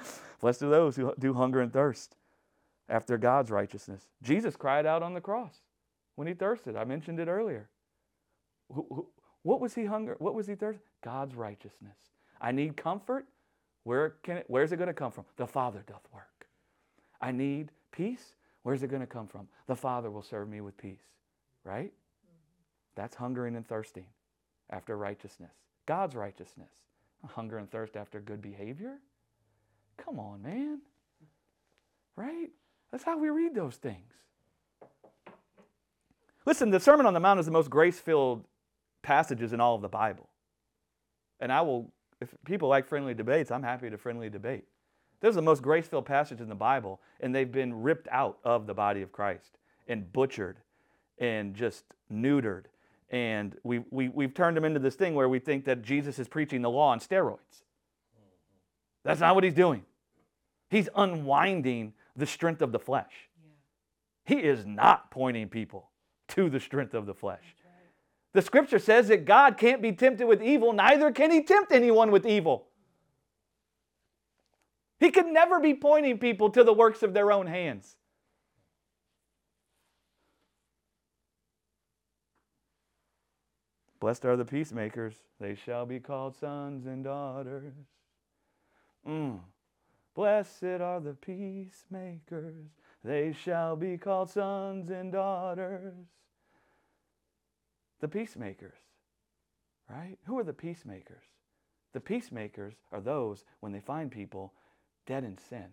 Blessed 0.40 0.62
are 0.62 0.70
those 0.70 0.96
who 0.96 1.12
do 1.18 1.34
hunger 1.34 1.60
and 1.60 1.72
thirst 1.72 2.16
after 2.88 3.18
God's 3.18 3.50
righteousness. 3.50 4.06
Jesus 4.22 4.56
cried 4.56 4.86
out 4.86 5.02
on 5.02 5.14
the 5.14 5.20
cross 5.20 5.56
when 6.14 6.28
he 6.28 6.34
thirsted. 6.34 6.76
I 6.76 6.84
mentioned 6.84 7.18
it 7.18 7.28
earlier. 7.28 7.68
Wh- 8.74 8.86
wh- 8.92 9.44
What 9.46 9.60
was 9.60 9.74
he 9.74 9.84
hunger? 9.86 10.16
What 10.18 10.34
was 10.34 10.46
he 10.46 10.54
thirsty? 10.54 10.84
God's 11.02 11.34
righteousness. 11.34 11.96
I 12.40 12.52
need 12.52 12.76
comfort. 12.76 13.26
Where 13.84 14.10
can 14.22 14.38
it, 14.38 14.44
where's 14.48 14.70
it 14.72 14.76
going 14.76 14.88
to 14.88 14.94
come 14.94 15.10
from? 15.10 15.24
The 15.36 15.46
Father 15.46 15.82
doth 15.86 16.06
work. 16.12 16.46
I 17.20 17.32
need 17.32 17.72
peace. 17.90 18.34
Where's 18.62 18.82
it 18.82 18.88
going 18.88 19.00
to 19.00 19.06
come 19.06 19.26
from? 19.26 19.48
The 19.66 19.76
Father 19.76 20.10
will 20.10 20.22
serve 20.22 20.48
me 20.48 20.60
with 20.60 20.76
peace. 20.76 21.02
Right? 21.64 21.92
That's 22.94 23.16
hungering 23.16 23.56
and 23.56 23.66
thirsting 23.66 24.06
after 24.70 24.96
righteousness. 24.96 25.52
God's 25.86 26.14
righteousness. 26.14 26.70
Hunger 27.26 27.58
and 27.58 27.70
thirst 27.70 27.96
after 27.96 28.20
good 28.20 28.40
behavior. 28.40 28.98
Come 29.96 30.18
on, 30.18 30.42
man. 30.42 30.80
Right? 32.16 32.50
That's 32.92 33.04
how 33.04 33.18
we 33.18 33.28
read 33.28 33.54
those 33.54 33.76
things. 33.76 34.14
Listen, 36.46 36.70
the 36.70 36.80
Sermon 36.80 37.06
on 37.06 37.14
the 37.14 37.20
Mount 37.20 37.40
is 37.40 37.46
the 37.46 37.52
most 37.52 37.70
grace 37.70 37.98
filled 37.98 38.44
passages 39.02 39.52
in 39.52 39.60
all 39.60 39.74
of 39.74 39.82
the 39.82 39.88
Bible. 39.88 40.28
And 41.40 41.52
I 41.52 41.60
will 41.60 41.92
if 42.20 42.34
people 42.44 42.68
like 42.68 42.86
friendly 42.86 43.14
debates, 43.14 43.50
I'm 43.50 43.62
happy 43.62 43.90
to 43.90 43.98
friendly 43.98 44.28
debate. 44.28 44.64
This 45.20 45.30
is 45.30 45.36
the 45.36 45.42
most 45.42 45.62
grace 45.62 45.86
filled 45.86 46.06
passage 46.06 46.40
in 46.40 46.48
the 46.48 46.54
Bible, 46.54 47.00
and 47.20 47.34
they've 47.34 47.50
been 47.50 47.82
ripped 47.82 48.08
out 48.10 48.38
of 48.44 48.66
the 48.66 48.74
body 48.74 49.02
of 49.02 49.12
Christ 49.12 49.58
and 49.88 50.12
butchered 50.12 50.58
and 51.18 51.54
just 51.54 51.84
neutered. 52.12 52.64
And 53.10 53.56
we, 53.62 53.80
we, 53.90 54.08
we've 54.08 54.34
turned 54.34 54.56
them 54.56 54.64
into 54.64 54.80
this 54.80 54.94
thing 54.94 55.14
where 55.14 55.28
we 55.28 55.38
think 55.38 55.64
that 55.64 55.82
Jesus 55.82 56.18
is 56.18 56.28
preaching 56.28 56.62
the 56.62 56.70
law 56.70 56.90
on 56.90 57.00
steroids. 57.00 57.62
That's 59.04 59.20
not 59.20 59.34
what 59.34 59.44
he's 59.44 59.54
doing. 59.54 59.84
He's 60.68 60.88
unwinding 60.94 61.94
the 62.16 62.26
strength 62.26 62.60
of 62.60 62.72
the 62.72 62.78
flesh. 62.78 63.12
He 64.24 64.36
is 64.36 64.66
not 64.66 65.10
pointing 65.10 65.48
people 65.48 65.88
to 66.28 66.50
the 66.50 66.60
strength 66.60 66.92
of 66.92 67.06
the 67.06 67.14
flesh. 67.14 67.54
The 68.34 68.42
scripture 68.42 68.78
says 68.78 69.08
that 69.08 69.24
God 69.24 69.56
can't 69.56 69.80
be 69.80 69.92
tempted 69.92 70.26
with 70.26 70.42
evil, 70.42 70.72
neither 70.72 71.10
can 71.10 71.30
he 71.30 71.42
tempt 71.42 71.72
anyone 71.72 72.10
with 72.10 72.26
evil. 72.26 72.66
He 75.00 75.10
could 75.10 75.26
never 75.26 75.60
be 75.60 75.74
pointing 75.74 76.18
people 76.18 76.50
to 76.50 76.64
the 76.64 76.72
works 76.72 77.02
of 77.02 77.14
their 77.14 77.32
own 77.32 77.46
hands. 77.46 77.96
Blessed 84.00 84.24
are 84.24 84.36
the 84.36 84.44
peacemakers, 84.44 85.14
they 85.40 85.54
shall 85.54 85.84
be 85.84 85.98
called 85.98 86.36
sons 86.36 86.86
and 86.86 87.02
daughters. 87.02 87.72
Mm. 89.06 89.40
Blessed 90.14 90.80
are 90.80 91.00
the 91.00 91.14
peacemakers, 91.14 92.66
they 93.02 93.32
shall 93.32 93.76
be 93.76 93.98
called 93.98 94.30
sons 94.30 94.90
and 94.90 95.12
daughters. 95.12 95.94
The 98.00 98.08
peacemakers, 98.08 98.78
right? 99.90 100.16
Who 100.26 100.38
are 100.38 100.44
the 100.44 100.52
peacemakers? 100.52 101.24
The 101.92 102.00
peacemakers 102.00 102.74
are 102.92 103.00
those 103.00 103.44
when 103.60 103.72
they 103.72 103.80
find 103.80 104.10
people 104.10 104.52
dead 105.06 105.24
in 105.24 105.36
sin. 105.36 105.66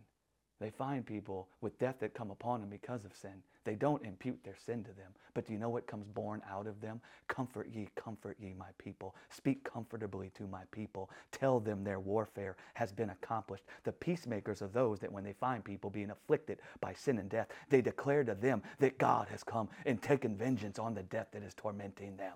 They 0.59 0.69
find 0.69 1.05
people 1.05 1.49
with 1.61 1.77
death 1.77 1.97
that 1.99 2.13
come 2.13 2.31
upon 2.31 2.61
them 2.61 2.69
because 2.69 3.05
of 3.05 3.15
sin. 3.15 3.43
They 3.65 3.75
don't 3.75 4.05
impute 4.05 4.39
their 4.43 4.55
sin 4.65 4.83
to 4.83 4.91
them. 4.91 5.11
But 5.33 5.45
do 5.45 5.53
you 5.53 5.59
know 5.59 5.69
what 5.69 5.87
comes 5.87 6.07
born 6.07 6.41
out 6.49 6.67
of 6.67 6.79
them? 6.79 7.01
Comfort 7.27 7.67
ye, 7.73 7.89
comfort 7.95 8.37
ye, 8.39 8.53
my 8.57 8.69
people. 8.77 9.15
Speak 9.29 9.63
comfortably 9.63 10.31
to 10.35 10.43
my 10.47 10.61
people. 10.71 11.09
Tell 11.31 11.59
them 11.59 11.83
their 11.83 11.99
warfare 11.99 12.55
has 12.75 12.93
been 12.93 13.09
accomplished. 13.09 13.65
The 13.83 13.91
peacemakers 13.91 14.61
are 14.61 14.67
those 14.67 14.99
that 14.99 15.11
when 15.11 15.23
they 15.23 15.33
find 15.33 15.63
people 15.63 15.89
being 15.89 16.11
afflicted 16.11 16.59
by 16.79 16.93
sin 16.93 17.17
and 17.17 17.29
death, 17.29 17.47
they 17.69 17.81
declare 17.81 18.23
to 18.23 18.35
them 18.35 18.61
that 18.79 18.99
God 18.99 19.27
has 19.29 19.43
come 19.43 19.67
and 19.85 20.01
taken 20.01 20.37
vengeance 20.37 20.79
on 20.79 20.93
the 20.93 21.03
death 21.03 21.27
that 21.33 21.43
is 21.43 21.55
tormenting 21.55 22.15
them. 22.15 22.33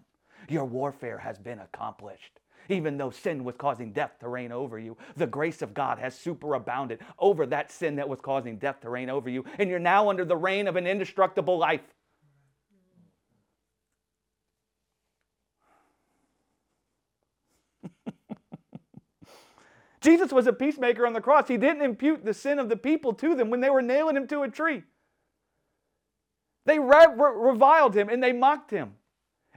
Your 0.49 0.65
warfare 0.65 1.19
has 1.19 1.37
been 1.37 1.59
accomplished. 1.59 2.39
Even 2.69 2.97
though 2.97 3.09
sin 3.09 3.43
was 3.43 3.55
causing 3.57 3.91
death 3.91 4.19
to 4.19 4.29
reign 4.29 4.51
over 4.51 4.77
you, 4.77 4.95
the 5.17 5.25
grace 5.25 5.63
of 5.63 5.73
God 5.73 5.97
has 5.97 6.15
superabounded 6.15 6.99
over 7.17 7.47
that 7.47 7.71
sin 7.71 7.95
that 7.95 8.07
was 8.07 8.21
causing 8.21 8.57
death 8.57 8.79
to 8.81 8.91
reign 8.91 9.09
over 9.09 9.27
you. 9.29 9.43
And 9.57 9.69
you're 9.69 9.79
now 9.79 10.09
under 10.09 10.23
the 10.23 10.37
reign 10.37 10.67
of 10.67 10.75
an 10.75 10.85
indestructible 10.85 11.57
life. 11.57 11.81
Jesus 20.01 20.31
was 20.31 20.45
a 20.45 20.53
peacemaker 20.53 21.07
on 21.07 21.13
the 21.13 21.21
cross. 21.21 21.47
He 21.47 21.57
didn't 21.57 21.81
impute 21.81 22.23
the 22.23 22.35
sin 22.35 22.59
of 22.59 22.69
the 22.69 22.77
people 22.77 23.13
to 23.13 23.33
them 23.35 23.49
when 23.49 23.61
they 23.61 23.71
were 23.71 23.81
nailing 23.81 24.15
him 24.15 24.27
to 24.27 24.43
a 24.43 24.49
tree. 24.49 24.83
They 26.67 26.77
re- 26.77 27.07
re- 27.17 27.33
reviled 27.35 27.95
him 27.95 28.09
and 28.09 28.21
they 28.21 28.31
mocked 28.31 28.69
him. 28.69 28.93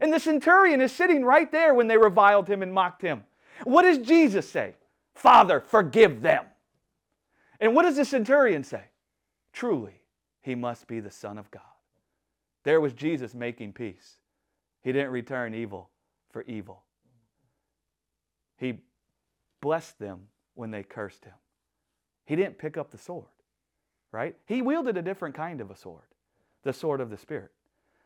And 0.03 0.12
the 0.12 0.18
centurion 0.18 0.80
is 0.80 0.90
sitting 0.90 1.24
right 1.24 1.50
there 1.53 1.74
when 1.74 1.86
they 1.86 1.96
reviled 1.96 2.48
him 2.48 2.61
and 2.61 2.74
mocked 2.74 3.03
him. 3.03 3.22
What 3.62 3.82
does 3.82 3.98
Jesus 3.98 4.50
say? 4.50 4.74
Father, 5.14 5.61
forgive 5.61 6.22
them. 6.22 6.44
And 7.61 7.72
what 7.72 7.84
does 7.84 7.94
the 7.94 8.05
centurion 8.05 8.64
say? 8.64 8.82
Truly, 9.53 10.03
he 10.40 10.57
must 10.57 10.88
be 10.88 10.98
the 10.98 11.12
Son 11.12 11.38
of 11.38 11.48
God. 11.53 11.62
There 12.64 12.80
was 12.80 12.94
Jesus 12.94 13.32
making 13.32 13.74
peace. 13.74 14.16
He 14.82 14.90
didn't 14.90 15.12
return 15.12 15.55
evil 15.55 15.88
for 16.32 16.42
evil. 16.48 16.82
He 18.57 18.80
blessed 19.61 20.00
them 20.00 20.22
when 20.55 20.72
they 20.72 20.82
cursed 20.82 21.24
him. 21.24 21.34
He 22.24 22.34
didn't 22.34 22.59
pick 22.59 22.76
up 22.76 22.90
the 22.90 22.98
sword, 22.98 23.26
right? 24.11 24.34
He 24.46 24.62
wielded 24.62 24.96
a 24.96 25.03
different 25.03 25.36
kind 25.36 25.61
of 25.61 25.70
a 25.70 25.76
sword, 25.76 26.03
the 26.64 26.72
sword 26.72 27.00
of 27.00 27.09
the 27.09 27.18
Spirit. 27.18 27.53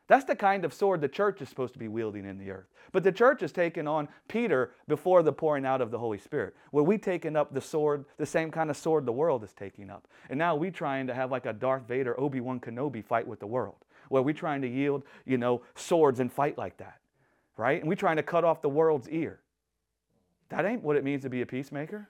That's 0.08 0.24
the 0.24 0.36
kind 0.36 0.64
of 0.64 0.72
sword 0.72 1.00
the 1.00 1.08
church 1.08 1.42
is 1.42 1.48
supposed 1.48 1.72
to 1.72 1.78
be 1.78 1.88
wielding 1.88 2.24
in 2.24 2.38
the 2.38 2.50
earth. 2.50 2.66
But 2.92 3.02
the 3.02 3.10
church 3.10 3.40
has 3.40 3.50
taken 3.50 3.88
on 3.88 4.08
Peter 4.28 4.72
before 4.86 5.22
the 5.22 5.32
pouring 5.32 5.66
out 5.66 5.80
of 5.80 5.90
the 5.90 5.98
Holy 5.98 6.18
Spirit, 6.18 6.54
where 6.70 6.84
we've 6.84 7.00
taken 7.00 7.34
up 7.34 7.52
the 7.52 7.60
sword, 7.60 8.04
the 8.16 8.26
same 8.26 8.50
kind 8.50 8.70
of 8.70 8.76
sword 8.76 9.04
the 9.04 9.12
world 9.12 9.42
is 9.42 9.52
taking 9.52 9.90
up. 9.90 10.06
And 10.30 10.38
now 10.38 10.54
we're 10.54 10.70
trying 10.70 11.08
to 11.08 11.14
have 11.14 11.32
like 11.32 11.46
a 11.46 11.52
Darth 11.52 11.88
Vader, 11.88 12.18
Obi-Wan 12.20 12.60
Kenobi 12.60 13.04
fight 13.04 13.26
with 13.26 13.40
the 13.40 13.46
world, 13.46 13.84
where 14.08 14.22
we're 14.22 14.32
trying 14.32 14.62
to 14.62 14.68
yield, 14.68 15.02
you 15.24 15.38
know, 15.38 15.62
swords 15.74 16.20
and 16.20 16.32
fight 16.32 16.56
like 16.56 16.76
that, 16.76 17.00
right? 17.56 17.80
And 17.80 17.88
we're 17.88 17.96
trying 17.96 18.16
to 18.16 18.22
cut 18.22 18.44
off 18.44 18.62
the 18.62 18.68
world's 18.68 19.08
ear. 19.08 19.40
That 20.50 20.64
ain't 20.64 20.84
what 20.84 20.94
it 20.94 21.02
means 21.02 21.22
to 21.22 21.30
be 21.30 21.42
a 21.42 21.46
peacemaker. 21.46 22.08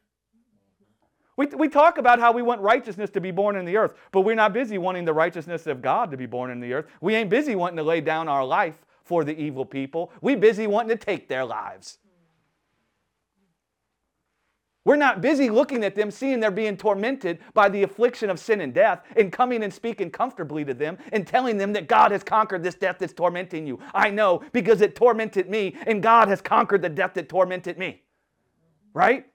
We, 1.36 1.46
we 1.46 1.68
talk 1.68 1.98
about 1.98 2.18
how 2.18 2.32
we 2.32 2.42
want 2.42 2.62
righteousness 2.62 3.10
to 3.10 3.20
be 3.20 3.30
born 3.30 3.56
in 3.56 3.64
the 3.66 3.76
earth, 3.76 3.94
but 4.10 4.22
we're 4.22 4.34
not 4.34 4.52
busy 4.52 4.78
wanting 4.78 5.04
the 5.04 5.12
righteousness 5.12 5.66
of 5.66 5.82
God 5.82 6.10
to 6.10 6.16
be 6.16 6.26
born 6.26 6.50
in 6.50 6.60
the 6.60 6.72
earth. 6.72 6.86
We 7.00 7.14
ain't 7.14 7.28
busy 7.28 7.54
wanting 7.54 7.76
to 7.76 7.82
lay 7.82 8.00
down 8.00 8.28
our 8.28 8.44
life 8.44 8.86
for 9.04 9.22
the 9.22 9.38
evil 9.38 9.66
people. 9.66 10.10
We 10.22 10.34
busy 10.34 10.66
wanting 10.66 10.96
to 10.96 11.04
take 11.04 11.28
their 11.28 11.44
lives. 11.44 11.98
We're 14.86 14.94
not 14.94 15.20
busy 15.20 15.50
looking 15.50 15.82
at 15.82 15.96
them, 15.96 16.12
seeing 16.12 16.38
they're 16.38 16.52
being 16.52 16.76
tormented 16.76 17.40
by 17.54 17.68
the 17.68 17.82
affliction 17.82 18.30
of 18.30 18.38
sin 18.38 18.60
and 18.60 18.72
death, 18.72 19.02
and 19.16 19.32
coming 19.32 19.64
and 19.64 19.74
speaking 19.74 20.10
comfortably 20.10 20.64
to 20.64 20.74
them 20.74 20.96
and 21.12 21.26
telling 21.26 21.58
them 21.58 21.72
that 21.72 21.88
God 21.88 22.12
has 22.12 22.22
conquered 22.22 22.62
this 22.62 22.76
death 22.76 22.98
that's 23.00 23.12
tormenting 23.12 23.66
you. 23.66 23.80
I 23.92 24.10
know 24.10 24.42
because 24.52 24.80
it 24.82 24.94
tormented 24.94 25.50
me, 25.50 25.74
and 25.88 26.00
God 26.00 26.28
has 26.28 26.40
conquered 26.40 26.82
the 26.82 26.88
death 26.88 27.14
that 27.14 27.28
tormented 27.28 27.78
me. 27.78 28.02
Right? 28.94 29.26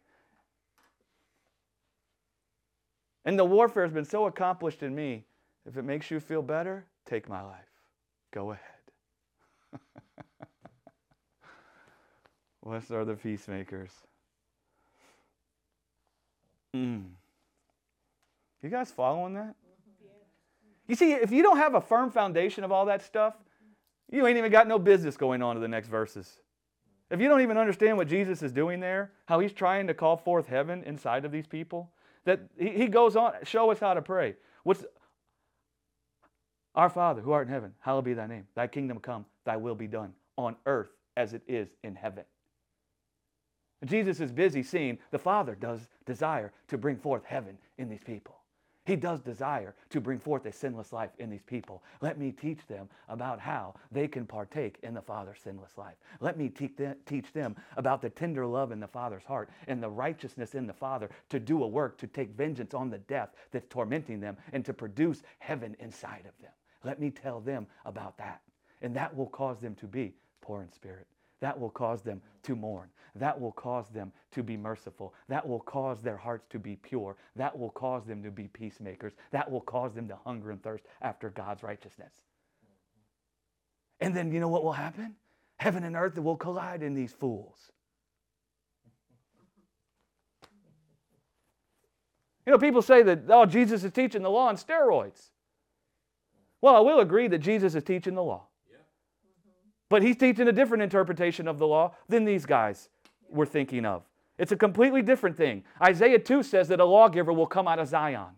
And 3.26 3.38
the 3.38 3.46
warfare 3.46 3.84
has 3.84 3.94
been 3.94 4.06
so 4.06 4.26
accomplished 4.26 4.84
in 4.84 4.96
me. 4.96 5.26
If 5.66 5.78
it 5.78 5.84
makes 5.84 6.10
you 6.10 6.20
feel 6.20 6.42
better, 6.42 6.86
take 7.06 7.30
my 7.30 7.42
life. 7.42 7.70
Go 8.32 8.52
ahead. 8.52 8.66
Blessed 12.64 12.92
are 12.92 13.06
the 13.06 13.14
peacemakers. 13.14 13.92
Mm. 16.76 17.10
You 18.64 18.70
guys 18.70 18.92
following 18.92 19.34
that? 19.36 19.56
You 20.88 20.96
see, 20.96 21.14
if 21.14 21.32
you 21.32 21.44
don't 21.44 21.58
have 21.58 21.76
a 21.76 21.82
firm 21.82 22.12
foundation 22.12 22.64
of 22.64 22.72
all 22.72 22.86
that 22.86 23.02
stuff, 23.02 23.36
you 24.12 24.28
ain't 24.28 24.38
even 24.38 24.52
got 24.52 24.68
no 24.68 24.78
business 24.78 25.16
going 25.16 25.42
on 25.42 25.56
to 25.56 25.62
the 25.62 25.68
next 25.68 25.88
verses. 25.88 26.40
If 27.10 27.20
you 27.20 27.28
don't 27.28 27.42
even 27.42 27.58
understand 27.58 27.98
what 27.98 28.08
Jesus 28.08 28.42
is 28.42 28.52
doing 28.52 28.80
there, 28.80 29.12
how 29.26 29.40
he's 29.40 29.54
trying 29.54 29.88
to 29.88 29.94
call 29.94 30.18
forth 30.18 30.48
heaven 30.48 30.84
inside 30.84 31.26
of 31.26 31.32
these 31.32 31.48
people, 31.48 31.92
that 32.26 32.42
he, 32.58 32.70
he 32.70 32.88
goes 32.88 33.16
on, 33.16 33.34
show 33.44 33.72
us 33.72 33.80
how 33.80 33.94
to 33.94 34.02
pray. 34.02 34.36
What's 34.64 34.86
our 36.76 36.90
Father 36.90 37.22
who 37.22 37.32
art 37.32 37.48
in 37.48 37.54
heaven, 37.54 37.74
hallowed 37.80 38.06
be 38.06 38.14
thy 38.14 38.28
name. 38.28 38.48
Thy 38.56 38.68
kingdom 38.68 39.00
come, 39.00 39.26
thy 39.46 39.58
will 39.58 39.76
be 39.76 39.88
done 39.88 40.14
on 40.38 40.56
earth 40.66 40.92
as 41.18 41.34
it 41.34 41.42
is 41.48 41.70
in 41.84 41.96
heaven. 41.96 42.24
Jesus 43.86 44.20
is 44.20 44.32
busy 44.32 44.64
seeing 44.64 45.00
the 45.10 45.20
Father 45.20 45.56
does 45.56 45.88
desire 46.06 46.54
to 46.68 46.78
bring 46.78 46.98
forth 46.98 47.26
heaven 47.26 47.58
in 47.78 47.90
these 47.90 48.04
people. 48.04 48.36
He 48.92 48.98
does 48.98 49.22
desire 49.22 49.74
to 49.92 50.02
bring 50.02 50.20
forth 50.20 50.46
a 50.46 50.52
sinless 50.52 50.92
life 50.92 51.12
in 51.18 51.30
these 51.30 51.44
people. 51.44 51.82
Let 52.02 52.20
me 52.20 52.34
teach 52.34 52.68
them 52.68 52.90
about 53.08 53.40
how 53.40 53.76
they 53.90 54.06
can 54.06 54.26
partake 54.26 54.80
in 54.84 54.94
the 54.94 55.02
Father's 55.02 55.40
sinless 55.42 55.78
life. 55.78 55.96
Let 56.20 56.38
me 56.38 56.50
teach 56.50 57.32
them 57.32 57.56
about 57.78 58.02
the 58.02 58.10
tender 58.10 58.46
love 58.46 58.74
in 58.74 58.82
the 58.82 58.90
Father's 58.90 59.24
heart 59.24 59.50
and 59.68 59.82
the 59.82 59.90
righteousness 59.90 60.56
in 60.56 60.68
the 60.68 60.74
Father 60.74 61.10
to 61.30 61.40
do 61.40 61.64
a 61.64 61.68
work 61.70 61.98
to 62.00 62.08
take 62.08 62.32
vengeance 62.32 62.74
on 62.74 62.90
the 62.90 62.98
death 62.98 63.30
that's 63.52 63.70
tormenting 63.70 64.20
them 64.20 64.36
and 64.52 64.66
to 64.66 64.74
produce 64.74 65.24
heaven 65.40 65.74
inside 65.80 66.26
of 66.28 66.38
them. 66.42 66.52
Let 66.84 67.00
me 67.00 67.12
tell 67.12 67.40
them 67.40 67.68
about 67.86 68.18
that. 68.18 68.42
And 68.82 68.94
that 68.98 69.16
will 69.16 69.28
cause 69.28 69.62
them 69.62 69.76
to 69.76 69.88
be 69.88 70.16
poor 70.42 70.64
in 70.64 70.72
spirit. 70.74 71.08
That 71.42 71.60
will 71.60 71.70
cause 71.70 72.02
them 72.02 72.22
to 72.44 72.56
mourn. 72.56 72.90
That 73.16 73.40
will 73.40 73.52
cause 73.52 73.90
them 73.90 74.14
to 74.32 74.42
be 74.42 74.56
merciful. 74.56 75.14
That 75.28 75.46
will 75.46 75.60
cause 75.60 76.02
their 76.02 76.18
hearts 76.18 76.46
to 76.52 76.60
be 76.60 76.78
pure. 76.78 77.18
That 77.36 77.58
will 77.58 77.72
cause 77.72 78.06
them 78.06 78.24
to 78.24 78.32
be 78.32 78.48
peacemakers. 78.48 79.14
That 79.32 79.52
will 79.52 79.62
cause 79.62 79.94
them 79.94 80.08
to 80.08 80.16
hunger 80.24 80.52
and 80.52 80.64
thirst 80.64 80.86
after 81.02 81.30
God's 81.30 81.64
righteousness. 81.64 82.14
And 84.00 84.16
then 84.16 84.32
you 84.32 84.40
know 84.40 84.48
what 84.48 84.64
will 84.64 84.72
happen? 84.72 85.16
Heaven 85.58 85.84
and 85.84 85.96
earth 85.96 86.18
will 86.18 86.38
collide 86.38 86.84
in 86.84 86.94
these 86.94 87.12
fools. 87.12 87.72
You 92.46 92.52
know, 92.52 92.58
people 92.58 92.82
say 92.82 93.04
that, 93.04 93.24
oh, 93.30 93.46
Jesus 93.46 93.84
is 93.84 93.92
teaching 93.92 94.24
the 94.24 94.30
law 94.30 94.48
on 94.48 94.56
steroids. 94.56 95.30
Well, 96.62 96.76
I 96.76 96.80
will 96.80 97.00
agree 97.00 97.28
that 97.28 97.40
Jesus 97.40 97.76
is 97.76 97.84
teaching 97.84 98.16
the 98.16 98.24
law. 98.24 98.48
But 99.92 100.04
he's 100.04 100.16
teaching 100.16 100.48
a 100.48 100.54
different 100.54 100.84
interpretation 100.84 101.50
of 101.50 101.60
the 101.60 101.68
law 101.68 101.96
than 102.08 102.24
these 102.24 102.46
guys 102.46 102.88
were 103.30 103.46
thinking 103.46 103.86
of. 103.86 104.04
It's 104.38 104.54
a 104.54 104.56
completely 104.56 105.02
different 105.02 105.36
thing. 105.36 105.66
Isaiah 105.84 106.18
2 106.18 106.44
says 106.44 106.70
that 106.70 106.80
a 106.80 106.86
lawgiver 106.86 107.34
will 107.34 107.46
come 107.46 107.68
out 107.68 107.78
of 107.78 107.90
Zion. 107.90 108.30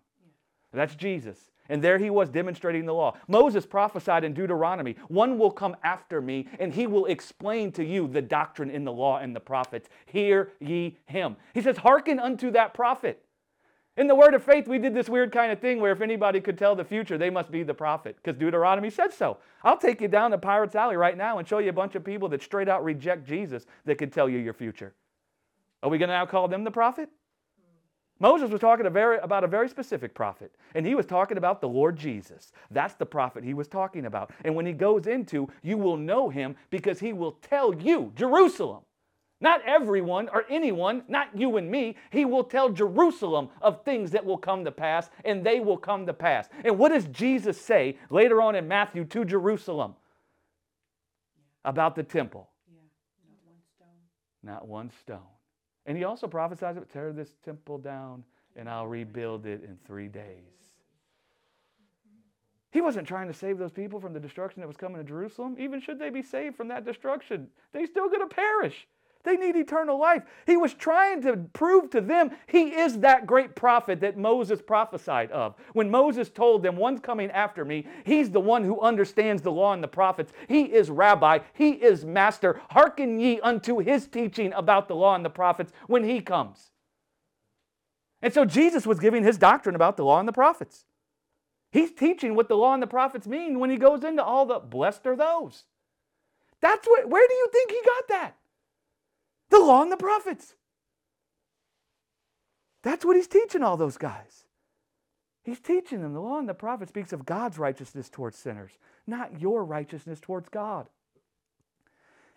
That's 0.74 0.96
Jesus. 0.96 1.52
And 1.70 1.80
there 1.80 2.00
he 2.00 2.10
was 2.10 2.32
demonstrating 2.32 2.88
the 2.88 2.96
law. 2.96 3.16
Moses 3.28 3.68
prophesied 3.68 4.24
in 4.24 4.34
Deuteronomy 4.34 4.96
One 5.10 5.38
will 5.38 5.52
come 5.52 5.78
after 5.84 6.22
me, 6.22 6.48
and 6.60 6.74
he 6.74 6.88
will 6.88 7.06
explain 7.06 7.72
to 7.74 7.86
you 7.86 8.08
the 8.08 8.24
doctrine 8.24 8.72
in 8.72 8.84
the 8.84 8.92
law 8.92 9.20
and 9.20 9.36
the 9.36 9.40
prophets. 9.40 9.90
Hear 10.08 10.54
ye 10.60 10.98
him. 11.06 11.36
He 11.54 11.62
says, 11.62 11.78
Hearken 11.78 12.20
unto 12.20 12.50
that 12.50 12.74
prophet. 12.74 13.23
In 13.96 14.08
the 14.08 14.16
word 14.16 14.34
of 14.34 14.44
faith, 14.44 14.68
we 14.68 14.80
did 14.80 14.96
this 14.96 15.08
weird 15.08 15.32
kind 15.32 15.52
of 15.52 15.60
thing 15.60 15.80
where 15.80 15.92
if 15.92 16.02
anybody 16.02 16.42
could 16.42 16.58
tell 16.58 16.76
the 16.76 16.84
future, 16.84 17.18
they 17.18 17.30
must 17.30 17.52
be 17.52 17.62
the 17.62 17.76
prophet, 17.76 18.16
because 18.16 18.40
Deuteronomy 18.40 18.90
said 18.90 19.14
so. 19.14 19.38
I'll 19.64 19.78
take 19.78 20.02
you 20.02 20.08
down 20.08 20.32
to 20.32 20.38
Pirates 20.40 20.74
Alley 20.74 20.98
right 20.98 21.16
now 21.16 21.38
and 21.38 21.48
show 21.48 21.60
you 21.60 21.70
a 21.70 21.74
bunch 21.74 21.94
of 21.94 22.04
people 22.04 22.28
that 22.30 22.42
straight 22.42 22.68
out 22.68 22.84
reject 22.84 23.28
Jesus 23.28 23.68
that 23.86 24.00
could 24.00 24.12
tell 24.12 24.28
you 24.28 24.40
your 24.40 24.54
future. 24.54 24.96
Are 25.84 25.90
we 25.90 26.00
going 26.00 26.10
to 26.10 26.16
now 26.16 26.26
call 26.26 26.48
them 26.48 26.64
the 26.64 26.72
prophet? 26.72 27.10
Moses 28.20 28.50
was 28.50 28.62
talking 28.62 28.90
very, 28.92 29.18
about 29.18 29.44
a 29.44 29.48
very 29.48 29.70
specific 29.70 30.16
prophet, 30.16 30.56
and 30.74 30.88
he 30.88 30.96
was 30.96 31.06
talking 31.06 31.38
about 31.38 31.62
the 31.62 31.68
Lord 31.68 31.96
Jesus. 31.96 32.52
That's 32.72 32.96
the 32.96 33.06
prophet 33.06 33.44
he 33.44 33.54
was 33.54 33.68
talking 33.68 34.06
about. 34.06 34.32
And 34.44 34.56
when 34.56 34.66
he 34.66 34.74
goes 34.74 35.06
into, 35.06 35.50
you 35.62 35.78
will 35.78 35.98
know 35.98 36.30
him 36.30 36.56
because 36.70 37.00
he 37.00 37.14
will 37.14 37.34
tell 37.34 37.76
you, 37.76 38.12
Jerusalem, 38.16 38.84
not 39.44 39.62
everyone 39.66 40.30
or 40.30 40.46
anyone, 40.50 41.04
not 41.10 41.28
you 41.36 41.58
and 41.58 41.70
me. 41.70 41.98
He 42.10 42.24
will 42.24 42.46
tell 42.46 42.70
Jerusalem 42.70 43.50
of 43.62 43.84
things 43.84 44.10
that 44.12 44.26
will 44.26 44.38
come 44.38 44.64
to 44.64 44.72
pass, 44.72 45.10
and 45.26 45.46
they 45.46 45.60
will 45.60 45.78
come 45.78 46.06
to 46.08 46.14
pass. 46.14 46.48
And 46.64 46.80
what 46.80 46.94
does 46.94 47.06
Jesus 47.08 47.60
say 47.60 47.98
later 48.10 48.42
on 48.42 48.56
in 48.56 48.68
Matthew 48.68 49.04
to 49.04 49.26
Jerusalem 49.26 49.96
about 51.66 51.96
the 51.96 52.04
temple? 52.04 52.50
Yeah, 52.72 52.80
not 53.30 53.46
one 53.46 53.60
stone. 53.76 53.88
Not 54.44 54.68
one 54.68 54.92
stone. 55.02 55.30
And 55.86 55.98
he 55.98 56.06
also 56.06 56.28
prophesies, 56.28 56.78
tear 56.92 57.12
this 57.12 57.36
temple 57.44 57.78
down, 57.78 58.24
and 58.56 58.70
I'll 58.70 58.88
rebuild 58.88 59.46
it 59.46 59.62
in 59.64 59.78
three 59.86 60.08
days. 60.08 60.54
He 62.72 62.80
wasn't 62.80 63.08
trying 63.08 63.28
to 63.28 63.34
save 63.34 63.58
those 63.58 63.74
people 63.74 64.00
from 64.00 64.14
the 64.14 64.20
destruction 64.20 64.62
that 64.62 64.68
was 64.68 64.78
coming 64.78 64.98
to 64.98 65.04
Jerusalem. 65.04 65.58
Even 65.60 65.82
should 65.82 66.00
they 66.00 66.10
be 66.10 66.24
saved 66.24 66.56
from 66.56 66.70
that 66.70 66.86
destruction, 66.86 67.50
they 67.74 67.86
still 67.86 68.08
going 68.08 68.28
to 68.28 68.34
perish. 68.34 68.88
They 69.24 69.38
need 69.38 69.56
eternal 69.56 69.98
life. 69.98 70.24
He 70.46 70.58
was 70.58 70.74
trying 70.74 71.22
to 71.22 71.38
prove 71.54 71.90
to 71.92 72.02
them 72.02 72.32
he 72.46 72.76
is 72.76 73.00
that 73.00 73.26
great 73.26 73.56
prophet 73.56 74.02
that 74.02 74.18
Moses 74.18 74.62
prophesied 74.62 75.32
of. 75.32 75.56
When 75.72 75.90
Moses 75.90 76.30
told 76.30 76.62
them, 76.62 76.76
One's 76.76 77.00
coming 77.00 77.32
after 77.32 77.64
me, 77.64 77.88
he's 78.04 78.32
the 78.32 78.42
one 78.42 78.66
who 78.66 78.82
understands 78.82 79.42
the 79.42 79.52
law 79.52 79.74
and 79.74 79.82
the 79.82 79.88
prophets. 79.88 80.34
He 80.50 80.64
is 80.64 80.90
rabbi, 80.90 81.40
he 81.54 81.72
is 81.72 82.04
master. 82.04 82.62
Hearken 82.72 83.18
ye 83.18 83.40
unto 83.40 83.80
his 83.80 84.08
teaching 84.08 84.52
about 84.54 84.90
the 84.90 84.96
law 84.96 85.16
and 85.16 85.24
the 85.24 85.30
prophets 85.30 85.72
when 85.88 86.04
he 86.04 86.20
comes. 86.20 86.72
And 88.22 88.34
so 88.34 88.44
Jesus 88.44 88.86
was 88.86 89.00
giving 89.00 89.24
his 89.24 89.38
doctrine 89.38 89.76
about 89.76 89.96
the 89.96 90.04
law 90.04 90.20
and 90.20 90.28
the 90.28 90.34
prophets. 90.34 90.84
He's 91.72 91.92
teaching 91.92 92.36
what 92.36 92.50
the 92.50 92.58
law 92.58 92.74
and 92.74 92.84
the 92.84 92.88
prophets 92.88 93.26
mean 93.26 93.60
when 93.60 93.70
he 93.70 93.78
goes 93.78 94.04
into 94.04 94.24
all 94.24 94.46
the 94.46 94.60
blessed 94.60 95.08
are 95.08 95.16
those. 95.16 95.64
That's 96.62 96.88
what, 96.88 97.10
where 97.10 97.28
do 97.28 97.34
you 97.34 97.48
think 97.52 97.72
he 97.72 97.82
got 97.86 98.08
that? 98.10 98.38
The 99.54 99.60
law 99.60 99.84
and 99.84 99.92
the 99.92 99.98
prophets. 99.98 100.56
That's 102.82 103.06
what 103.06 103.16
he's 103.16 103.28
teaching 103.28 103.62
all 103.62 103.78
those 103.78 104.00
guys. 104.00 104.46
He's 105.44 105.60
teaching 105.60 106.02
them 106.02 106.14
the 106.14 106.22
law 106.22 106.40
and 106.40 106.50
the 106.50 106.56
prophet 106.56 106.90
speaks 106.90 107.14
of 107.14 107.28
God's 107.28 107.60
righteousness 107.60 108.10
towards 108.10 108.36
sinners, 108.36 108.72
not 109.06 109.40
your 109.40 109.64
righteousness 109.64 110.20
towards 110.20 110.50
God. 110.50 110.88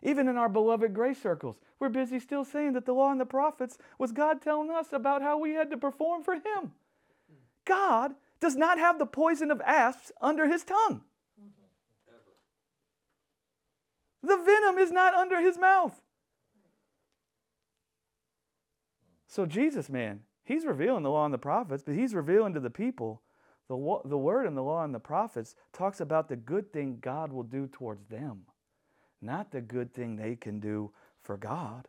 Even 0.03 0.29
in 0.29 0.37
our 0.37 0.51
beloved 0.51 0.93
grace 0.93 1.23
circles, 1.23 1.57
we're 1.81 1.89
busy 1.89 2.21
still 2.21 2.45
saying 2.45 2.75
that 2.75 2.85
the 2.85 2.93
law 2.93 3.11
and 3.11 3.19
the 3.19 3.25
prophets 3.25 3.79
was 3.99 4.13
God 4.13 4.43
telling 4.43 4.71
us 4.71 4.89
about 4.93 5.23
how 5.23 5.39
we 5.39 5.53
had 5.53 5.71
to 5.71 5.79
perform 5.79 6.23
for 6.23 6.35
Him. 6.35 6.73
God 7.65 8.13
does 8.41 8.57
not 8.57 8.79
have 8.79 8.99
the 8.99 9.07
poison 9.07 9.51
of 9.51 9.63
asps 9.63 10.13
under 10.21 10.47
His 10.47 10.65
tongue. 10.65 11.01
The 14.23 14.37
venom 14.37 14.77
is 14.77 14.93
not 14.93 15.15
under 15.15 15.41
His 15.41 15.57
mouth. 15.57 16.03
So, 19.37 19.45
Jesus, 19.45 19.91
man, 19.91 20.21
He's 20.45 20.65
revealing 20.65 21.03
the 21.03 21.11
law 21.11 21.27
and 21.27 21.35
the 21.35 21.37
prophets, 21.37 21.83
but 21.83 21.95
He's 21.95 22.15
revealing 22.15 22.55
to 22.55 22.61
the 22.61 22.71
people 22.71 23.21
the, 23.69 24.01
the 24.07 24.17
word 24.17 24.47
and 24.47 24.57
the 24.57 24.63
law 24.63 24.83
and 24.83 24.95
the 24.95 24.99
prophets 24.99 25.57
talks 25.75 26.01
about 26.01 26.31
the 26.31 26.37
good 26.37 26.73
thing 26.73 26.97
God 27.03 27.31
will 27.31 27.43
do 27.43 27.67
towards 27.67 28.07
them, 28.07 28.47
not 29.21 29.51
the 29.51 29.61
good 29.61 29.93
thing 29.93 30.17
they 30.17 30.37
can 30.37 30.59
do 30.59 30.91
for 31.23 31.37
God. 31.37 31.87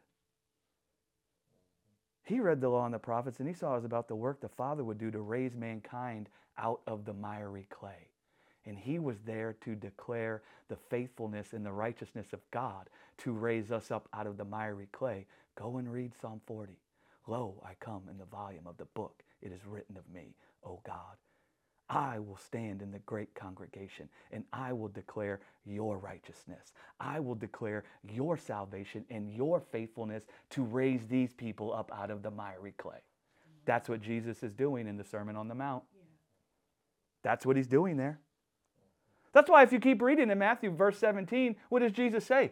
He 2.25 2.41
read 2.41 2.59
the 2.59 2.67
law 2.67 2.83
and 2.83 2.93
the 2.93 2.99
prophets 2.99 3.39
and 3.39 3.47
he 3.47 3.53
saw 3.53 3.71
it 3.71 3.75
was 3.75 3.85
about 3.85 4.09
the 4.09 4.15
work 4.15 4.41
the 4.41 4.49
Father 4.49 4.83
would 4.83 4.97
do 4.97 5.09
to 5.09 5.21
raise 5.21 5.55
mankind 5.55 6.27
out 6.57 6.81
of 6.85 7.05
the 7.05 7.13
miry 7.13 7.65
clay. 7.69 8.09
And 8.65 8.77
he 8.77 8.99
was 8.99 9.19
there 9.25 9.55
to 9.61 9.73
declare 9.73 10.41
the 10.67 10.75
faithfulness 10.89 11.53
and 11.53 11.65
the 11.65 11.71
righteousness 11.71 12.33
of 12.33 12.41
God 12.51 12.89
to 13.19 13.31
raise 13.31 13.71
us 13.71 13.89
up 13.89 14.09
out 14.13 14.27
of 14.27 14.35
the 14.35 14.43
miry 14.43 14.89
clay. 14.91 15.27
Go 15.55 15.77
and 15.77 15.89
read 15.89 16.11
Psalm 16.19 16.41
40. 16.45 16.77
Lo, 17.27 17.61
I 17.65 17.73
come 17.79 18.03
in 18.09 18.17
the 18.17 18.25
volume 18.25 18.67
of 18.67 18.77
the 18.77 18.85
book. 18.85 19.23
It 19.41 19.51
is 19.51 19.65
written 19.65 19.97
of 19.97 20.09
me, 20.13 20.35
O 20.63 20.79
God. 20.85 21.17
I 21.89 22.19
will 22.19 22.37
stand 22.37 22.81
in 22.81 22.91
the 22.91 22.99
great 22.99 23.33
congregation 23.33 24.09
and 24.31 24.43
I 24.51 24.73
will 24.73 24.89
declare 24.89 25.39
your 25.65 25.97
righteousness. 25.97 26.73
I 26.99 27.19
will 27.21 27.35
declare 27.35 27.85
your 28.03 28.35
salvation 28.35 29.05
and 29.09 29.31
your 29.31 29.61
faithfulness 29.61 30.25
to 30.51 30.63
raise 30.63 31.07
these 31.07 31.33
people 31.33 31.73
up 31.73 31.91
out 31.95 32.11
of 32.11 32.23
the 32.23 32.31
miry 32.31 32.73
clay. 32.77 32.99
That's 33.65 33.87
what 33.87 34.01
Jesus 34.01 34.43
is 34.43 34.53
doing 34.53 34.87
in 34.87 34.97
the 34.97 35.03
Sermon 35.03 35.35
on 35.37 35.47
the 35.47 35.55
Mount. 35.55 35.83
That's 37.23 37.45
what 37.45 37.55
he's 37.55 37.67
doing 37.67 37.97
there. 37.97 38.19
That's 39.33 39.49
why, 39.49 39.63
if 39.63 39.71
you 39.71 39.79
keep 39.79 40.01
reading 40.01 40.31
in 40.31 40.39
Matthew, 40.39 40.71
verse 40.71 40.97
17, 40.97 41.55
what 41.69 41.79
does 41.79 41.91
Jesus 41.91 42.25
say? 42.25 42.51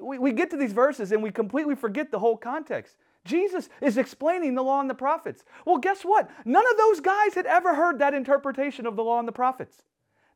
We, 0.00 0.18
we 0.18 0.32
get 0.32 0.50
to 0.50 0.56
these 0.56 0.72
verses 0.72 1.12
and 1.12 1.22
we 1.22 1.30
completely 1.30 1.74
forget 1.74 2.10
the 2.10 2.18
whole 2.18 2.36
context. 2.36 2.96
Jesus 3.24 3.68
is 3.80 3.96
explaining 3.96 4.54
the 4.54 4.62
law 4.62 4.80
and 4.80 4.90
the 4.90 4.94
prophets. 4.94 5.44
Well, 5.64 5.78
guess 5.78 6.02
what? 6.02 6.30
None 6.44 6.64
of 6.70 6.76
those 6.76 7.00
guys 7.00 7.34
had 7.34 7.46
ever 7.46 7.74
heard 7.74 7.98
that 7.98 8.14
interpretation 8.14 8.86
of 8.86 8.96
the 8.96 9.04
law 9.04 9.18
and 9.18 9.26
the 9.26 9.32
prophets. 9.32 9.82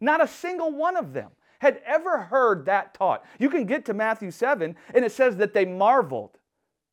Not 0.00 0.22
a 0.22 0.28
single 0.28 0.72
one 0.72 0.96
of 0.96 1.12
them 1.12 1.30
had 1.60 1.82
ever 1.84 2.18
heard 2.18 2.66
that 2.66 2.94
taught. 2.94 3.24
You 3.38 3.50
can 3.50 3.66
get 3.66 3.84
to 3.86 3.94
Matthew 3.94 4.30
7, 4.30 4.76
and 4.94 5.04
it 5.04 5.12
says 5.12 5.36
that 5.36 5.54
they 5.54 5.64
marveled 5.64 6.38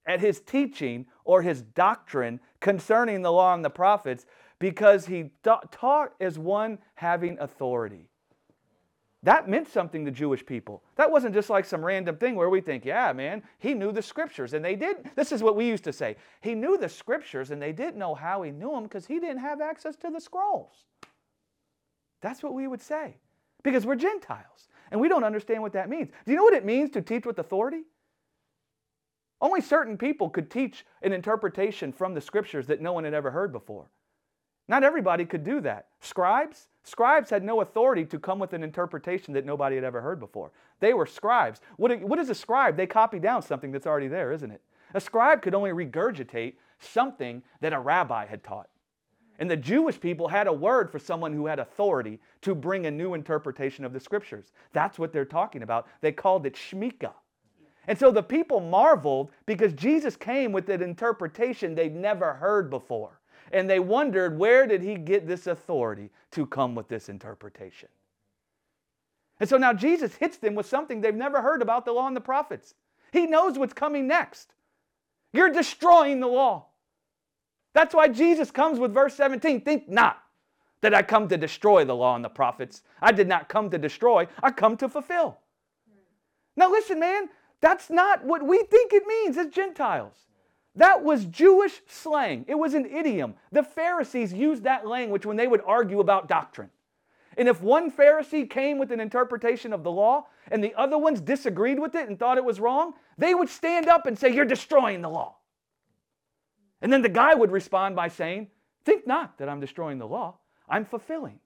at 0.07 0.19
his 0.19 0.41
teaching 0.41 1.05
or 1.23 1.41
his 1.41 1.61
doctrine 1.61 2.39
concerning 2.59 3.21
the 3.21 3.31
law 3.31 3.53
and 3.53 3.63
the 3.63 3.69
prophets 3.69 4.25
because 4.59 5.05
he 5.05 5.31
taught 5.43 6.13
as 6.19 6.39
one 6.39 6.79
having 6.95 7.37
authority. 7.39 8.09
That 9.25 9.49
meant 9.49 9.67
something 9.67 10.05
to 10.05 10.11
Jewish 10.11 10.45
people. 10.45 10.83
That 10.97 11.09
wasn't 11.09 11.33
just 11.33 11.49
like 11.49 11.65
some 11.65 11.83
random 11.83 12.15
thing 12.17 12.35
where 12.35 12.51
we 12.51 12.61
think, 12.61 12.85
yeah, 12.85 13.11
man, 13.11 13.41
he 13.57 13.73
knew 13.73 13.91
the 13.91 14.03
scriptures 14.03 14.53
and 14.53 14.63
they 14.63 14.75
didn't. 14.75 15.15
This 15.15 15.31
is 15.31 15.41
what 15.41 15.55
we 15.55 15.65
used 15.65 15.83
to 15.85 15.93
say. 15.93 16.17
He 16.41 16.53
knew 16.53 16.77
the 16.77 16.87
scriptures 16.87 17.49
and 17.49 17.59
they 17.59 17.71
didn't 17.71 17.97
know 17.97 18.13
how 18.13 18.43
he 18.43 18.51
knew 18.51 18.69
them 18.69 18.83
because 18.83 19.07
he 19.07 19.19
didn't 19.19 19.39
have 19.39 19.61
access 19.61 19.95
to 19.97 20.11
the 20.11 20.21
scrolls. 20.21 20.85
That's 22.21 22.43
what 22.43 22.53
we 22.53 22.67
would 22.67 22.81
say 22.81 23.15
because 23.63 23.83
we're 23.83 23.95
Gentiles 23.95 24.67
and 24.91 25.01
we 25.01 25.09
don't 25.09 25.23
understand 25.23 25.63
what 25.63 25.73
that 25.73 25.89
means. 25.89 26.09
Do 26.27 26.31
you 26.31 26.37
know 26.37 26.43
what 26.43 26.53
it 26.53 26.63
means 26.63 26.91
to 26.91 27.01
teach 27.01 27.25
with 27.25 27.39
authority? 27.39 27.81
Only 29.41 29.61
certain 29.61 29.97
people 29.97 30.29
could 30.29 30.51
teach 30.51 30.85
an 31.01 31.13
interpretation 31.13 31.91
from 31.91 32.13
the 32.13 32.21
scriptures 32.21 32.67
that 32.67 32.79
no 32.79 32.93
one 32.93 33.05
had 33.05 33.15
ever 33.15 33.31
heard 33.31 33.51
before. 33.51 33.89
Not 34.67 34.83
everybody 34.83 35.25
could 35.25 35.43
do 35.43 35.61
that. 35.61 35.87
Scribes, 35.99 36.67
scribes 36.85 37.29
had 37.29 37.43
no 37.43 37.61
authority 37.61 38.05
to 38.05 38.19
come 38.19 38.39
with 38.39 38.53
an 38.53 38.63
interpretation 38.63 39.33
that 39.33 39.45
nobody 39.45 39.75
had 39.75 39.83
ever 39.83 40.01
heard 40.01 40.19
before. 40.19 40.51
They 40.79 40.93
were 40.93 41.05
scribes. 41.05 41.59
What, 41.77 42.19
is 42.19 42.29
a 42.29 42.35
scribe? 42.35 42.77
They 42.77 42.87
copy 42.87 43.19
down 43.19 43.41
something 43.41 43.71
that's 43.71 43.87
already 43.87 44.07
there, 44.07 44.31
isn't 44.31 44.51
it? 44.51 44.61
A 44.93 45.01
scribe 45.01 45.41
could 45.41 45.53
only 45.53 45.71
regurgitate 45.71 46.53
something 46.79 47.43
that 47.61 47.73
a 47.73 47.79
rabbi 47.79 48.25
had 48.25 48.43
taught. 48.43 48.69
And 49.39 49.51
the 49.51 49.57
Jewish 49.57 49.99
people 49.99 50.29
had 50.29 50.47
a 50.47 50.53
word 50.53 50.89
for 50.89 50.99
someone 50.99 51.33
who 51.33 51.47
had 51.47 51.59
authority 51.59 52.19
to 52.41 52.55
bring 52.55 52.85
a 52.85 52.91
new 52.91 53.13
interpretation 53.13 53.83
of 53.83 53.91
the 53.91 53.99
scriptures. 53.99 54.53
That's 54.71 54.97
what 54.97 55.11
they're 55.11 55.25
talking 55.25 55.63
about. 55.63 55.87
They 55.99 56.13
called 56.13 56.45
it 56.45 56.53
shmika. 56.53 57.11
And 57.87 57.99
so 57.99 58.11
the 58.11 58.23
people 58.23 58.59
marveled 58.59 59.31
because 59.45 59.73
Jesus 59.73 60.15
came 60.15 60.51
with 60.51 60.69
an 60.69 60.81
interpretation 60.81 61.75
they'd 61.75 61.95
never 61.95 62.33
heard 62.33 62.69
before 62.69 63.19
and 63.51 63.69
they 63.69 63.79
wondered 63.79 64.37
where 64.37 64.65
did 64.67 64.81
he 64.81 64.95
get 64.95 65.27
this 65.27 65.47
authority 65.47 66.09
to 66.31 66.45
come 66.45 66.75
with 66.75 66.87
this 66.87 67.09
interpretation. 67.09 67.89
And 69.39 69.49
so 69.49 69.57
now 69.57 69.73
Jesus 69.73 70.15
hits 70.15 70.37
them 70.37 70.55
with 70.55 70.65
something 70.65 71.01
they've 71.01 71.13
never 71.13 71.41
heard 71.41 71.61
about 71.61 71.85
the 71.85 71.91
law 71.91 72.07
and 72.07 72.15
the 72.15 72.21
prophets. 72.21 72.73
He 73.11 73.25
knows 73.27 73.57
what's 73.57 73.73
coming 73.73 74.07
next. 74.07 74.53
You're 75.33 75.51
destroying 75.51 76.19
the 76.19 76.27
law. 76.27 76.67
That's 77.73 77.93
why 77.93 78.07
Jesus 78.07 78.51
comes 78.51 78.79
with 78.79 78.93
verse 78.93 79.15
17 79.15 79.61
Think 79.61 79.89
not 79.89 80.21
that 80.81 80.93
I 80.93 81.01
come 81.01 81.27
to 81.29 81.37
destroy 81.37 81.83
the 81.83 81.95
law 81.95 82.15
and 82.15 82.23
the 82.23 82.29
prophets. 82.29 82.83
I 83.01 83.11
did 83.11 83.27
not 83.27 83.49
come 83.49 83.69
to 83.71 83.77
destroy, 83.77 84.27
I 84.41 84.51
come 84.51 84.77
to 84.77 84.87
fulfill. 84.87 85.39
Now, 86.55 86.71
listen, 86.71 86.99
man, 86.99 87.29
that's 87.59 87.89
not 87.89 88.23
what 88.23 88.45
we 88.45 88.63
think 88.63 88.93
it 88.93 89.05
means 89.05 89.37
as 89.37 89.47
Gentiles. 89.47 90.27
That 90.75 91.03
was 91.03 91.25
Jewish 91.25 91.81
slang. 91.87 92.45
It 92.47 92.55
was 92.55 92.73
an 92.73 92.85
idiom. 92.85 93.35
The 93.51 93.63
Pharisees 93.63 94.33
used 94.33 94.63
that 94.63 94.85
language 94.85 95.25
when 95.25 95.37
they 95.37 95.47
would 95.47 95.61
argue 95.65 95.99
about 95.99 96.27
doctrine. 96.27 96.69
And 97.37 97.47
if 97.47 97.61
one 97.61 97.91
Pharisee 97.91 98.49
came 98.49 98.77
with 98.77 98.91
an 98.91 98.99
interpretation 98.99 99.73
of 99.73 99.83
the 99.83 99.91
law 99.91 100.27
and 100.51 100.63
the 100.63 100.73
other 100.75 100.97
ones 100.97 101.21
disagreed 101.21 101.79
with 101.79 101.95
it 101.95 102.07
and 102.07 102.17
thought 102.17 102.37
it 102.37 102.45
was 102.45 102.59
wrong, 102.59 102.93
they 103.17 103.33
would 103.33 103.49
stand 103.49 103.87
up 103.87 104.05
and 104.05 104.17
say, 104.17 104.33
You're 104.33 104.45
destroying 104.45 105.01
the 105.01 105.09
law. 105.09 105.35
And 106.81 106.91
then 106.91 107.01
the 107.01 107.09
guy 107.09 107.33
would 107.33 107.51
respond 107.51 107.95
by 107.95 108.07
saying, 108.09 108.47
Think 108.83 109.07
not 109.07 109.37
that 109.37 109.49
I'm 109.49 109.59
destroying 109.59 109.97
the 109.97 110.07
law, 110.07 110.37
I'm 110.69 110.85
fulfilling. 110.85 111.39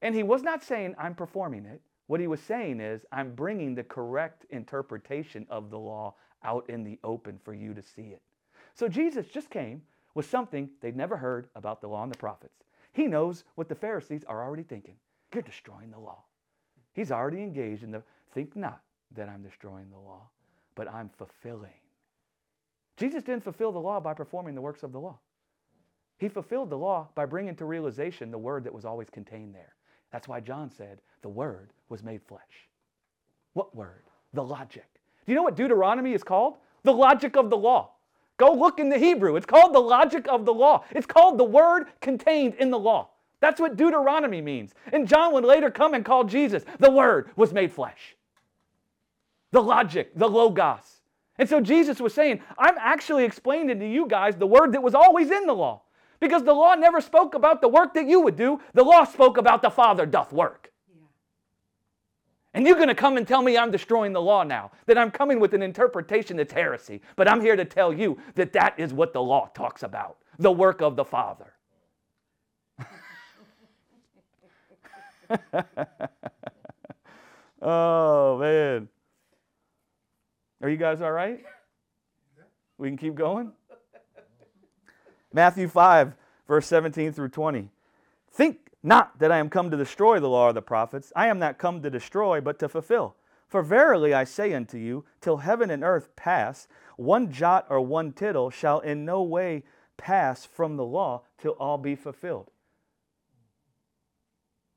And 0.00 0.14
he 0.14 0.22
was 0.22 0.42
not 0.42 0.64
saying, 0.64 0.96
I'm 0.98 1.14
performing 1.14 1.64
it. 1.64 1.80
What 2.08 2.20
he 2.20 2.26
was 2.26 2.40
saying 2.40 2.80
is, 2.80 3.06
I'm 3.12 3.34
bringing 3.34 3.74
the 3.74 3.84
correct 3.84 4.44
interpretation 4.50 5.46
of 5.48 5.70
the 5.70 5.78
law 5.78 6.16
out 6.44 6.68
in 6.68 6.84
the 6.84 6.98
open 7.04 7.38
for 7.44 7.54
you 7.54 7.74
to 7.74 7.82
see 7.82 8.08
it. 8.08 8.22
So 8.74 8.88
Jesus 8.88 9.26
just 9.26 9.50
came 9.50 9.82
with 10.14 10.28
something 10.28 10.68
they'd 10.80 10.96
never 10.96 11.16
heard 11.16 11.48
about 11.54 11.80
the 11.80 11.88
law 11.88 12.02
and 12.02 12.12
the 12.12 12.18
prophets. 12.18 12.64
He 12.92 13.06
knows 13.06 13.44
what 13.54 13.68
the 13.68 13.74
Pharisees 13.74 14.24
are 14.28 14.42
already 14.42 14.62
thinking. 14.62 14.96
You're 15.32 15.42
destroying 15.42 15.90
the 15.90 15.98
law. 15.98 16.24
He's 16.92 17.10
already 17.10 17.42
engaged 17.42 17.82
in 17.82 17.90
the 17.90 18.02
think 18.34 18.54
not 18.54 18.82
that 19.14 19.28
I'm 19.28 19.42
destroying 19.42 19.90
the 19.90 19.98
law, 19.98 20.28
but 20.74 20.92
I'm 20.92 21.10
fulfilling. 21.16 21.70
Jesus 22.96 23.22
didn't 23.22 23.44
fulfill 23.44 23.72
the 23.72 23.78
law 23.78 24.00
by 24.00 24.14
performing 24.14 24.54
the 24.54 24.60
works 24.60 24.82
of 24.82 24.92
the 24.92 25.00
law. 25.00 25.18
He 26.18 26.28
fulfilled 26.28 26.70
the 26.70 26.78
law 26.78 27.08
by 27.14 27.26
bringing 27.26 27.56
to 27.56 27.64
realization 27.64 28.30
the 28.30 28.38
word 28.38 28.64
that 28.64 28.74
was 28.74 28.84
always 28.84 29.10
contained 29.10 29.54
there. 29.54 29.74
That's 30.12 30.28
why 30.28 30.40
John 30.40 30.70
said, 30.70 31.00
the 31.22 31.28
word 31.28 31.72
was 31.88 32.02
made 32.02 32.22
flesh. 32.22 32.68
What 33.54 33.74
word? 33.74 34.04
The 34.34 34.44
logic. 34.44 34.86
Do 35.24 35.32
you 35.32 35.36
know 35.36 35.42
what 35.42 35.56
Deuteronomy 35.56 36.12
is 36.12 36.22
called? 36.22 36.56
The 36.82 36.92
logic 36.92 37.36
of 37.36 37.50
the 37.50 37.56
law. 37.56 37.90
Go 38.36 38.52
look 38.52 38.80
in 38.80 38.88
the 38.88 38.98
Hebrew. 38.98 39.36
It's 39.36 39.46
called 39.46 39.74
the 39.74 39.80
logic 39.80 40.26
of 40.28 40.44
the 40.44 40.54
law. 40.54 40.84
It's 40.90 41.06
called 41.06 41.38
the 41.38 41.44
word 41.44 41.86
contained 42.00 42.54
in 42.54 42.70
the 42.70 42.78
law. 42.78 43.10
That's 43.40 43.60
what 43.60 43.76
Deuteronomy 43.76 44.40
means. 44.40 44.72
And 44.92 45.06
John 45.06 45.32
would 45.32 45.44
later 45.44 45.70
come 45.70 45.94
and 45.94 46.04
call 46.04 46.24
Jesus, 46.24 46.64
the 46.78 46.90
word 46.90 47.30
was 47.36 47.52
made 47.52 47.72
flesh. 47.72 48.16
The 49.50 49.62
logic, 49.62 50.12
the 50.14 50.28
logos. 50.28 51.00
And 51.38 51.48
so 51.48 51.60
Jesus 51.60 52.00
was 52.00 52.14
saying, 52.14 52.40
I'm 52.56 52.76
actually 52.78 53.24
explaining 53.24 53.80
to 53.80 53.88
you 53.88 54.06
guys 54.06 54.36
the 54.36 54.46
word 54.46 54.72
that 54.72 54.82
was 54.82 54.94
always 54.94 55.30
in 55.30 55.46
the 55.46 55.54
law. 55.54 55.82
Because 56.20 56.44
the 56.44 56.54
law 56.54 56.74
never 56.74 57.00
spoke 57.00 57.34
about 57.34 57.60
the 57.60 57.68
work 57.68 57.94
that 57.94 58.06
you 58.06 58.20
would 58.20 58.36
do, 58.36 58.60
the 58.74 58.84
law 58.84 59.02
spoke 59.02 59.38
about 59.38 59.60
the 59.60 59.70
Father 59.70 60.06
doth 60.06 60.32
work. 60.32 60.61
And 62.54 62.66
you're 62.66 62.76
going 62.76 62.88
to 62.88 62.94
come 62.94 63.16
and 63.16 63.26
tell 63.26 63.40
me 63.40 63.56
I'm 63.56 63.70
destroying 63.70 64.12
the 64.12 64.20
law 64.20 64.42
now, 64.42 64.72
that 64.86 64.98
I'm 64.98 65.10
coming 65.10 65.40
with 65.40 65.54
an 65.54 65.62
interpretation 65.62 66.36
that's 66.36 66.52
heresy. 66.52 67.00
But 67.16 67.26
I'm 67.28 67.40
here 67.40 67.56
to 67.56 67.64
tell 67.64 67.92
you 67.92 68.18
that 68.34 68.52
that 68.52 68.78
is 68.78 68.92
what 68.92 69.14
the 69.14 69.22
law 69.22 69.48
talks 69.54 69.82
about 69.82 70.18
the 70.38 70.52
work 70.52 70.80
of 70.80 70.96
the 70.96 71.04
Father. 71.04 71.52
oh, 77.62 78.38
man. 78.38 78.88
Are 80.62 80.68
you 80.68 80.76
guys 80.76 81.00
all 81.00 81.12
right? 81.12 81.44
We 82.78 82.88
can 82.88 82.96
keep 82.96 83.14
going? 83.14 83.52
Matthew 85.32 85.68
5, 85.68 86.14
verse 86.46 86.66
17 86.66 87.12
through 87.12 87.28
20. 87.28 87.70
Think 88.32 88.61
not 88.82 89.18
that 89.18 89.30
I 89.30 89.38
am 89.38 89.48
come 89.48 89.70
to 89.70 89.76
destroy 89.76 90.18
the 90.18 90.28
law 90.28 90.48
of 90.48 90.54
the 90.54 90.62
prophets. 90.62 91.12
I 91.14 91.28
am 91.28 91.38
not 91.38 91.58
come 91.58 91.82
to 91.82 91.90
destroy, 91.90 92.40
but 92.40 92.58
to 92.58 92.68
fulfill. 92.68 93.16
For 93.46 93.62
verily 93.62 94.14
I 94.14 94.24
say 94.24 94.54
unto 94.54 94.78
you, 94.78 95.04
till 95.20 95.38
heaven 95.38 95.70
and 95.70 95.84
earth 95.84 96.14
pass, 96.16 96.66
one 96.96 97.30
jot 97.30 97.66
or 97.68 97.80
one 97.80 98.12
tittle 98.12 98.50
shall 98.50 98.80
in 98.80 99.04
no 99.04 99.22
way 99.22 99.64
pass 99.96 100.44
from 100.44 100.76
the 100.76 100.84
law 100.84 101.22
till 101.38 101.52
all 101.52 101.78
be 101.78 101.94
fulfilled. 101.94 102.50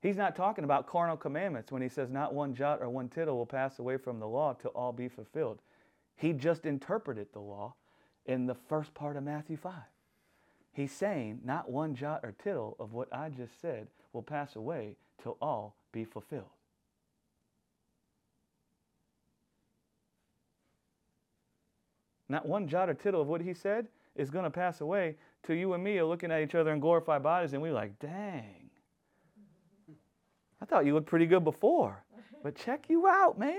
He's 0.02 0.16
not 0.16 0.36
talking 0.36 0.62
about 0.62 0.86
carnal 0.86 1.16
commandments 1.16 1.72
when 1.72 1.82
he 1.82 1.88
says, 1.88 2.10
Not 2.10 2.34
one 2.34 2.54
jot 2.54 2.80
or 2.80 2.88
one 2.88 3.08
tittle 3.08 3.36
will 3.36 3.46
pass 3.46 3.78
away 3.78 3.96
from 3.96 4.20
the 4.20 4.28
law 4.28 4.52
till 4.52 4.70
all 4.70 4.92
be 4.92 5.08
fulfilled. 5.08 5.60
He 6.14 6.32
just 6.32 6.64
interpreted 6.64 7.28
the 7.32 7.40
law 7.40 7.74
in 8.24 8.46
the 8.46 8.54
first 8.54 8.94
part 8.94 9.16
of 9.16 9.24
Matthew 9.24 9.56
5. 9.56 9.72
He's 10.76 10.92
saying, 10.92 11.40
Not 11.42 11.70
one 11.70 11.94
jot 11.94 12.20
or 12.22 12.32
tittle 12.32 12.76
of 12.78 12.92
what 12.92 13.08
I 13.10 13.30
just 13.30 13.58
said 13.62 13.86
will 14.12 14.22
pass 14.22 14.56
away 14.56 14.96
till 15.22 15.38
all 15.40 15.74
be 15.90 16.04
fulfilled. 16.04 16.50
Not 22.28 22.46
one 22.46 22.68
jot 22.68 22.90
or 22.90 22.94
tittle 22.94 23.22
of 23.22 23.26
what 23.26 23.40
he 23.40 23.54
said 23.54 23.86
is 24.16 24.28
going 24.28 24.44
to 24.44 24.50
pass 24.50 24.82
away 24.82 25.16
till 25.42 25.56
you 25.56 25.72
and 25.72 25.82
me 25.82 25.96
are 25.96 26.04
looking 26.04 26.30
at 26.30 26.42
each 26.42 26.54
other 26.54 26.74
in 26.74 26.80
glorified 26.80 27.22
bodies 27.22 27.54
and 27.54 27.62
we're 27.62 27.72
like, 27.72 27.98
dang. 27.98 28.68
I 30.60 30.66
thought 30.66 30.84
you 30.84 30.92
looked 30.92 31.06
pretty 31.06 31.26
good 31.26 31.44
before, 31.44 32.04
but 32.42 32.54
check 32.54 32.90
you 32.90 33.06
out, 33.06 33.38
man. 33.38 33.56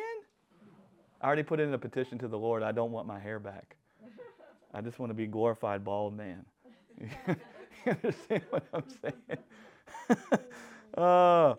I 1.20 1.26
already 1.26 1.43
put 1.43 1.59
in 1.59 1.74
a 1.74 1.80
petition 1.80 2.20
to 2.20 2.28
the 2.28 2.38
Lord. 2.38 2.61
I 2.61 2.72
don't 2.72 2.91
want 2.91 3.07
my 3.07 3.18
hair 3.20 3.39
back. 3.39 3.76
I 4.72 4.82
just 4.82 4.99
want 4.99 5.09
to 5.09 5.15
be 5.15 5.26
glorified 5.26 5.84
bald 5.84 6.15
man. 6.15 6.45
You 7.00 7.08
understand 7.86 8.43
what 8.50 8.66
I'm 8.74 8.84
saying? 9.02 10.20
uh, 10.98 11.56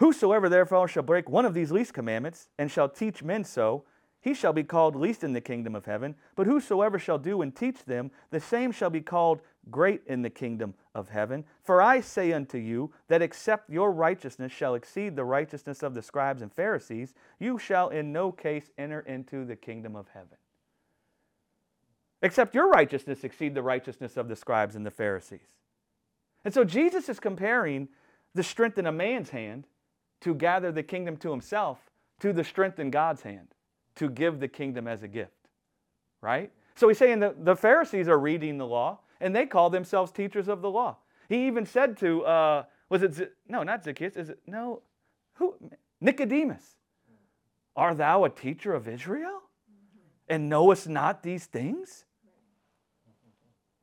Whosoever 0.00 0.48
therefore 0.48 0.88
shall 0.88 1.02
break 1.02 1.28
one 1.28 1.44
of 1.44 1.52
these 1.52 1.70
least 1.70 1.92
commandments 1.92 2.48
and 2.58 2.70
shall 2.70 2.88
teach 2.88 3.22
men 3.22 3.44
so, 3.44 3.84
he 4.22 4.32
shall 4.32 4.54
be 4.54 4.64
called 4.64 4.96
least 4.96 5.22
in 5.22 5.34
the 5.34 5.42
kingdom 5.42 5.74
of 5.74 5.84
heaven. 5.84 6.14
But 6.36 6.46
whosoever 6.46 6.98
shall 6.98 7.18
do 7.18 7.42
and 7.42 7.54
teach 7.54 7.84
them, 7.84 8.10
the 8.30 8.40
same 8.40 8.72
shall 8.72 8.88
be 8.88 9.02
called 9.02 9.42
great 9.70 10.00
in 10.06 10.22
the 10.22 10.30
kingdom 10.30 10.72
of 10.94 11.10
heaven. 11.10 11.44
For 11.62 11.82
I 11.82 12.00
say 12.00 12.32
unto 12.32 12.56
you 12.56 12.90
that 13.08 13.20
except 13.20 13.68
your 13.68 13.92
righteousness 13.92 14.52
shall 14.52 14.74
exceed 14.74 15.16
the 15.16 15.24
righteousness 15.26 15.82
of 15.82 15.92
the 15.92 16.02
scribes 16.02 16.40
and 16.40 16.50
Pharisees, 16.50 17.12
you 17.38 17.58
shall 17.58 17.90
in 17.90 18.10
no 18.10 18.32
case 18.32 18.70
enter 18.78 19.00
into 19.00 19.44
the 19.44 19.56
kingdom 19.56 19.96
of 19.96 20.08
heaven. 20.08 20.38
Except 22.22 22.54
your 22.54 22.68
righteousness 22.68 23.24
exceed 23.24 23.54
the 23.54 23.62
righteousness 23.62 24.16
of 24.16 24.28
the 24.28 24.36
scribes 24.36 24.76
and 24.76 24.84
the 24.84 24.90
Pharisees. 24.90 25.48
And 26.44 26.52
so 26.52 26.64
Jesus 26.64 27.08
is 27.08 27.20
comparing 27.20 27.88
the 28.34 28.42
strength 28.42 28.78
in 28.78 28.86
a 28.86 28.92
man's 28.92 29.30
hand 29.30 29.66
to 30.20 30.34
gather 30.34 30.70
the 30.70 30.82
kingdom 30.82 31.16
to 31.18 31.30
himself 31.30 31.90
to 32.20 32.32
the 32.32 32.44
strength 32.44 32.78
in 32.78 32.90
God's 32.90 33.22
hand 33.22 33.48
to 33.96 34.08
give 34.08 34.40
the 34.40 34.48
kingdom 34.48 34.86
as 34.86 35.02
a 35.02 35.08
gift. 35.08 35.32
Right? 36.20 36.52
So 36.74 36.88
he's 36.88 36.98
saying 36.98 37.20
that 37.20 37.44
the 37.44 37.56
Pharisees 37.56 38.08
are 38.08 38.18
reading 38.18 38.58
the 38.58 38.66
law 38.66 39.00
and 39.20 39.34
they 39.34 39.46
call 39.46 39.70
themselves 39.70 40.12
teachers 40.12 40.48
of 40.48 40.62
the 40.62 40.70
law. 40.70 40.98
He 41.28 41.46
even 41.46 41.66
said 41.66 41.96
to, 41.98 42.24
uh, 42.24 42.64
was 42.88 43.02
it, 43.02 43.14
Z- 43.14 43.28
no, 43.48 43.62
not 43.62 43.84
Zacchaeus, 43.84 44.16
is 44.16 44.30
it, 44.30 44.38
no, 44.46 44.82
who? 45.34 45.54
Nicodemus. 46.00 46.76
Are 47.76 47.94
thou 47.94 48.24
a 48.24 48.30
teacher 48.30 48.74
of 48.74 48.88
Israel 48.88 49.40
and 50.28 50.48
knowest 50.48 50.88
not 50.88 51.22
these 51.22 51.46
things? 51.46 52.04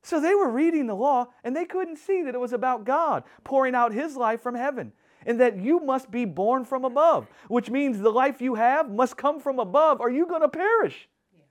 So 0.07 0.21
they 0.21 0.35
were 0.35 0.49
reading 0.49 0.87
the 0.87 0.95
law 0.95 1.27
and 1.43 1.53
they 1.53 1.65
couldn't 1.65 1.97
see 1.97 2.21
that 2.21 2.33
it 2.33 2.39
was 2.39 2.53
about 2.53 2.85
God 2.85 3.25
pouring 3.43 3.75
out 3.75 3.91
his 3.91 4.15
life 4.15 4.41
from 4.41 4.55
heaven 4.55 4.93
and 5.25 5.37
that 5.41 5.57
you 5.57 5.81
must 5.81 6.09
be 6.09 6.23
born 6.23 6.63
from 6.63 6.85
above, 6.85 7.27
which 7.49 7.69
means 7.69 7.99
the 7.99 8.09
life 8.09 8.41
you 8.41 8.55
have 8.55 8.89
must 8.89 9.17
come 9.17 9.37
from 9.41 9.59
above, 9.59 9.99
or 9.99 10.09
you 10.09 10.25
going 10.25 10.43
to 10.43 10.47
perish. 10.47 11.09
Yeah. 11.33 11.43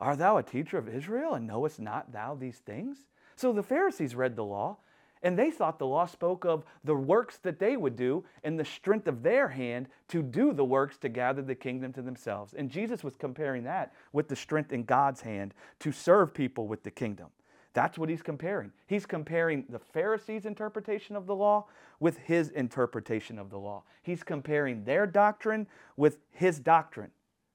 Art 0.00 0.18
thou 0.18 0.38
a 0.38 0.42
teacher 0.42 0.78
of 0.78 0.88
Israel, 0.88 1.34
and 1.34 1.46
knowest 1.46 1.78
not 1.78 2.12
thou 2.12 2.34
these 2.34 2.60
things? 2.60 3.04
So 3.34 3.52
the 3.52 3.62
Pharisees 3.62 4.14
read 4.14 4.36
the 4.36 4.44
law, 4.44 4.78
and 5.22 5.38
they 5.38 5.50
thought 5.50 5.78
the 5.78 5.86
law 5.86 6.06
spoke 6.06 6.46
of 6.46 6.64
the 6.82 6.94
works 6.94 7.36
that 7.42 7.58
they 7.58 7.76
would 7.76 7.94
do 7.94 8.24
and 8.42 8.58
the 8.58 8.64
strength 8.64 9.06
of 9.06 9.22
their 9.22 9.48
hand 9.48 9.88
to 10.08 10.22
do 10.22 10.54
the 10.54 10.64
works 10.64 10.96
to 10.98 11.10
gather 11.10 11.42
the 11.42 11.54
kingdom 11.54 11.92
to 11.92 12.00
themselves. 12.00 12.54
And 12.54 12.70
Jesus 12.70 13.04
was 13.04 13.16
comparing 13.16 13.64
that 13.64 13.92
with 14.14 14.28
the 14.28 14.36
strength 14.36 14.72
in 14.72 14.84
God's 14.84 15.20
hand 15.20 15.52
to 15.80 15.92
serve 15.92 16.32
people 16.32 16.66
with 16.66 16.82
the 16.82 16.90
kingdom. 16.90 17.26
That's 17.76 17.98
what 17.98 18.08
he's 18.08 18.22
comparing. 18.22 18.72
He's 18.86 19.04
comparing 19.04 19.66
the 19.68 19.78
Pharisees' 19.78 20.46
interpretation 20.46 21.14
of 21.14 21.26
the 21.26 21.34
law 21.34 21.66
with 22.00 22.16
his 22.16 22.48
interpretation 22.48 23.38
of 23.38 23.50
the 23.50 23.58
law. 23.58 23.82
He's 24.02 24.22
comparing 24.22 24.84
their 24.84 25.06
doctrine 25.06 25.66
with 25.94 26.16
his 26.30 26.58
doctrine, 26.58 27.10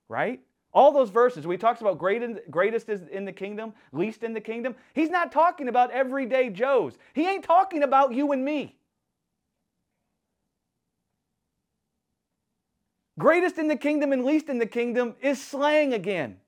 right? 0.09 0.39
All 0.75 0.91
those 0.91 1.09
verses, 1.09 1.47
we 1.47 1.57
talks 1.57 1.81
about 1.81 1.97
greatest 1.97 2.87
is 2.87 3.01
in 3.07 3.25
the 3.25 3.31
kingdom, 3.31 3.73
least 3.91 4.21
in 4.21 4.33
the 4.33 4.39
kingdom. 4.39 4.75
He's 4.93 5.09
not 5.09 5.31
talking 5.31 5.67
about 5.67 5.89
everyday 5.89 6.51
Joes. 6.51 6.99
He 7.13 7.27
ain't 7.27 7.43
talking 7.43 7.81
about 7.81 8.13
you 8.13 8.31
and 8.31 8.45
me. 8.45 8.77
Greatest 13.17 13.57
in 13.57 13.67
the 13.67 13.75
kingdom 13.75 14.11
and 14.13 14.23
least 14.23 14.49
in 14.49 14.59
the 14.59 14.67
kingdom 14.67 15.15
is 15.19 15.41
slang 15.43 15.95
again. 15.95 16.40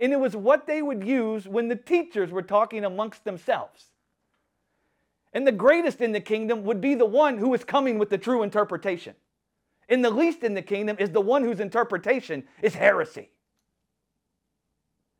And 0.00 0.14
it 0.14 0.18
was 0.18 0.34
what 0.34 0.66
they 0.66 0.80
would 0.80 1.04
use 1.04 1.46
when 1.46 1.68
the 1.68 1.76
teachers 1.76 2.30
were 2.30 2.42
talking 2.42 2.84
amongst 2.84 3.24
themselves. 3.24 3.86
And 5.34 5.46
the 5.46 5.52
greatest 5.52 6.00
in 6.00 6.12
the 6.12 6.20
kingdom 6.20 6.64
would 6.64 6.80
be 6.80 6.94
the 6.94 7.06
one 7.06 7.36
who 7.36 7.52
is 7.54 7.62
coming 7.62 7.98
with 7.98 8.08
the 8.08 8.18
true 8.18 8.42
interpretation. 8.42 9.14
And 9.88 10.04
the 10.04 10.10
least 10.10 10.42
in 10.42 10.54
the 10.54 10.62
kingdom 10.62 10.96
is 10.98 11.10
the 11.10 11.20
one 11.20 11.44
whose 11.44 11.60
interpretation 11.60 12.44
is 12.62 12.74
heresy. 12.74 13.30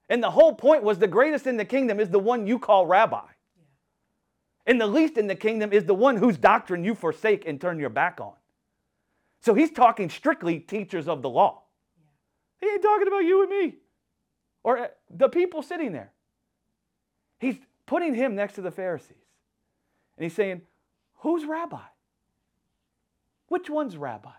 And 0.08 0.22
the 0.22 0.30
whole 0.30 0.54
point 0.54 0.82
was 0.82 0.98
the 0.98 1.06
greatest 1.06 1.46
in 1.46 1.56
the 1.56 1.64
kingdom 1.64 2.00
is 2.00 2.08
the 2.08 2.18
one 2.18 2.46
you 2.46 2.58
call 2.58 2.86
rabbi. 2.86 3.26
And 4.66 4.80
the 4.80 4.86
least 4.86 5.18
in 5.18 5.26
the 5.26 5.34
kingdom 5.34 5.72
is 5.72 5.84
the 5.84 5.94
one 5.94 6.16
whose 6.16 6.38
doctrine 6.38 6.84
you 6.84 6.94
forsake 6.94 7.46
and 7.46 7.60
turn 7.60 7.78
your 7.78 7.90
back 7.90 8.20
on. 8.20 8.32
So 9.40 9.54
he's 9.54 9.70
talking 9.70 10.10
strictly 10.10 10.58
teachers 10.58 11.06
of 11.06 11.22
the 11.22 11.28
law. 11.28 11.62
He 12.60 12.66
ain't 12.66 12.82
talking 12.82 13.06
about 13.06 13.24
you 13.24 13.42
and 13.42 13.50
me 13.50 13.76
or 14.62 14.78
uh, 14.78 14.86
the 15.10 15.28
people 15.28 15.62
sitting 15.62 15.92
there. 15.92 16.12
He's 17.38 17.56
putting 17.86 18.14
him 18.14 18.34
next 18.34 18.54
to 18.54 18.62
the 18.62 18.70
Pharisees. 18.70 19.16
And 20.16 20.24
he's 20.24 20.34
saying, 20.34 20.62
Who's 21.18 21.44
rabbi? 21.44 21.80
Which 23.48 23.68
one's 23.68 23.96
rabbi? 23.96 24.30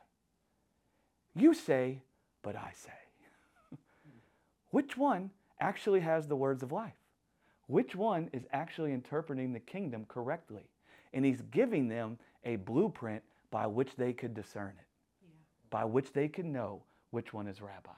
You 1.36 1.54
say, 1.54 2.02
but 2.42 2.56
I 2.56 2.72
say. 2.76 3.78
Which 4.70 4.98
one 4.98 5.32
actually 5.60 6.00
has 6.00 6.28
the 6.28 6.36
words 6.36 6.64
of 6.64 6.72
life? 6.72 6.94
Which 7.68 7.96
one 7.96 8.30
is 8.34 8.44
actually 8.52 8.94
interpreting 8.94 9.54
the 9.54 9.60
kingdom 9.60 10.06
correctly? 10.08 10.64
And 11.14 11.24
he's 11.24 11.42
giving 11.52 11.88
them 11.88 12.18
a 12.44 12.56
blueprint 12.58 13.24
by 13.50 13.68
which 13.68 13.96
they 13.98 14.14
could 14.14 14.34
discern 14.34 14.74
it, 14.78 15.30
by 15.70 15.86
which 15.86 16.14
they 16.14 16.28
can 16.28 16.52
know 16.52 16.84
which 17.12 17.34
one 17.34 17.48
is 17.48 17.62
rabbi. 17.62 17.92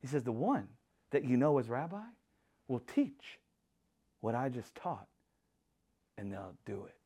He 0.00 0.06
says, 0.06 0.22
The 0.22 0.32
one 0.32 0.68
that 1.10 1.24
you 1.24 1.36
know 1.36 1.58
as 1.58 1.68
rabbi 1.68 2.02
will 2.68 2.80
teach 2.80 3.38
what 4.20 4.34
I 4.34 4.48
just 4.48 4.74
taught, 4.74 5.06
and 6.18 6.32
they'll 6.32 6.56
do 6.64 6.84
it. 6.86 6.96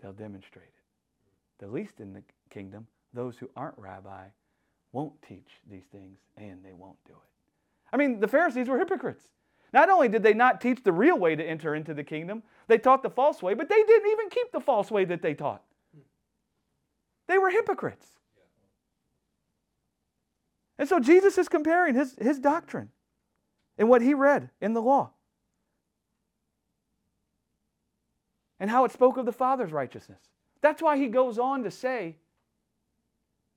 They'll 0.00 0.12
demonstrate 0.12 0.66
it. 0.66 1.64
The 1.64 1.68
least 1.68 2.00
in 2.00 2.12
the 2.12 2.22
kingdom, 2.50 2.86
those 3.14 3.36
who 3.38 3.48
aren't 3.56 3.78
rabbi, 3.78 4.26
won't 4.92 5.20
teach 5.22 5.48
these 5.70 5.84
things 5.90 6.18
and 6.36 6.62
they 6.64 6.72
won't 6.72 6.98
do 7.06 7.12
it. 7.12 7.30
I 7.92 7.96
mean, 7.96 8.20
the 8.20 8.28
Pharisees 8.28 8.68
were 8.68 8.78
hypocrites. 8.78 9.24
Not 9.72 9.88
only 9.88 10.08
did 10.08 10.22
they 10.22 10.34
not 10.34 10.60
teach 10.60 10.82
the 10.82 10.92
real 10.92 11.18
way 11.18 11.34
to 11.34 11.42
enter 11.42 11.74
into 11.74 11.94
the 11.94 12.04
kingdom, 12.04 12.42
they 12.68 12.78
taught 12.78 13.02
the 13.02 13.10
false 13.10 13.42
way, 13.42 13.54
but 13.54 13.68
they 13.68 13.82
didn't 13.82 14.10
even 14.10 14.28
keep 14.28 14.52
the 14.52 14.60
false 14.60 14.90
way 14.90 15.04
that 15.06 15.22
they 15.22 15.34
taught. 15.34 15.62
They 17.26 17.38
were 17.38 17.50
hypocrites. 17.50 18.06
And 20.82 20.88
so 20.88 20.98
Jesus 20.98 21.38
is 21.38 21.48
comparing 21.48 21.94
his, 21.94 22.16
his 22.20 22.40
doctrine 22.40 22.88
and 23.78 23.88
what 23.88 24.02
he 24.02 24.14
read 24.14 24.50
in 24.60 24.72
the 24.72 24.82
law 24.82 25.12
and 28.58 28.68
how 28.68 28.84
it 28.84 28.90
spoke 28.90 29.16
of 29.16 29.24
the 29.24 29.30
Father's 29.30 29.70
righteousness. 29.70 30.18
That's 30.60 30.82
why 30.82 30.96
he 30.96 31.06
goes 31.06 31.38
on 31.38 31.62
to 31.62 31.70
say, 31.70 32.16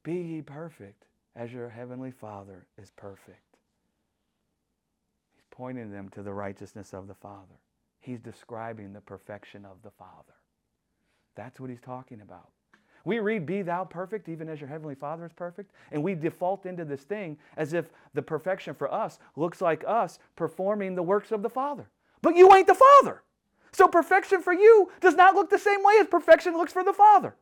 Be 0.03 0.13
ye 0.13 0.41
perfect 0.43 1.05
as 1.36 1.51
your 1.51 1.67
heavenly 1.67 2.11
Father 2.11 2.67
is 2.80 2.91
perfect. 2.91 3.57
He's 5.34 5.45
pointing 5.49 5.89
them 5.89 6.09
to 6.09 6.21
the 6.21 6.32
righteousness 6.32 6.93
of 6.93 7.07
the 7.07 7.15
Father. 7.15 7.59
He's 8.01 8.19
describing 8.19 8.93
the 8.93 9.01
perfection 9.01 9.65
of 9.65 9.82
the 9.82 9.89
Father. 9.89 10.36
That's 11.36 11.59
what 11.59 11.71
he's 11.71 11.82
talking 11.82 12.21
about. 12.21 12.51
We 13.06 13.20
read, 13.20 13.45
Be 13.45 13.62
thou 13.62 13.86
perfect, 13.86 14.28
even 14.28 14.49
as 14.49 14.60
your 14.60 14.68
heavenly 14.68 14.95
Father 14.95 15.26
is 15.26 15.34
perfect. 15.34 15.72
And 15.91 16.03
we 16.03 16.16
default 16.16 16.66
into 16.66 16.84
this 16.84 17.03
thing 17.03 17.38
as 17.56 17.74
if 17.74 17.89
the 18.14 18.22
perfection 18.22 18.74
for 18.74 18.91
us 18.91 19.20
looks 19.36 19.62
like 19.62 19.84
us 19.88 20.20
performing 20.36 20.95
the 20.95 21.03
works 21.03 21.32
of 21.32 21.43
the 21.43 21.49
Father. 21.49 21.88
But 22.22 22.36
you 22.36 22.53
ain't 22.53 22.68
the 22.68 22.76
Father. 22.76 23.22
So 23.72 23.88
perfection 23.88 24.41
for 24.41 24.53
you 24.53 24.91
does 25.01 25.16
not 25.16 25.36
look 25.36 25.49
the 25.49 25.60
same 25.60 25.84
way 25.84 25.95
as 25.99 26.08
perfection 26.08 26.58
looks 26.58 26.74
for 26.74 26.84
the 26.84 26.93
Father. 26.93 27.36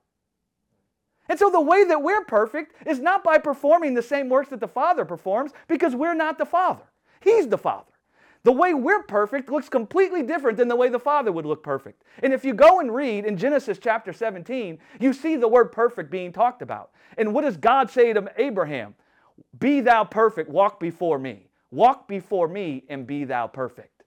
And 1.30 1.40
so 1.40 1.50
the 1.50 1.62
way 1.62 1.86
that 1.86 2.02
we're 2.02 2.26
perfect 2.26 2.76
is 2.86 3.00
not 3.00 3.24
by 3.24 3.38
performing 3.38 3.94
the 3.94 4.02
same 4.02 4.28
works 4.28 4.50
that 4.50 4.60
the 4.60 4.68
Father 4.68 5.06
performs 5.06 5.52
because 5.68 5.96
we're 5.96 6.14
not 6.14 6.38
the 6.38 6.46
Father. 6.46 6.84
He's 7.22 7.48
the 7.48 7.58
Father. 7.58 7.93
The 8.44 8.52
way 8.52 8.74
we're 8.74 9.04
perfect 9.04 9.50
looks 9.50 9.70
completely 9.70 10.22
different 10.22 10.58
than 10.58 10.68
the 10.68 10.76
way 10.76 10.90
the 10.90 11.00
Father 11.00 11.32
would 11.32 11.46
look 11.46 11.64
perfect. 11.64 12.04
And 12.22 12.34
if 12.34 12.44
you 12.44 12.54
go 12.54 12.82
and 12.82 12.94
read 12.94 13.26
in 13.26 13.38
Genesis 13.38 13.80
chapter 13.82 14.12
17, 14.12 14.80
you 15.00 15.14
see 15.14 15.38
the 15.38 15.48
word 15.48 15.72
perfect 15.72 16.12
being 16.12 16.34
talked 16.34 16.62
about. 16.62 16.92
And 17.18 17.34
what 17.34 17.44
does 17.44 17.56
God 17.56 17.90
say 17.90 18.12
to 18.12 18.32
Abraham? 18.38 18.96
Be 19.60 19.80
thou 19.80 20.04
perfect, 20.04 20.50
walk 20.50 20.80
before 20.80 21.18
me. 21.18 21.48
Walk 21.72 22.08
before 22.08 22.48
me 22.48 22.84
and 22.90 23.08
be 23.08 23.24
thou 23.24 23.48
perfect. 23.48 24.04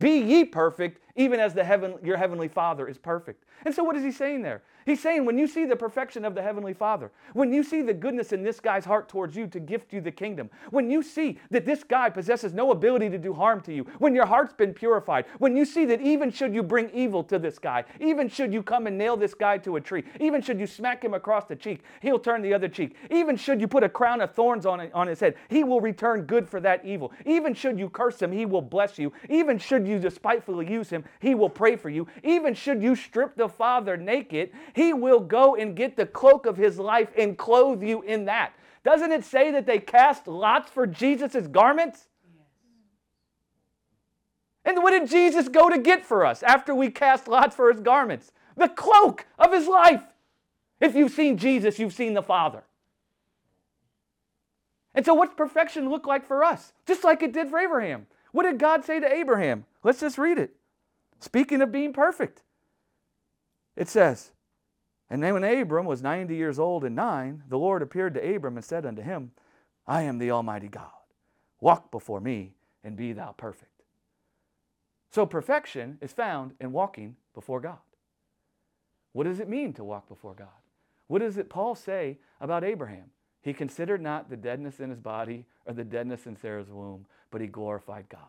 Be 0.00 0.20
ye 0.20 0.44
perfect, 0.44 1.00
even 1.16 1.40
as 1.40 1.54
the 1.54 1.64
heaven, 1.64 1.94
your 2.02 2.16
heavenly 2.16 2.48
Father 2.48 2.88
is 2.88 2.96
perfect. 2.96 3.44
And 3.64 3.74
so, 3.74 3.82
what 3.82 3.96
is 3.96 4.04
he 4.04 4.12
saying 4.12 4.42
there? 4.42 4.62
He's 4.88 5.02
saying, 5.02 5.26
when 5.26 5.36
you 5.36 5.46
see 5.46 5.66
the 5.66 5.76
perfection 5.76 6.24
of 6.24 6.34
the 6.34 6.40
Heavenly 6.40 6.72
Father, 6.72 7.10
when 7.34 7.52
you 7.52 7.62
see 7.62 7.82
the 7.82 7.92
goodness 7.92 8.32
in 8.32 8.42
this 8.42 8.58
guy's 8.58 8.86
heart 8.86 9.06
towards 9.06 9.36
you 9.36 9.46
to 9.48 9.60
gift 9.60 9.92
you 9.92 10.00
the 10.00 10.10
kingdom, 10.10 10.48
when 10.70 10.90
you 10.90 11.02
see 11.02 11.38
that 11.50 11.66
this 11.66 11.84
guy 11.84 12.08
possesses 12.08 12.54
no 12.54 12.70
ability 12.70 13.10
to 13.10 13.18
do 13.18 13.34
harm 13.34 13.60
to 13.62 13.74
you, 13.74 13.84
when 13.98 14.14
your 14.14 14.24
heart's 14.24 14.54
been 14.54 14.72
purified, 14.72 15.26
when 15.40 15.54
you 15.54 15.66
see 15.66 15.84
that 15.84 16.00
even 16.00 16.30
should 16.30 16.54
you 16.54 16.62
bring 16.62 16.88
evil 16.94 17.22
to 17.24 17.38
this 17.38 17.58
guy, 17.58 17.84
even 18.00 18.30
should 18.30 18.50
you 18.50 18.62
come 18.62 18.86
and 18.86 18.96
nail 18.96 19.14
this 19.14 19.34
guy 19.34 19.58
to 19.58 19.76
a 19.76 19.80
tree, 19.80 20.04
even 20.20 20.40
should 20.40 20.58
you 20.58 20.66
smack 20.66 21.04
him 21.04 21.12
across 21.12 21.44
the 21.44 21.56
cheek, 21.56 21.82
he'll 22.00 22.18
turn 22.18 22.40
the 22.40 22.54
other 22.54 22.68
cheek. 22.68 22.96
Even 23.10 23.36
should 23.36 23.60
you 23.60 23.68
put 23.68 23.84
a 23.84 23.90
crown 23.90 24.22
of 24.22 24.34
thorns 24.34 24.64
on, 24.64 24.90
on 24.94 25.06
his 25.06 25.20
head, 25.20 25.34
he 25.50 25.64
will 25.64 25.82
return 25.82 26.22
good 26.22 26.48
for 26.48 26.60
that 26.60 26.82
evil. 26.82 27.12
Even 27.26 27.52
should 27.52 27.78
you 27.78 27.90
curse 27.90 28.22
him, 28.22 28.32
he 28.32 28.46
will 28.46 28.62
bless 28.62 28.98
you. 28.98 29.12
Even 29.28 29.58
should 29.58 29.86
you 29.86 29.98
despitefully 29.98 30.70
use 30.70 30.88
him, 30.88 31.04
he 31.20 31.34
will 31.34 31.50
pray 31.50 31.76
for 31.76 31.90
you. 31.90 32.06
Even 32.24 32.54
should 32.54 32.82
you 32.82 32.96
strip 32.96 33.36
the 33.36 33.48
Father 33.50 33.98
naked, 33.98 34.50
he 34.78 34.92
will 34.92 35.18
go 35.18 35.56
and 35.56 35.74
get 35.74 35.96
the 35.96 36.06
cloak 36.06 36.46
of 36.46 36.56
his 36.56 36.78
life 36.78 37.08
and 37.18 37.36
clothe 37.36 37.82
you 37.82 38.00
in 38.02 38.26
that. 38.26 38.52
Doesn't 38.84 39.10
it 39.10 39.24
say 39.24 39.50
that 39.50 39.66
they 39.66 39.80
cast 39.80 40.28
lots 40.28 40.70
for 40.70 40.86
Jesus' 40.86 41.48
garments? 41.48 42.06
And 44.64 44.80
what 44.82 44.92
did 44.92 45.08
Jesus 45.08 45.48
go 45.48 45.68
to 45.68 45.78
get 45.78 46.04
for 46.04 46.24
us 46.24 46.44
after 46.44 46.74
we 46.74 46.90
cast 46.90 47.26
lots 47.26 47.56
for 47.56 47.72
his 47.72 47.80
garments? 47.80 48.30
The 48.56 48.68
cloak 48.68 49.26
of 49.36 49.52
his 49.52 49.66
life. 49.66 50.04
If 50.80 50.94
you've 50.94 51.10
seen 51.10 51.38
Jesus, 51.38 51.80
you've 51.80 51.92
seen 51.92 52.14
the 52.14 52.22
Father. 52.22 52.62
And 54.94 55.04
so, 55.04 55.12
what's 55.14 55.34
perfection 55.34 55.90
look 55.90 56.06
like 56.06 56.24
for 56.24 56.44
us? 56.44 56.72
Just 56.86 57.02
like 57.02 57.22
it 57.22 57.32
did 57.32 57.50
for 57.50 57.58
Abraham. 57.58 58.06
What 58.30 58.44
did 58.44 58.58
God 58.58 58.84
say 58.84 59.00
to 59.00 59.12
Abraham? 59.12 59.64
Let's 59.82 60.00
just 60.00 60.18
read 60.18 60.38
it. 60.38 60.54
Speaking 61.18 61.62
of 61.62 61.72
being 61.72 61.92
perfect, 61.92 62.42
it 63.74 63.88
says, 63.88 64.30
And 65.10 65.22
then 65.22 65.34
when 65.34 65.44
Abram 65.44 65.86
was 65.86 66.02
90 66.02 66.34
years 66.34 66.58
old 66.58 66.84
and 66.84 66.94
nine, 66.94 67.42
the 67.48 67.58
Lord 67.58 67.82
appeared 67.82 68.14
to 68.14 68.34
Abram 68.34 68.56
and 68.56 68.64
said 68.64 68.84
unto 68.84 69.02
him, 69.02 69.32
I 69.86 70.02
am 70.02 70.18
the 70.18 70.30
Almighty 70.30 70.68
God. 70.68 70.90
Walk 71.60 71.90
before 71.90 72.20
me 72.20 72.52
and 72.84 72.96
be 72.96 73.12
thou 73.12 73.32
perfect. 73.32 73.82
So, 75.10 75.24
perfection 75.24 75.98
is 76.02 76.12
found 76.12 76.52
in 76.60 76.72
walking 76.72 77.16
before 77.34 77.60
God. 77.60 77.78
What 79.12 79.24
does 79.24 79.40
it 79.40 79.48
mean 79.48 79.72
to 79.74 79.84
walk 79.84 80.08
before 80.08 80.34
God? 80.34 80.48
What 81.06 81.20
does 81.20 81.38
it 81.38 81.48
Paul 81.48 81.74
say 81.74 82.18
about 82.40 82.62
Abraham? 82.62 83.10
He 83.40 83.54
considered 83.54 84.02
not 84.02 84.28
the 84.28 84.36
deadness 84.36 84.78
in 84.78 84.90
his 84.90 85.00
body 85.00 85.46
or 85.64 85.72
the 85.72 85.84
deadness 85.84 86.26
in 86.26 86.36
Sarah's 86.36 86.70
womb, 86.70 87.06
but 87.30 87.40
he 87.40 87.46
glorified 87.46 88.10
God. 88.10 88.20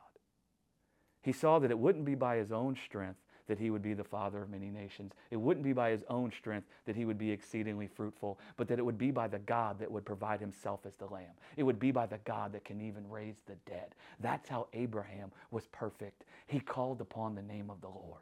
He 1.21 1.33
saw 1.33 1.59
that 1.59 1.71
it 1.71 1.79
wouldn't 1.79 2.05
be 2.05 2.15
by 2.15 2.37
his 2.37 2.53
own 2.53 2.77
strength 2.85 3.19
that 3.49 3.57
he 3.57 3.71
would 3.71 3.81
be 3.81 3.95
the 3.95 4.03
father 4.03 4.43
of 4.43 4.49
many 4.49 4.69
nations. 4.69 5.11
It 5.31 5.35
wouldn't 5.35 5.63
be 5.63 5.73
by 5.73 5.89
his 5.89 6.03
own 6.07 6.31
strength 6.31 6.67
that 6.85 6.95
he 6.95 7.03
would 7.03 7.17
be 7.17 7.31
exceedingly 7.31 7.87
fruitful, 7.87 8.39
but 8.57 8.67
that 8.67 8.77
it 8.77 8.85
would 8.85 8.97
be 8.97 9.09
by 9.09 9.27
the 9.27 9.39
God 9.39 9.79
that 9.79 9.91
would 9.91 10.05
provide 10.05 10.39
himself 10.39 10.85
as 10.85 10.95
the 10.95 11.07
lamb. 11.07 11.33
It 11.57 11.63
would 11.63 11.79
be 11.79 11.91
by 11.91 12.05
the 12.05 12.19
God 12.25 12.53
that 12.53 12.63
can 12.63 12.79
even 12.79 13.09
raise 13.09 13.37
the 13.47 13.55
dead. 13.65 13.95
That's 14.19 14.47
how 14.47 14.67
Abraham 14.73 15.31
was 15.49 15.65
perfect. 15.71 16.25
He 16.45 16.59
called 16.59 17.01
upon 17.01 17.33
the 17.33 17.41
name 17.41 17.71
of 17.71 17.81
the 17.81 17.87
Lord. 17.87 18.21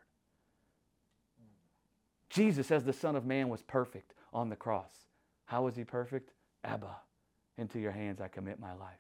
Jesus, 2.29 2.71
as 2.71 2.85
the 2.85 2.93
Son 2.93 3.17
of 3.17 3.25
Man, 3.25 3.49
was 3.49 3.63
perfect 3.63 4.13
on 4.31 4.47
the 4.47 4.55
cross. 4.55 4.93
How 5.45 5.63
was 5.63 5.75
he 5.75 5.83
perfect? 5.83 6.31
Abba, 6.63 6.95
into 7.57 7.79
your 7.79 7.91
hands 7.91 8.21
I 8.21 8.29
commit 8.29 8.59
my 8.61 8.73
life. 8.73 8.99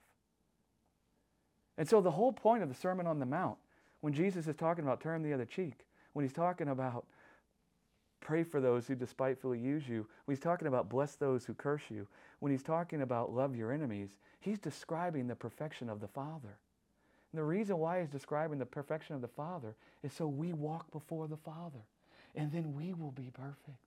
And 1.77 1.87
so 1.87 2.01
the 2.01 2.11
whole 2.11 2.33
point 2.33 2.63
of 2.63 2.69
the 2.69 2.75
Sermon 2.75 3.07
on 3.07 3.19
the 3.19 3.25
Mount, 3.25 3.57
when 4.01 4.13
Jesus 4.13 4.47
is 4.47 4.55
talking 4.55 4.83
about 4.83 5.01
turn 5.01 5.23
the 5.23 5.33
other 5.33 5.45
cheek, 5.45 5.85
when 6.17 6.25
he's 6.25 6.33
talking 6.33 6.69
about 6.69 7.05
pray 8.21 8.43
for 8.43 8.59
those 8.59 8.87
who 8.87 8.95
despitefully 8.95 9.59
use 9.59 9.87
you, 9.87 10.07
when 10.25 10.35
he's 10.35 10.43
talking 10.43 10.67
about 10.67 10.89
bless 10.89 11.13
those 11.13 11.45
who 11.45 11.53
curse 11.53 11.83
you, 11.91 12.07
when 12.39 12.51
he's 12.51 12.63
talking 12.63 13.03
about 13.03 13.31
love 13.31 13.55
your 13.55 13.71
enemies, 13.71 14.09
he's 14.39 14.57
describing 14.57 15.27
the 15.27 15.35
perfection 15.35 15.91
of 15.91 15.99
the 15.99 16.07
Father. 16.07 16.57
And 17.31 17.39
the 17.39 17.43
reason 17.43 17.77
why 17.77 17.99
he's 17.99 18.09
describing 18.09 18.57
the 18.57 18.65
perfection 18.65 19.13
of 19.13 19.21
the 19.21 19.27
Father 19.27 19.75
is 20.01 20.11
so 20.11 20.25
we 20.25 20.53
walk 20.53 20.89
before 20.91 21.27
the 21.27 21.37
Father, 21.37 21.85
and 22.33 22.51
then 22.51 22.73
we 22.73 22.93
will 22.93 23.11
be 23.11 23.29
perfect. 23.31 23.77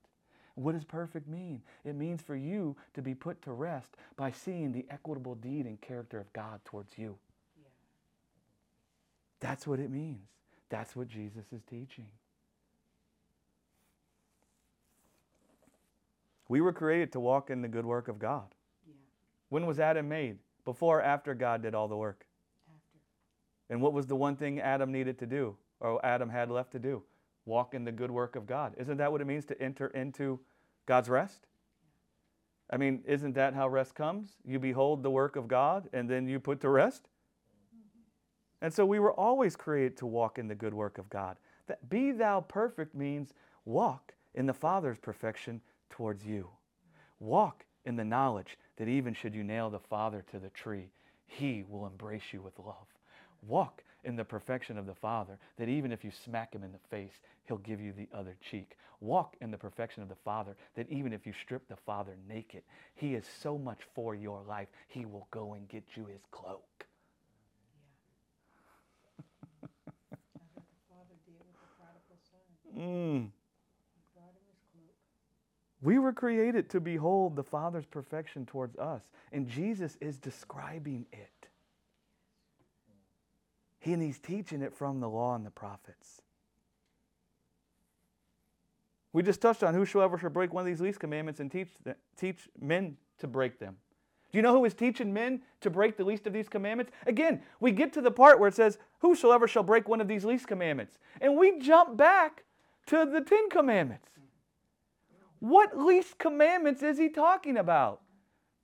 What 0.54 0.76
does 0.76 0.84
perfect 0.84 1.26
mean? 1.26 1.62
It 1.84 1.96
means 1.96 2.22
for 2.22 2.36
you 2.36 2.76
to 2.94 3.02
be 3.02 3.16
put 3.16 3.42
to 3.42 3.50
rest 3.50 3.96
by 4.14 4.30
seeing 4.30 4.70
the 4.70 4.86
equitable 4.88 5.34
deed 5.34 5.66
and 5.66 5.80
character 5.80 6.20
of 6.20 6.32
God 6.32 6.60
towards 6.64 6.96
you. 6.96 7.18
That's 9.40 9.66
what 9.66 9.80
it 9.80 9.90
means. 9.90 10.28
That's 10.70 10.96
what 10.96 11.08
Jesus 11.08 11.44
is 11.52 11.62
teaching. 11.68 12.06
We 16.48 16.60
were 16.60 16.72
created 16.72 17.12
to 17.12 17.20
walk 17.20 17.50
in 17.50 17.62
the 17.62 17.68
good 17.68 17.84
work 17.84 18.08
of 18.08 18.18
God. 18.18 18.54
Yeah. 18.86 18.94
When 19.50 19.66
was 19.66 19.78
Adam 19.78 20.08
made? 20.08 20.38
Before 20.64 20.98
or 20.98 21.02
after 21.02 21.34
God 21.34 21.62
did 21.62 21.74
all 21.74 21.86
the 21.86 21.96
work? 21.96 22.26
After. 22.68 22.98
And 23.68 23.80
what 23.80 23.92
was 23.92 24.06
the 24.06 24.16
one 24.16 24.36
thing 24.36 24.60
Adam 24.60 24.90
needed 24.90 25.18
to 25.20 25.26
do, 25.26 25.56
or 25.80 26.04
Adam 26.04 26.28
had 26.28 26.50
left 26.50 26.72
to 26.72 26.78
do? 26.78 27.02
Walk 27.46 27.74
in 27.74 27.84
the 27.84 27.92
good 27.92 28.10
work 28.10 28.36
of 28.36 28.46
God. 28.46 28.74
Isn't 28.78 28.96
that 28.96 29.12
what 29.12 29.20
it 29.20 29.26
means 29.26 29.44
to 29.46 29.62
enter 29.62 29.88
into 29.88 30.40
God's 30.86 31.08
rest? 31.08 31.46
I 32.68 32.76
mean, 32.76 33.02
isn't 33.06 33.34
that 33.34 33.54
how 33.54 33.68
rest 33.68 33.94
comes? 33.94 34.36
You 34.44 34.58
behold 34.58 35.02
the 35.02 35.10
work 35.10 35.36
of 35.36 35.48
God 35.48 35.88
and 35.92 36.08
then 36.08 36.28
you 36.28 36.38
put 36.38 36.60
to 36.60 36.68
rest? 36.68 37.08
And 38.62 38.72
so 38.72 38.84
we 38.84 38.98
were 38.98 39.12
always 39.12 39.56
created 39.56 39.96
to 39.98 40.06
walk 40.06 40.38
in 40.38 40.48
the 40.48 40.54
good 40.54 40.74
work 40.74 40.98
of 40.98 41.08
God. 41.08 41.36
That 41.66 41.88
be 41.88 42.12
thou 42.12 42.40
perfect 42.42 42.94
means 42.94 43.32
walk 43.64 44.12
in 44.34 44.46
the 44.46 44.52
Father's 44.52 44.98
perfection 44.98 45.60
towards 45.88 46.24
you. 46.24 46.48
Walk 47.18 47.64
in 47.84 47.96
the 47.96 48.04
knowledge 48.04 48.58
that 48.76 48.88
even 48.88 49.14
should 49.14 49.34
you 49.34 49.44
nail 49.44 49.70
the 49.70 49.78
Father 49.78 50.24
to 50.30 50.38
the 50.38 50.50
tree, 50.50 50.90
he 51.26 51.64
will 51.68 51.86
embrace 51.86 52.32
you 52.32 52.42
with 52.42 52.58
love. 52.58 52.86
Walk 53.42 53.82
in 54.04 54.16
the 54.16 54.24
perfection 54.24 54.78
of 54.78 54.86
the 54.86 54.94
Father, 54.94 55.38
that 55.56 55.68
even 55.68 55.92
if 55.92 56.04
you 56.04 56.10
smack 56.10 56.54
him 56.54 56.62
in 56.62 56.72
the 56.72 56.78
face, 56.90 57.20
he'll 57.44 57.58
give 57.58 57.80
you 57.80 57.92
the 57.92 58.08
other 58.14 58.36
cheek. 58.50 58.76
Walk 59.00 59.36
in 59.40 59.50
the 59.50 59.58
perfection 59.58 60.02
of 60.02 60.08
the 60.08 60.14
Father, 60.14 60.56
that 60.74 60.88
even 60.90 61.12
if 61.12 61.26
you 61.26 61.32
strip 61.32 61.66
the 61.68 61.76
Father 61.76 62.16
naked, 62.28 62.62
he 62.94 63.14
is 63.14 63.24
so 63.40 63.56
much 63.58 63.80
for 63.94 64.14
your 64.14 64.42
life, 64.42 64.68
he 64.88 65.04
will 65.04 65.26
go 65.30 65.54
and 65.54 65.68
get 65.68 65.84
you 65.94 66.06
his 66.06 66.22
cloak. 66.30 66.86
That's 69.60 70.54
what 70.54 70.66
the 70.68 70.84
father 70.88 71.16
did 71.26 71.40
with 71.40 71.56
the 71.60 71.68
prodigal 71.76 72.18
son. 72.30 72.40
Mm. 72.76 73.30
We 75.82 75.98
were 75.98 76.12
created 76.12 76.68
to 76.70 76.80
behold 76.80 77.36
the 77.36 77.42
Father's 77.42 77.86
perfection 77.86 78.44
towards 78.44 78.76
us, 78.76 79.02
and 79.32 79.48
Jesus 79.48 79.96
is 80.00 80.18
describing 80.18 81.06
it. 81.12 81.48
He, 83.78 83.94
and 83.94 84.02
he's 84.02 84.18
teaching 84.18 84.60
it 84.60 84.74
from 84.74 85.00
the 85.00 85.08
law 85.08 85.34
and 85.34 85.44
the 85.44 85.50
prophets. 85.50 86.20
We 89.12 89.22
just 89.22 89.40
touched 89.40 89.62
on 89.62 89.74
whosoever 89.74 90.18
shall 90.18 90.30
break 90.30 90.52
one 90.52 90.62
of 90.62 90.66
these 90.66 90.82
least 90.82 91.00
commandments 91.00 91.40
and 91.40 91.50
teach, 91.50 91.70
teach 92.16 92.48
men 92.60 92.96
to 93.18 93.26
break 93.26 93.58
them. 93.58 93.76
Do 94.30 94.38
you 94.38 94.42
know 94.42 94.52
who 94.52 94.64
is 94.64 94.74
teaching 94.74 95.12
men 95.12 95.40
to 95.62 95.70
break 95.70 95.96
the 95.96 96.04
least 96.04 96.26
of 96.26 96.32
these 96.32 96.48
commandments? 96.48 96.92
Again, 97.06 97.42
we 97.58 97.72
get 97.72 97.92
to 97.94 98.00
the 98.00 98.12
part 98.12 98.38
where 98.38 98.48
it 98.48 98.54
says, 98.54 98.78
Whosoever 99.00 99.48
shall 99.48 99.64
break 99.64 99.88
one 99.88 100.00
of 100.00 100.06
these 100.06 100.24
least 100.24 100.46
commandments. 100.46 100.98
And 101.20 101.36
we 101.36 101.58
jump 101.58 101.96
back 101.96 102.44
to 102.90 103.08
the 103.08 103.20
Ten 103.20 103.48
Commandments. 103.48 104.08
What 105.38 105.78
least 105.78 106.18
commandments 106.18 106.82
is 106.82 106.98
he 106.98 107.08
talking 107.08 107.56
about? 107.56 108.00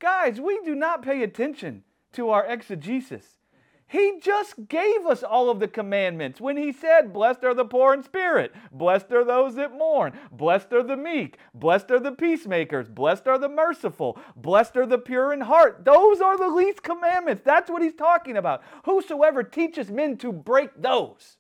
Guys, 0.01 0.41
we 0.41 0.61
do 0.65 0.75
not 0.75 1.03
pay 1.03 1.23
attention 1.23 1.85
to 2.15 2.31
our 2.31 2.45
exegesis. 2.45 3.39
He 3.87 4.19
just 4.21 4.67
gave 4.67 5.07
us 5.07 5.23
all 5.23 5.49
of 5.49 5.61
the 5.61 5.69
commandments 5.69 6.41
when 6.41 6.57
he 6.57 6.73
said, 6.73 7.13
Blessed 7.13 7.45
are 7.45 7.55
the 7.55 7.65
poor 7.65 7.95
in 7.95 8.03
spirit, 8.03 8.53
blessed 8.73 9.13
are 9.13 9.25
those 9.25 9.55
that 9.55 9.79
mourn, 9.79 10.13
blessed 10.33 10.73
are 10.73 10.83
the 10.83 10.97
meek, 10.97 11.39
blessed 11.55 11.93
are 11.93 12.01
the 12.01 12.11
peacemakers, 12.11 12.89
blessed 12.89 13.29
are 13.29 13.39
the 13.39 13.49
merciful, 13.49 14.19
blessed 14.35 14.77
are 14.77 14.87
the 14.87 14.99
pure 14.99 15.33
in 15.33 15.43
heart. 15.43 15.85
Those 15.85 16.21
are 16.21 16.37
the 16.37 16.49
least 16.49 16.83
commandments. 16.83 17.43
That's 17.45 17.71
what 17.71 17.81
he's 17.81 17.95
talking 17.95 18.37
about. 18.37 18.65
Whosoever 18.87 19.45
teaches 19.45 19.89
men 19.89 20.17
to 20.17 20.33
break 20.33 20.71
those. 20.77 21.37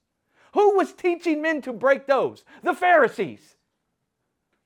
Who 0.57 0.74
was 0.74 0.94
teaching 0.94 1.42
men 1.42 1.61
to 1.62 1.72
break 1.74 2.07
those? 2.07 2.42
The 2.62 2.72
Pharisees. 2.72 3.57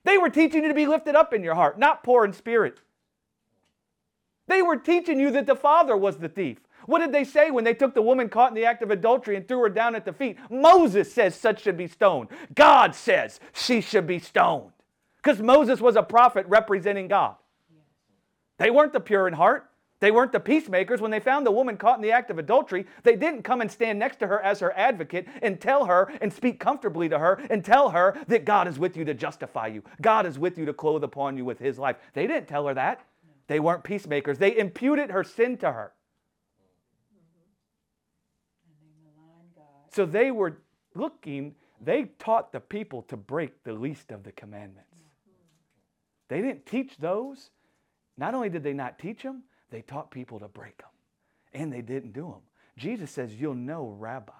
They 0.05 0.17
were 0.17 0.29
teaching 0.29 0.61
you 0.63 0.69
to 0.69 0.73
be 0.73 0.87
lifted 0.87 1.15
up 1.15 1.33
in 1.33 1.43
your 1.43 1.55
heart, 1.55 1.77
not 1.77 2.01
poor 2.01 2.23
in 2.23 2.31
spirit. 2.31 2.79
They 4.47 4.61
were 4.61 4.77
teaching 4.77 5.19
you 5.19 5.31
that 5.31 5.47
the 5.47 5.55
Father 5.55 5.97
was 5.97 6.15
the 6.15 6.29
thief. 6.29 6.59
What 6.85 6.99
did 6.99 7.11
they 7.11 7.25
say 7.25 7.51
when 7.51 7.65
they 7.65 7.73
took 7.73 7.93
the 7.93 8.01
woman 8.01 8.29
caught 8.29 8.51
in 8.51 8.55
the 8.55 8.63
act 8.63 8.81
of 8.81 8.89
adultery 8.89 9.35
and 9.35 9.45
threw 9.45 9.59
her 9.59 9.69
down 9.69 9.93
at 9.93 10.05
the 10.05 10.13
feet? 10.13 10.37
Moses 10.49 11.11
says 11.11 11.35
such 11.35 11.61
should 11.61 11.75
be 11.75 11.87
stoned. 11.87 12.29
God 12.55 12.95
says 12.95 13.41
she 13.51 13.81
should 13.81 14.07
be 14.07 14.19
stoned. 14.19 14.71
Because 15.17 15.41
Moses 15.41 15.81
was 15.81 15.97
a 15.97 16.03
prophet 16.03 16.45
representing 16.47 17.09
God. 17.09 17.35
They 18.59 18.71
weren't 18.71 18.93
the 18.93 19.01
pure 19.01 19.27
in 19.27 19.33
heart. 19.33 19.69
They 20.01 20.09
weren't 20.09 20.31
the 20.31 20.39
peacemakers. 20.39 20.99
When 20.99 21.11
they 21.11 21.19
found 21.19 21.45
the 21.45 21.51
woman 21.51 21.77
caught 21.77 21.97
in 21.97 22.01
the 22.01 22.11
act 22.11 22.31
of 22.31 22.39
adultery, 22.39 22.87
they 23.03 23.15
didn't 23.15 23.43
come 23.43 23.61
and 23.61 23.71
stand 23.71 23.99
next 23.99 24.17
to 24.17 24.27
her 24.27 24.41
as 24.41 24.59
her 24.59 24.75
advocate 24.75 25.27
and 25.43 25.61
tell 25.61 25.85
her 25.85 26.11
and 26.19 26.33
speak 26.33 26.59
comfortably 26.59 27.07
to 27.07 27.19
her 27.19 27.39
and 27.51 27.63
tell 27.63 27.91
her 27.91 28.17
that 28.27 28.43
God 28.43 28.67
is 28.67 28.79
with 28.79 28.97
you 28.97 29.05
to 29.05 29.13
justify 29.13 29.67
you. 29.67 29.83
God 30.01 30.25
is 30.25 30.39
with 30.39 30.57
you 30.57 30.65
to 30.65 30.73
clothe 30.73 31.03
upon 31.03 31.37
you 31.37 31.45
with 31.45 31.59
his 31.59 31.77
life. 31.77 31.97
They 32.13 32.25
didn't 32.25 32.47
tell 32.47 32.67
her 32.67 32.73
that. 32.73 33.05
They 33.45 33.59
weren't 33.59 33.83
peacemakers. 33.83 34.39
They 34.39 34.57
imputed 34.57 35.11
her 35.11 35.23
sin 35.23 35.57
to 35.57 35.71
her. 35.71 35.93
So 39.91 40.07
they 40.07 40.31
were 40.31 40.57
looking, 40.95 41.53
they 41.79 42.05
taught 42.17 42.51
the 42.51 42.59
people 42.59 43.03
to 43.03 43.17
break 43.17 43.63
the 43.63 43.73
least 43.73 44.11
of 44.11 44.23
the 44.23 44.31
commandments. 44.31 44.95
They 46.27 46.41
didn't 46.41 46.65
teach 46.65 46.97
those. 46.97 47.51
Not 48.17 48.33
only 48.33 48.49
did 48.49 48.63
they 48.63 48.73
not 48.73 48.97
teach 48.97 49.21
them, 49.21 49.43
they 49.71 49.81
taught 49.81 50.11
people 50.11 50.39
to 50.39 50.47
break 50.47 50.77
them. 50.77 50.89
And 51.53 51.73
they 51.73 51.81
didn't 51.81 52.13
do 52.13 52.25
them. 52.27 52.41
Jesus 52.77 53.09
says, 53.11 53.33
You'll 53.33 53.55
know 53.55 53.95
Rabbi. 53.97 54.31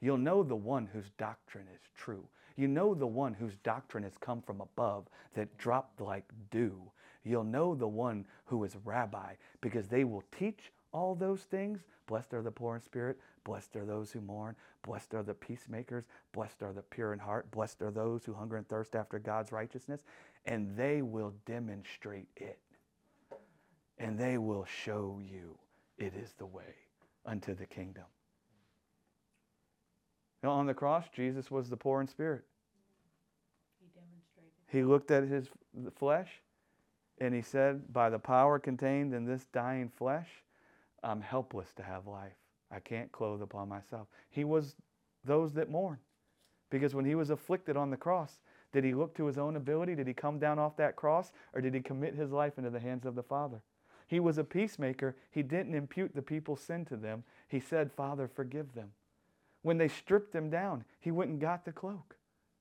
You'll 0.00 0.16
know 0.16 0.42
the 0.42 0.56
one 0.56 0.86
whose 0.86 1.10
doctrine 1.18 1.66
is 1.74 1.80
true. 1.96 2.24
You 2.56 2.68
know 2.68 2.94
the 2.94 3.06
one 3.06 3.34
whose 3.34 3.56
doctrine 3.58 4.04
has 4.04 4.16
come 4.20 4.42
from 4.42 4.60
above 4.60 5.06
that 5.34 5.58
dropped 5.58 6.00
like 6.00 6.24
dew. 6.50 6.90
You'll 7.24 7.44
know 7.44 7.74
the 7.74 7.88
one 7.88 8.24
who 8.46 8.64
is 8.64 8.76
Rabbi 8.84 9.34
because 9.60 9.88
they 9.88 10.04
will 10.04 10.24
teach 10.36 10.72
all 10.92 11.14
those 11.14 11.42
things. 11.42 11.80
Blessed 12.06 12.34
are 12.34 12.42
the 12.42 12.50
poor 12.50 12.74
in 12.76 12.82
spirit. 12.82 13.18
Blessed 13.44 13.76
are 13.76 13.84
those 13.84 14.10
who 14.10 14.20
mourn. 14.20 14.56
Blessed 14.82 15.14
are 15.14 15.22
the 15.22 15.34
peacemakers. 15.34 16.06
Blessed 16.32 16.62
are 16.62 16.72
the 16.72 16.82
pure 16.82 17.12
in 17.12 17.18
heart. 17.18 17.50
Blessed 17.50 17.82
are 17.82 17.90
those 17.90 18.24
who 18.24 18.34
hunger 18.34 18.56
and 18.56 18.68
thirst 18.68 18.96
after 18.96 19.18
God's 19.18 19.52
righteousness. 19.52 20.02
And 20.46 20.76
they 20.76 21.02
will 21.02 21.34
demonstrate 21.46 22.28
it. 22.36 22.58
And 23.98 24.18
they 24.18 24.38
will 24.38 24.64
show 24.64 25.20
you 25.22 25.58
it 25.96 26.14
is 26.14 26.32
the 26.38 26.46
way 26.46 26.74
unto 27.26 27.54
the 27.54 27.66
kingdom. 27.66 28.04
Now, 30.42 30.50
on 30.50 30.66
the 30.66 30.74
cross, 30.74 31.06
Jesus 31.12 31.50
was 31.50 31.68
the 31.68 31.76
poor 31.76 32.00
in 32.00 32.06
spirit. 32.06 32.44
He 33.80 33.88
demonstrated. 33.94 34.52
He 34.68 34.82
looked 34.84 35.10
at 35.10 35.24
his 35.24 35.48
flesh 35.96 36.28
and 37.20 37.34
he 37.34 37.42
said, 37.42 37.92
By 37.92 38.08
the 38.08 38.18
power 38.18 38.58
contained 38.58 39.14
in 39.14 39.24
this 39.24 39.46
dying 39.52 39.88
flesh, 39.88 40.28
I'm 41.02 41.20
helpless 41.20 41.72
to 41.74 41.82
have 41.82 42.06
life. 42.06 42.36
I 42.70 42.80
can't 42.80 43.10
clothe 43.10 43.42
upon 43.42 43.68
myself. 43.68 44.06
He 44.30 44.44
was 44.44 44.76
those 45.24 45.52
that 45.54 45.70
mourn. 45.70 45.98
Because 46.70 46.94
when 46.94 47.04
he 47.04 47.14
was 47.14 47.30
afflicted 47.30 47.76
on 47.76 47.90
the 47.90 47.96
cross, 47.96 48.40
did 48.72 48.84
he 48.84 48.94
look 48.94 49.14
to 49.16 49.26
his 49.26 49.38
own 49.38 49.56
ability? 49.56 49.94
Did 49.94 50.06
he 50.06 50.12
come 50.12 50.38
down 50.38 50.58
off 50.58 50.76
that 50.76 50.96
cross? 50.96 51.32
Or 51.54 51.60
did 51.60 51.74
he 51.74 51.80
commit 51.80 52.14
his 52.14 52.30
life 52.30 52.58
into 52.58 52.70
the 52.70 52.80
hands 52.80 53.06
of 53.06 53.14
the 53.14 53.22
Father? 53.22 53.62
He 54.08 54.18
was 54.18 54.38
a 54.38 54.44
peacemaker. 54.44 55.14
He 55.30 55.42
didn't 55.42 55.74
impute 55.74 56.14
the 56.14 56.22
people's 56.22 56.60
sin 56.60 56.84
to 56.86 56.96
them. 56.96 57.22
He 57.46 57.60
said, 57.60 57.92
Father, 57.92 58.26
forgive 58.26 58.74
them. 58.74 58.90
When 59.62 59.78
they 59.78 59.88
stripped 59.88 60.34
him 60.34 60.50
down, 60.50 60.84
he 60.98 61.10
went 61.10 61.30
and 61.30 61.40
got 61.40 61.64
the 61.64 61.72
cloak 61.72 62.17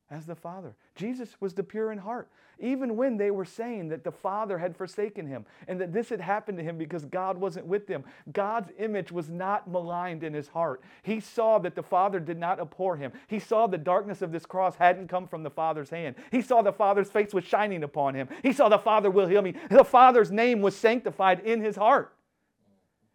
as 0.10 0.26
the 0.26 0.36
Father. 0.36 0.76
Jesus 0.96 1.36
was 1.40 1.54
the 1.54 1.64
pure 1.64 1.92
in 1.92 1.98
heart. 1.98 2.30
Even 2.60 2.96
when 2.96 3.18
they 3.18 3.30
were 3.30 3.46
saying 3.46 3.90
that 3.90 4.04
the 4.04 4.12
Father 4.12 4.58
had 4.58 4.76
forsaken 4.76 5.28
him 5.28 5.46
and 5.68 5.80
that 5.80 5.94
this 5.94 6.10
had 6.10 6.22
happened 6.22 6.58
to 6.58 6.64
him 6.64 6.78
because 6.78 7.06
God 7.06 7.38
wasn't 7.38 7.68
with 7.68 7.88
him, 7.88 8.04
God's 8.32 8.72
image 8.80 9.12
was 9.12 9.30
not 9.30 9.70
maligned 9.70 10.24
in 10.24 10.34
his 10.34 10.48
heart. 10.48 10.82
He 11.04 11.20
saw 11.20 11.60
that 11.60 11.76
the 11.76 11.84
Father 11.84 12.20
did 12.20 12.40
not 12.40 12.60
abhor 12.60 12.96
him. 12.98 13.12
He 13.28 13.40
saw 13.40 13.68
the 13.68 13.78
darkness 13.78 14.22
of 14.22 14.32
this 14.32 14.46
cross 14.46 14.76
hadn't 14.76 15.10
come 15.10 15.28
from 15.28 15.44
the 15.44 15.52
Father's 15.52 15.92
hand. 15.92 16.16
He 16.32 16.42
saw 16.42 16.62
the 16.62 16.72
Father's 16.72 17.12
face 17.12 17.34
was 17.34 17.44
shining 17.44 17.84
upon 17.84 18.16
him. 18.16 18.28
He 18.42 18.54
saw 18.54 18.70
the 18.70 18.80
Father 18.80 19.12
will 19.12 19.28
heal 19.28 19.42
me. 19.42 19.54
The 19.70 19.86
Father's 19.86 20.32
name 20.32 20.62
was 20.62 20.76
sanctified 20.76 21.42
in 21.42 21.62
his 21.62 21.76
heart. 21.76 22.14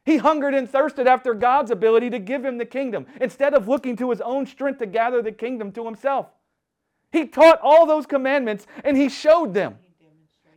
He 0.05 0.19
hungered 0.19 0.55
and 0.55 0.69
thirsted 0.69 1.07
after 1.07 1.33
God's 1.33 1.71
ability 1.71 2.11
to 2.11 2.19
give 2.19 2.45
him 2.45 2.59
the 2.59 2.67
kingdom 2.67 3.07
instead 3.21 3.55
of 3.55 3.69
looking 3.69 3.97
to 3.97 4.11
his 4.11 4.21
own 4.21 4.47
strength 4.47 4.79
to 4.81 4.87
gather 4.87 5.23
the 5.23 5.33
kingdom 5.33 5.73
to 5.73 5.85
himself. 5.85 6.27
He 7.13 7.27
taught 7.27 7.61
all 7.63 7.87
those 7.87 8.07
commandments 8.07 8.67
and 8.85 8.97
he 8.97 9.09
showed 9.09 9.55
them. 9.55 9.77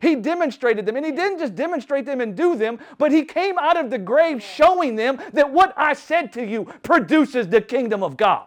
He 0.00 0.16
demonstrated. 0.16 0.86
Them. 0.86 0.96
And 0.96 1.06
he 1.06 1.12
didn't 1.12 1.38
just 1.38 1.54
demonstrate 1.54 2.04
them 2.06 2.20
and 2.20 2.36
do 2.36 2.56
them, 2.56 2.78
but 2.98 3.12
he 3.12 3.24
came 3.24 3.58
out 3.58 3.76
of 3.76 3.90
the 3.90 3.98
grave 3.98 4.42
showing 4.42 4.96
them 4.96 5.20
that 5.32 5.52
what 5.52 5.72
I 5.76 5.94
said 5.94 6.32
to 6.34 6.44
you 6.44 6.64
produces 6.82 7.48
the 7.48 7.60
kingdom 7.60 8.02
of 8.02 8.16
God. 8.16 8.46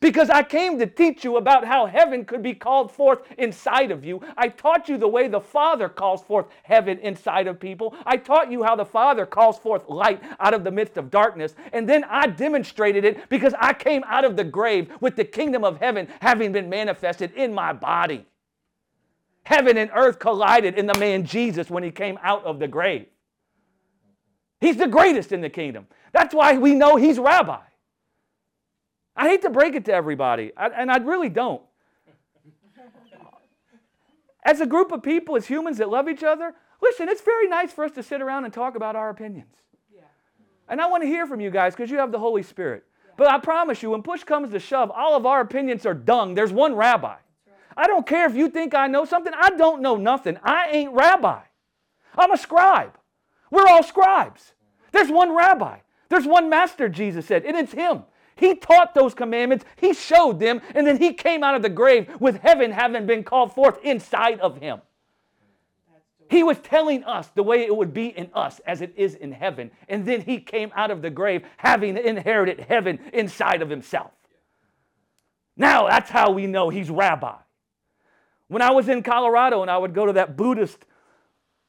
Because 0.00 0.30
I 0.30 0.42
came 0.42 0.78
to 0.78 0.86
teach 0.86 1.24
you 1.24 1.36
about 1.36 1.66
how 1.66 1.84
heaven 1.84 2.24
could 2.24 2.42
be 2.42 2.54
called 2.54 2.90
forth 2.90 3.20
inside 3.36 3.90
of 3.90 4.02
you. 4.02 4.22
I 4.34 4.48
taught 4.48 4.88
you 4.88 4.96
the 4.96 5.06
way 5.06 5.28
the 5.28 5.40
Father 5.40 5.90
calls 5.90 6.22
forth 6.22 6.46
heaven 6.62 6.98
inside 7.00 7.46
of 7.46 7.60
people. 7.60 7.94
I 8.06 8.16
taught 8.16 8.50
you 8.50 8.62
how 8.62 8.76
the 8.76 8.86
Father 8.86 9.26
calls 9.26 9.58
forth 9.58 9.88
light 9.90 10.22
out 10.40 10.54
of 10.54 10.64
the 10.64 10.70
midst 10.70 10.96
of 10.96 11.10
darkness. 11.10 11.54
And 11.74 11.86
then 11.86 12.04
I 12.04 12.28
demonstrated 12.28 13.04
it 13.04 13.28
because 13.28 13.52
I 13.60 13.74
came 13.74 14.02
out 14.06 14.24
of 14.24 14.36
the 14.36 14.44
grave 14.44 14.90
with 15.00 15.16
the 15.16 15.24
kingdom 15.24 15.64
of 15.64 15.78
heaven 15.78 16.08
having 16.22 16.52
been 16.52 16.70
manifested 16.70 17.32
in 17.32 17.52
my 17.52 17.74
body. 17.74 18.24
Heaven 19.42 19.76
and 19.76 19.90
earth 19.94 20.18
collided 20.18 20.78
in 20.78 20.86
the 20.86 20.98
man 20.98 21.26
Jesus 21.26 21.68
when 21.68 21.82
he 21.82 21.90
came 21.90 22.18
out 22.22 22.44
of 22.44 22.58
the 22.58 22.68
grave. 22.68 23.06
He's 24.60 24.76
the 24.76 24.88
greatest 24.88 25.32
in 25.32 25.42
the 25.42 25.50
kingdom. 25.50 25.86
That's 26.12 26.34
why 26.34 26.56
we 26.56 26.74
know 26.74 26.96
he's 26.96 27.18
rabbi. 27.18 27.60
I 29.20 29.28
hate 29.28 29.42
to 29.42 29.50
break 29.50 29.74
it 29.74 29.84
to 29.84 29.92
everybody, 29.92 30.50
and 30.56 30.90
I 30.90 30.96
really 30.96 31.28
don't. 31.28 31.60
As 34.42 34.62
a 34.62 34.66
group 34.66 34.92
of 34.92 35.02
people, 35.02 35.36
as 35.36 35.46
humans 35.46 35.76
that 35.76 35.90
love 35.90 36.08
each 36.08 36.24
other, 36.24 36.54
listen, 36.80 37.06
it's 37.06 37.20
very 37.20 37.46
nice 37.46 37.70
for 37.70 37.84
us 37.84 37.92
to 37.92 38.02
sit 38.02 38.22
around 38.22 38.46
and 38.46 38.54
talk 38.54 38.76
about 38.76 38.96
our 38.96 39.10
opinions. 39.10 39.54
Yeah. 39.94 40.04
And 40.70 40.80
I 40.80 40.86
want 40.86 41.02
to 41.02 41.06
hear 41.06 41.26
from 41.26 41.38
you 41.38 41.50
guys 41.50 41.74
because 41.74 41.90
you 41.90 41.98
have 41.98 42.12
the 42.12 42.18
Holy 42.18 42.42
Spirit. 42.42 42.84
But 43.18 43.28
I 43.28 43.38
promise 43.38 43.82
you, 43.82 43.90
when 43.90 44.02
push 44.02 44.24
comes 44.24 44.52
to 44.52 44.58
shove, 44.58 44.90
all 44.90 45.14
of 45.14 45.26
our 45.26 45.42
opinions 45.42 45.84
are 45.84 45.92
dung. 45.92 46.34
There's 46.34 46.52
one 46.52 46.74
rabbi. 46.74 47.16
I 47.76 47.86
don't 47.86 48.06
care 48.06 48.26
if 48.26 48.34
you 48.34 48.48
think 48.48 48.74
I 48.74 48.86
know 48.86 49.04
something, 49.04 49.34
I 49.38 49.50
don't 49.50 49.82
know 49.82 49.96
nothing. 49.96 50.38
I 50.42 50.70
ain't 50.70 50.94
rabbi. 50.94 51.42
I'm 52.16 52.32
a 52.32 52.38
scribe. 52.38 52.96
We're 53.50 53.66
all 53.66 53.82
scribes. 53.82 54.54
There's 54.92 55.10
one 55.10 55.36
rabbi. 55.36 55.80
There's 56.08 56.26
one 56.26 56.48
master, 56.48 56.88
Jesus 56.88 57.26
said, 57.26 57.44
and 57.44 57.54
it's 57.54 57.72
him. 57.72 58.04
He 58.40 58.54
taught 58.54 58.94
those 58.94 59.12
commandments, 59.12 59.66
he 59.76 59.92
showed 59.92 60.40
them, 60.40 60.62
and 60.74 60.86
then 60.86 60.96
he 60.96 61.12
came 61.12 61.44
out 61.44 61.54
of 61.54 61.62
the 61.62 61.68
grave 61.68 62.08
with 62.18 62.40
heaven 62.40 62.72
having 62.72 63.04
been 63.04 63.22
called 63.22 63.54
forth 63.54 63.78
inside 63.84 64.40
of 64.40 64.56
him. 64.56 64.80
He 66.30 66.42
was 66.42 66.58
telling 66.58 67.04
us 67.04 67.28
the 67.34 67.42
way 67.42 67.60
it 67.66 67.76
would 67.76 67.92
be 67.92 68.06
in 68.06 68.30
us 68.32 68.60
as 68.60 68.80
it 68.80 68.94
is 68.96 69.14
in 69.14 69.32
heaven. 69.32 69.70
And 69.88 70.06
then 70.06 70.22
he 70.22 70.38
came 70.38 70.72
out 70.74 70.90
of 70.90 71.02
the 71.02 71.10
grave 71.10 71.44
having 71.58 71.98
inherited 71.98 72.60
heaven 72.60 72.98
inside 73.12 73.60
of 73.60 73.68
himself. 73.68 74.12
Now 75.56 75.88
that's 75.88 76.08
how 76.08 76.30
we 76.30 76.46
know 76.46 76.70
he's 76.70 76.88
rabbi. 76.88 77.36
When 78.48 78.62
I 78.62 78.70
was 78.70 78.88
in 78.88 79.02
Colorado 79.02 79.60
and 79.60 79.70
I 79.70 79.76
would 79.76 79.92
go 79.92 80.06
to 80.06 80.12
that 80.14 80.36
Buddhist 80.36 80.86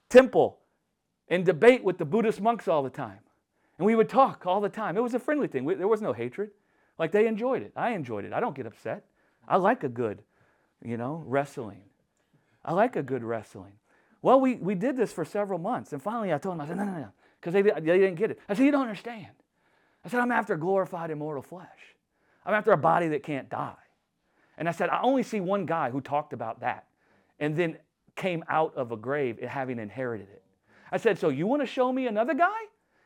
temple 0.09 0.59
and 1.28 1.43
debate 1.43 1.84
with 1.84 1.97
the 1.97 2.05
Buddhist 2.05 2.39
monks 2.39 2.67
all 2.67 2.84
the 2.84 2.89
time. 2.89 3.19
And 3.78 3.86
we 3.86 3.95
would 3.95 4.09
talk 4.09 4.45
all 4.45 4.61
the 4.61 4.69
time. 4.69 4.95
It 4.95 5.01
was 5.01 5.15
a 5.15 5.19
friendly 5.19 5.47
thing. 5.47 5.65
There 5.65 5.88
was 5.88 6.01
no 6.01 6.13
hatred. 6.13 6.51
Like 6.98 7.12
they 7.12 7.28
enjoyed 7.28 7.62
it. 7.62 7.72
I 7.76 7.92
enjoyed 7.92 8.26
it. 8.26 8.34
I 8.34 8.39
don't 8.39 8.56
get 8.56 8.66
upset. 8.66 9.06
I 9.48 9.58
like 9.58 9.84
a 9.84 9.89
good, 9.89 10.22
you 10.84 10.98
know, 10.98 11.24
wrestling. 11.26 11.82
I 12.64 12.74
like 12.74 12.96
a 12.96 13.04
good 13.04 13.24
wrestling. 13.24 13.74
Well, 14.22 14.39
we, 14.39 14.56
we 14.56 14.76
did 14.76 14.98
this 14.98 15.12
for 15.12 15.26
several 15.26 15.58
months. 15.58 15.94
And 15.94 16.02
finally 16.02 16.32
I 16.32 16.38
told 16.38 16.54
them, 16.54 16.62
I 16.62 16.68
said, 16.68 16.78
no, 16.78 16.84
no, 16.84 16.92
no, 16.92 17.08
because 17.39 17.54
they, 17.54 17.62
they 17.64 17.98
didn't 17.98 18.16
get 18.16 18.32
it. 18.32 18.39
I 18.48 18.54
said, 18.54 18.66
you 18.66 18.72
don't 18.72 18.84
understand. 18.84 19.32
I 20.06 20.10
said, 20.10 20.20
I'm 20.20 20.32
after 20.32 20.56
glorified 20.56 21.12
immortal 21.12 21.42
flesh. 21.42 21.68
I'm 22.46 22.54
after 22.54 22.72
a 22.72 22.78
body 22.78 23.08
that 23.10 23.24
can't 23.24 23.50
die. 23.50 23.76
And 24.58 24.68
I 24.68 24.72
said, 24.72 24.89
I 24.89 25.02
only 25.02 25.24
see 25.24 25.39
one 25.39 25.66
guy 25.66 25.89
who 25.89 26.02
talked 26.02 26.34
about 26.34 26.60
that 26.62 26.86
and 27.39 27.56
then 27.56 27.78
came 28.16 28.44
out 28.48 28.76
of 28.76 28.92
a 28.92 28.98
grave 28.98 29.39
having 29.39 29.80
inherited 29.80 30.28
it. 30.30 30.44
I 30.92 30.98
said, 30.98 31.18
So 31.18 31.30
you 31.30 31.48
want 31.48 31.62
to 31.62 31.66
show 31.66 31.92
me 31.92 32.08
another 32.08 32.34
guy 32.34 32.60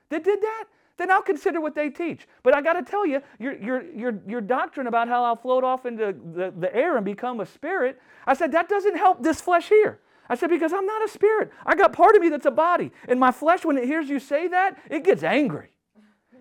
that 0.10 0.24
did 0.24 0.42
that? 0.42 0.66
Then 0.98 1.12
I'll 1.12 1.22
consider 1.22 1.60
what 1.60 1.76
they 1.76 1.90
teach. 1.90 2.28
But 2.42 2.56
I 2.56 2.62
got 2.62 2.74
to 2.74 2.84
tell 2.84 3.06
you, 3.06 3.22
your, 3.38 3.58
your, 3.58 3.92
your, 3.92 4.20
your 4.28 4.42
doctrine 4.42 4.88
about 4.88 5.08
how 5.08 5.24
I'll 5.24 5.36
float 5.36 5.64
off 5.64 5.86
into 5.86 6.16
the, 6.34 6.54
the 6.58 6.74
air 6.74 6.96
and 6.96 7.06
become 7.06 7.42
a 7.42 7.46
spirit, 7.46 8.02
I 8.26 8.34
said, 8.34 8.52
that 8.54 8.70
doesn't 8.70 8.96
help 8.96 9.22
this 9.22 9.42
flesh 9.42 9.68
here. 9.68 10.00
I 10.30 10.36
said, 10.36 10.50
because 10.50 10.74
I'm 10.74 10.86
not 10.86 11.04
a 11.04 11.08
spirit. 11.08 11.52
I 11.66 11.76
got 11.76 11.94
part 11.94 12.16
of 12.16 12.22
me 12.22 12.30
that's 12.30 12.46
a 12.46 12.52
body. 12.52 12.92
And 13.08 13.20
my 13.20 13.32
flesh, 13.32 13.66
when 13.66 13.78
it 13.78 13.86
hears 13.86 14.10
you 14.10 14.20
say 14.20 14.48
that, 14.48 14.78
it 14.90 15.04
gets 15.04 15.22
angry 15.22 15.70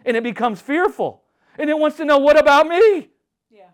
and 0.05 0.16
it 0.16 0.22
becomes 0.22 0.61
fearful. 0.61 1.22
And 1.59 1.70
it 1.70 1.78
wants 1.78 1.96
to 1.98 2.05
know, 2.05 2.18
what 2.18 2.38
about 2.38 2.66
me? 2.66 3.11
Yeah. 3.50 3.68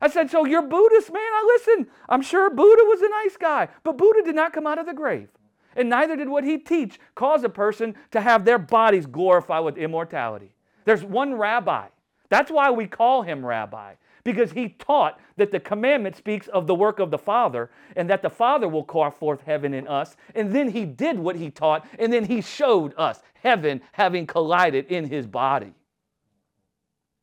I 0.00 0.08
said, 0.08 0.30
So 0.30 0.44
you're 0.44 0.62
Buddhist, 0.62 1.12
man? 1.12 1.22
I 1.22 1.58
listen. 1.58 1.86
I'm 2.08 2.22
sure 2.22 2.50
Buddha 2.50 2.82
was 2.84 3.00
a 3.00 3.08
nice 3.08 3.36
guy, 3.36 3.68
but 3.82 3.96
Buddha 3.96 4.22
did 4.24 4.34
not 4.34 4.52
come 4.52 4.66
out 4.66 4.78
of 4.78 4.86
the 4.86 4.94
grave. 4.94 5.28
And 5.76 5.88
neither 5.88 6.16
did 6.16 6.28
what 6.28 6.44
he 6.44 6.58
teach 6.58 6.98
cause 7.14 7.44
a 7.44 7.48
person 7.48 7.94
to 8.12 8.20
have 8.20 8.44
their 8.44 8.58
bodies 8.58 9.06
glorified 9.06 9.64
with 9.64 9.76
immortality. 9.76 10.54
There's 10.84 11.04
one 11.04 11.34
rabbi. 11.34 11.88
That's 12.28 12.50
why 12.50 12.70
we 12.70 12.86
call 12.86 13.22
him 13.22 13.44
rabbi, 13.44 13.94
because 14.24 14.52
he 14.52 14.70
taught 14.70 15.20
that 15.36 15.50
the 15.50 15.60
commandment 15.60 16.16
speaks 16.16 16.48
of 16.48 16.66
the 16.66 16.74
work 16.74 16.98
of 16.98 17.10
the 17.10 17.18
Father 17.18 17.70
and 17.96 18.08
that 18.10 18.22
the 18.22 18.30
Father 18.30 18.68
will 18.68 18.84
call 18.84 19.10
forth 19.10 19.42
heaven 19.42 19.74
in 19.74 19.86
us. 19.86 20.16
And 20.34 20.52
then 20.52 20.68
he 20.68 20.84
did 20.84 21.18
what 21.18 21.36
he 21.36 21.50
taught, 21.50 21.86
and 21.98 22.12
then 22.12 22.24
he 22.24 22.40
showed 22.40 22.94
us 22.96 23.22
heaven 23.34 23.82
having 23.92 24.26
collided 24.26 24.86
in 24.86 25.08
his 25.08 25.26
body. 25.26 25.74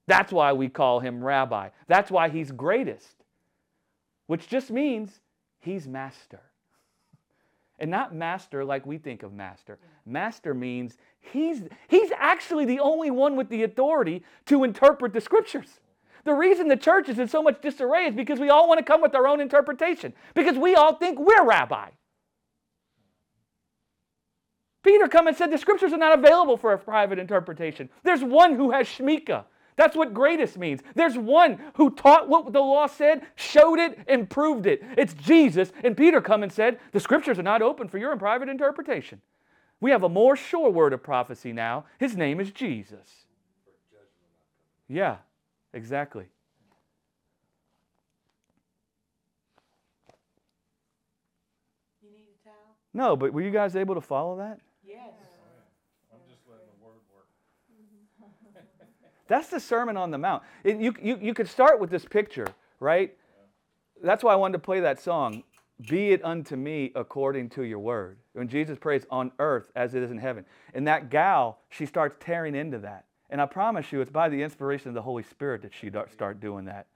That's 0.08 0.32
why 0.32 0.54
we 0.54 0.70
call 0.70 1.00
him 1.00 1.24
rabbi. 1.24 1.70
That's 1.88 2.12
why 2.12 2.30
he's 2.30 2.52
greatest, 2.52 3.16
which 4.28 4.48
just 4.48 4.70
means 4.70 5.20
he's 5.60 5.88
master. 5.88 6.42
And 7.82 7.90
not 7.90 8.14
master 8.14 8.64
like 8.64 8.86
we 8.86 9.00
think 9.00 9.24
of 9.24 9.34
master. 9.34 9.80
Master 10.06 10.54
means 10.54 10.98
he's, 11.20 11.64
he's 11.88 12.12
actually 12.16 12.64
the 12.64 12.80
only 12.80 13.10
one 13.10 13.36
with 13.36 13.50
the 13.50 13.64
authority 13.64 14.24
to 14.46 14.64
interpret 14.64 15.14
the 15.14 15.20
scriptures. 15.20 15.80
The 16.24 16.34
reason 16.36 16.68
the 16.68 16.78
church 16.78 17.10
is 17.10 17.18
in 17.18 17.28
so 17.28 17.42
much 17.42 17.60
disarray 17.60 18.06
is 18.06 18.14
because 18.14 18.40
we 18.40 18.52
all 18.52 18.68
want 18.70 18.78
to 18.78 18.86
come 18.86 19.02
with 19.02 19.16
our 19.16 19.28
own 19.28 19.42
interpretation, 19.42 20.14
because 20.36 20.60
we 20.60 20.76
all 20.76 20.94
think 20.94 21.18
we're 21.18 21.44
rabbi. 21.44 21.90
Peter 24.84 25.08
come 25.08 25.26
and 25.26 25.36
said 25.36 25.52
the 25.52 25.58
scriptures 25.58 25.92
are 25.92 25.98
not 25.98 26.20
available 26.20 26.58
for 26.58 26.74
a 26.74 26.78
private 26.78 27.18
interpretation. 27.18 27.90
There's 28.04 28.24
one 28.24 28.54
who 28.54 28.70
has 28.70 28.86
shmika. 28.86 29.46
That's 29.82 29.96
what 29.96 30.14
greatest 30.14 30.60
means. 30.60 30.82
There's 30.94 31.18
one 31.18 31.58
who 31.74 31.90
taught 31.90 32.30
what 32.30 32.54
the 32.54 32.60
law 32.60 32.86
said, 32.86 33.24
showed 33.36 33.80
it, 33.80 33.98
and 34.08 34.30
proved 34.30 34.68
it. 34.68 34.84
It's 34.96 35.16
Jesus. 35.16 35.72
And 35.84 35.98
Peter 35.98 36.22
come 36.22 36.44
and 36.44 36.54
said, 36.54 36.80
the 36.92 37.00
scriptures 37.00 37.40
are 37.40 37.44
not 37.44 37.64
open 37.64 37.88
for 37.88 37.98
your 37.98 38.16
private 38.16 38.48
interpretation. 38.48 39.22
We 39.80 39.90
have 39.90 40.04
a 40.04 40.10
more 40.10 40.36
sure 40.36 40.70
word 40.70 40.94
of 40.94 41.02
prophecy 41.02 41.52
now. 41.52 41.86
His 41.98 42.16
name 42.16 42.40
is 42.40 42.52
Jesus. 42.52 43.26
Yeah, 44.88 45.18
exactly. 45.74 46.28
You 52.04 52.12
need 52.12 52.28
a 52.40 52.46
towel? 52.48 52.76
No, 52.94 53.16
but 53.16 53.34
were 53.34 53.42
you 53.42 53.50
guys 53.50 53.76
able 53.76 53.96
to 53.96 54.02
follow 54.02 54.38
that? 54.38 54.60
Yes. 54.88 55.10
That's 59.28 59.50
the 59.50 59.60
Sermon 59.60 59.98
on 59.98 60.12
the 60.12 60.18
Mount. 60.18 60.44
It- 60.64 60.78
you, 60.78 60.94
you, 61.02 61.18
you 61.22 61.34
could 61.34 61.48
start 61.48 61.80
with 61.80 61.90
this 61.90 62.06
picture, 62.06 62.48
right? 62.80 63.16
That's 64.04 64.24
why 64.24 64.34
I 64.34 64.36
wanted 64.36 64.54
to 64.54 64.60
play 64.60 64.80
that 64.80 65.00
song, 65.00 65.44
Be 65.88 66.12
It 66.12 66.24
Unto 66.26 66.56
Me 66.56 66.92
According 66.96 67.50
to 67.52 67.64
Your 67.64 67.80
Word. 67.80 68.18
When 68.34 68.48
Jesus 68.48 68.78
prays 68.80 69.06
on 69.12 69.32
earth 69.40 69.72
as 69.76 69.94
it 69.94 70.02
is 70.04 70.12
in 70.12 70.18
heaven. 70.18 70.46
And 70.74 70.88
that 70.88 71.10
gal, 71.10 71.60
she 71.70 71.86
starts 71.86 72.16
tearing 72.20 72.56
into 72.56 72.80
that. 72.80 73.06
And 73.30 73.40
I 73.40 73.46
promise 73.46 73.92
you, 73.92 74.02
it's 74.02 74.12
by 74.12 74.28
the 74.28 74.42
inspiration 74.42 74.90
of 74.90 74.96
the 74.96 75.02
Holy 75.02 75.24
Spirit 75.24 75.62
that 75.62 75.74
she 75.74 75.90
start 76.12 76.40
doing 76.40 76.66
that. 76.66 76.88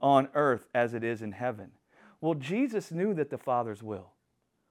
On 0.00 0.28
earth 0.34 0.66
as 0.74 0.94
it 0.94 1.04
is 1.04 1.20
in 1.20 1.32
heaven. 1.32 1.72
Well, 2.20 2.34
Jesus 2.34 2.90
knew 2.90 3.12
that 3.14 3.30
the 3.30 3.38
Father's 3.38 3.82
will 3.82 4.12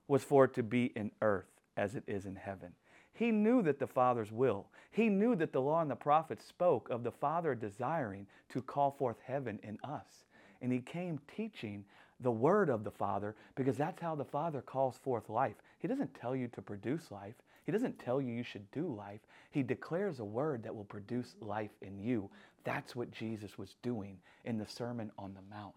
was 0.07 0.23
for 0.23 0.45
it 0.45 0.53
to 0.55 0.63
be 0.63 0.85
in 0.95 1.11
earth 1.21 1.49
as 1.77 1.95
it 1.95 2.03
is 2.07 2.25
in 2.25 2.35
heaven. 2.35 2.73
He 3.19 3.31
knew 3.31 3.61
that 3.63 3.79
the 3.79 3.85
Father's 3.85 4.31
will, 4.31 4.67
he 4.91 5.09
knew 5.09 5.35
that 5.35 5.51
the 5.51 5.59
law 5.59 5.81
and 5.81 5.91
the 5.91 5.95
prophets 5.97 6.45
spoke 6.45 6.89
of 6.89 7.03
the 7.03 7.11
Father 7.11 7.53
desiring 7.53 8.25
to 8.47 8.61
call 8.61 8.91
forth 8.91 9.17
heaven 9.21 9.59
in 9.61 9.77
us. 9.83 10.23
And 10.61 10.71
he 10.71 10.79
came 10.79 11.19
teaching 11.35 11.83
the 12.21 12.31
word 12.31 12.69
of 12.69 12.85
the 12.85 12.91
Father 12.91 13.35
because 13.55 13.75
that's 13.75 14.01
how 14.01 14.15
the 14.15 14.23
Father 14.23 14.61
calls 14.61 14.99
forth 14.99 15.27
life. 15.27 15.57
He 15.79 15.87
doesn't 15.89 16.13
tell 16.13 16.33
you 16.33 16.47
to 16.47 16.61
produce 16.61 17.11
life, 17.11 17.35
he 17.65 17.73
doesn't 17.73 17.99
tell 17.99 18.21
you 18.21 18.31
you 18.31 18.41
should 18.41 18.71
do 18.71 18.87
life. 18.87 19.19
He 19.51 19.63
declares 19.63 20.21
a 20.21 20.23
word 20.23 20.63
that 20.63 20.73
will 20.73 20.85
produce 20.85 21.35
life 21.41 21.75
in 21.81 21.99
you. 21.99 22.29
That's 22.63 22.95
what 22.95 23.11
Jesus 23.11 23.57
was 23.57 23.75
doing 23.81 24.17
in 24.45 24.57
the 24.57 24.65
Sermon 24.65 25.11
on 25.19 25.33
the 25.33 25.53
Mount. 25.53 25.75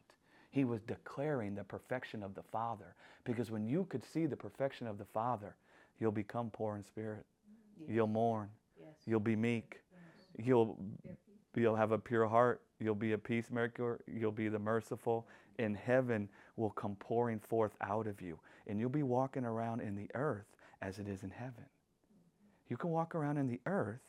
He 0.53 0.65
was 0.65 0.81
declaring 0.83 1.57
the 1.57 1.65
perfection 1.65 2.23
of 2.23 2.37
the 2.37 2.45
Father 2.53 2.95
because 3.25 3.51
when 3.51 3.67
you 3.67 3.85
could 3.91 4.05
see 4.05 4.27
the 4.27 4.37
perfection 4.37 4.87
of 4.87 4.97
the 4.97 5.07
Father, 5.07 5.57
you'll 5.99 6.13
become 6.13 6.49
poor 6.49 6.77
in 6.77 6.85
spirit. 6.85 7.27
You'll 7.89 8.07
mourn. 8.07 8.49
You'll 9.07 9.21
be 9.21 9.37
meek. 9.37 9.81
You'll 10.39 10.79
you'll 11.55 11.77
have 11.77 11.93
a 11.93 11.99
pure 11.99 12.27
heart. 12.27 12.63
You'll 12.81 12.95
be 12.95 13.13
a 13.13 13.19
peacemaker. 13.19 14.01
You'll 14.07 14.33
be 14.33 14.49
the 14.49 14.59
merciful. 14.59 15.29
And 15.59 15.77
heaven 15.77 16.29
will 16.57 16.71
come 16.71 16.97
pouring 16.97 17.39
forth 17.39 17.73
out 17.81 18.07
of 18.07 18.21
you. 18.21 18.39
And 18.67 18.81
you'll 18.81 18.89
be 18.89 19.03
walking 19.03 19.45
around 19.45 19.81
in 19.81 19.95
the 19.95 20.09
earth 20.15 20.47
as 20.81 20.99
it 20.99 21.09
is 21.09 21.23
in 21.23 21.31
heaven. 21.31 21.65
You 22.69 22.77
can 22.77 22.91
walk 22.91 23.15
around 23.15 23.37
in 23.37 23.47
the 23.47 23.61
earth 23.67 24.01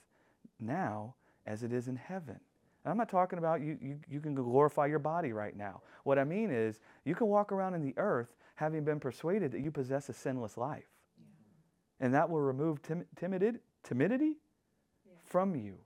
now 0.60 1.16
as 1.46 1.64
it 1.64 1.74
is 1.74 1.88
in 1.88 1.96
heaven. 1.96 2.40
And 2.84 2.92
I'm 2.92 2.98
not 2.98 3.10
talking 3.10 3.40
about 3.40 3.62
you, 3.62 3.78
you, 3.82 4.00
you 4.10 4.20
can 4.20 4.36
glorify 4.36 4.86
your 4.88 5.00
body 5.00 5.34
right 5.34 5.56
now. 5.56 5.82
What 6.04 6.20
I 6.20 6.24
mean 6.24 6.52
is, 6.52 6.80
you 7.06 7.16
can 7.16 7.28
walk 7.28 7.52
around 7.52 7.76
in 7.76 7.82
the 7.82 7.94
earth 7.98 8.36
having 8.56 8.84
been 8.84 9.00
persuaded 9.00 9.52
that 9.52 9.62
you 9.62 9.72
possess 9.72 10.10
a 10.10 10.14
sinless 10.14 10.58
life. 10.58 10.93
And 12.00 12.14
that 12.14 12.30
will 12.30 12.42
remove 12.42 12.82
tim- 12.82 13.06
timidity, 13.16 13.60
timidity 13.84 14.38
from 15.26 15.56
you. 15.56 15.78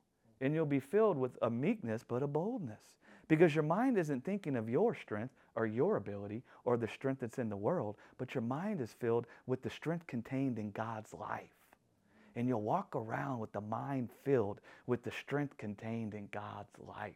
And 0.42 0.54
you'll 0.54 0.66
be 0.66 0.80
filled 0.80 1.18
with 1.18 1.38
a 1.42 1.50
meekness, 1.50 2.04
but 2.08 2.24
a 2.24 2.28
boldness. 2.28 2.82
Because 3.28 3.54
your 3.54 3.64
mind 3.64 3.98
isn't 3.98 4.24
thinking 4.24 4.56
of 4.56 4.70
your 4.70 4.96
strength 4.96 5.34
or 5.56 5.66
your 5.66 5.98
ability 5.98 6.44
or 6.64 6.78
the 6.78 6.88
strength 6.88 7.22
that's 7.22 7.40
in 7.40 7.50
the 7.50 7.58
world, 7.58 7.98
but 8.18 8.34
your 8.34 8.42
mind 8.42 8.80
is 8.80 8.94
filled 9.00 9.28
with 9.48 9.62
the 9.62 9.70
strength 9.70 10.08
contained 10.08 10.60
in 10.60 10.72
God's 10.72 11.14
life. 11.14 11.50
And 12.36 12.48
you'll 12.48 12.62
walk 12.62 12.96
around 12.96 13.40
with 13.40 13.52
the 13.52 13.62
mind 13.62 14.10
filled 14.24 14.62
with 14.86 15.04
the 15.04 15.12
strength 15.12 15.58
contained 15.58 16.14
in 16.14 16.30
God's 16.32 16.72
life, 16.80 17.16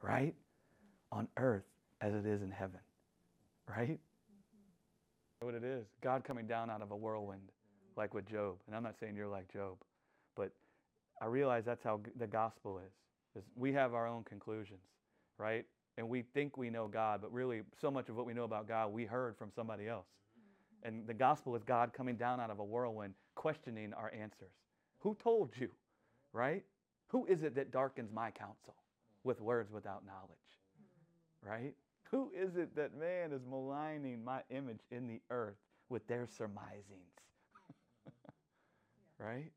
right? 0.00 0.34
on 1.12 1.28
earth 1.36 1.66
as 2.00 2.14
it 2.14 2.26
is 2.26 2.42
in 2.42 2.50
heaven. 2.50 2.80
Right? 3.68 3.98
Mm-hmm. 3.98 5.46
What 5.46 5.54
it 5.54 5.62
is. 5.62 5.86
God 6.00 6.24
coming 6.24 6.46
down 6.46 6.70
out 6.70 6.82
of 6.82 6.90
a 6.90 6.96
whirlwind, 6.96 7.52
like 7.96 8.14
with 8.14 8.26
Job. 8.26 8.56
And 8.66 8.76
I'm 8.76 8.82
not 8.82 8.98
saying 8.98 9.16
you're 9.16 9.28
like 9.28 9.52
Job, 9.52 9.76
but 10.36 10.52
I 11.20 11.26
realize 11.26 11.64
that's 11.64 11.82
how 11.82 12.00
the 12.18 12.26
gospel 12.26 12.78
is. 12.78 13.42
is 13.42 13.48
we 13.56 13.72
have 13.72 13.94
our 13.94 14.06
own 14.06 14.24
conclusions, 14.24 14.80
right? 15.38 15.64
And 15.98 16.08
we 16.08 16.22
think 16.22 16.56
we 16.56 16.70
know 16.70 16.88
God, 16.88 17.20
but 17.20 17.32
really, 17.32 17.62
so 17.80 17.90
much 17.90 18.08
of 18.08 18.16
what 18.16 18.26
we 18.26 18.32
know 18.32 18.44
about 18.44 18.66
God, 18.66 18.92
we 18.92 19.04
heard 19.04 19.36
from 19.36 19.50
somebody 19.54 19.88
else. 19.88 20.06
Mm-hmm. 20.06 20.88
And 20.88 21.06
the 21.06 21.14
gospel 21.14 21.54
is 21.54 21.62
God 21.64 21.92
coming 21.92 22.16
down 22.16 22.40
out 22.40 22.50
of 22.50 22.58
a 22.60 22.64
whirlwind, 22.64 23.14
questioning 23.34 23.92
our 23.92 24.12
answers. 24.18 24.52
Who 25.00 25.14
told 25.22 25.50
you, 25.58 25.70
right? 26.32 26.64
Who 27.08 27.26
is 27.26 27.42
it 27.42 27.54
that 27.56 27.70
darkens 27.70 28.10
my 28.12 28.30
counsel 28.30 28.74
with 29.22 29.40
words 29.40 29.70
without 29.70 30.04
knowledge, 30.06 30.38
right? 31.42 31.74
Who 32.10 32.30
is 32.34 32.56
it 32.56 32.74
that 32.76 32.98
man 32.98 33.32
is 33.32 33.42
maligning 33.48 34.24
my 34.24 34.40
image 34.50 34.80
in 34.90 35.08
the 35.08 35.20
earth 35.30 35.56
with 35.88 36.06
their 36.06 36.26
surmisings, 36.26 37.20
right? 39.22 39.52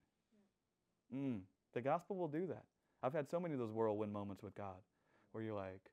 Mm, 1.13 1.41
the 1.73 1.81
gospel 1.81 2.15
will 2.15 2.27
do 2.27 2.47
that. 2.47 2.63
I've 3.03 3.13
had 3.13 3.29
so 3.29 3.39
many 3.39 3.53
of 3.53 3.59
those 3.59 3.71
whirlwind 3.71 4.11
moments 4.11 4.41
with 4.43 4.55
God 4.55 4.75
where 5.31 5.43
you're 5.43 5.55
like, 5.55 5.91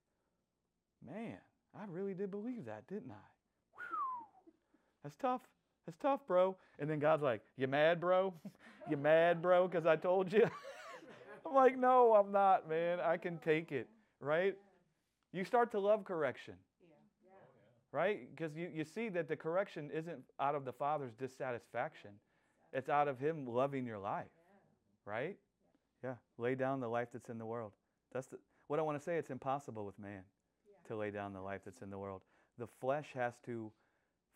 man, 1.05 1.37
I 1.75 1.85
really 1.89 2.15
did 2.15 2.31
believe 2.31 2.65
that, 2.67 2.87
didn't 2.87 3.11
I? 3.11 3.25
Whew. 3.75 3.83
That's 5.03 5.17
tough. 5.17 5.43
That's 5.87 5.99
tough, 5.99 6.21
bro. 6.27 6.57
And 6.79 6.89
then 6.89 6.99
God's 6.99 7.23
like, 7.23 7.43
You 7.57 7.67
mad, 7.67 8.01
bro? 8.01 8.33
you 8.91 8.97
mad, 8.97 9.43
bro, 9.43 9.69
because 9.69 9.87
I 9.87 9.97
told 9.97 10.33
you? 10.33 10.45
I'm 11.47 11.55
like, 11.55 11.77
No, 11.77 12.15
I'm 12.15 12.31
not, 12.33 12.69
man. 12.69 13.01
I 13.01 13.17
can 13.17 13.39
take 13.39 13.73
it, 13.73 13.89
right? 14.21 14.57
You 15.33 15.45
start 15.45 15.71
to 15.73 15.81
love 15.81 16.05
correction, 16.05 16.55
Yeah. 16.83 17.31
right? 17.91 18.29
Because 18.35 18.57
you, 18.57 18.71
you 18.73 18.85
see 18.85 19.09
that 19.11 19.29
the 19.29 19.37
correction 19.37 19.91
isn't 19.93 20.23
out 20.39 20.55
of 20.55 20.65
the 20.65 20.73
Father's 20.73 21.13
dissatisfaction, 21.15 22.11
it's 22.73 22.89
out 22.89 23.09
of 23.09 23.19
Him 23.19 23.47
loving 23.47 23.87
your 23.87 23.99
life, 23.99 24.27
right? 25.05 25.37
Yeah. 26.03 26.15
Lay 26.39 26.55
down 26.55 26.81
the 26.81 26.89
life 26.89 27.09
that's 27.13 27.29
in 27.29 27.39
the 27.39 27.47
world. 27.47 27.73
That's 28.13 28.27
the, 28.27 28.39
what 28.67 28.79
I 28.79 28.83
want 28.83 28.99
to 28.99 29.05
say. 29.05 29.17
It's 29.17 29.31
impossible 29.31 29.85
with 29.87 29.99
man 29.99 30.23
to 30.89 30.97
lay 30.97 31.11
down 31.11 31.33
the 31.33 31.41
life 31.41 31.61
that's 31.65 31.83
in 31.83 31.91
the 31.91 31.99
world. 31.99 32.23
The 32.59 32.67
flesh 32.67 33.09
has 33.15 33.35
to 33.47 33.71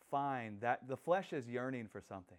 find 0.09 0.61
that 0.61 0.87
the 0.87 0.97
flesh 0.97 1.33
is 1.33 1.47
yearning 1.47 1.87
for 1.91 2.01
something. 2.01 2.37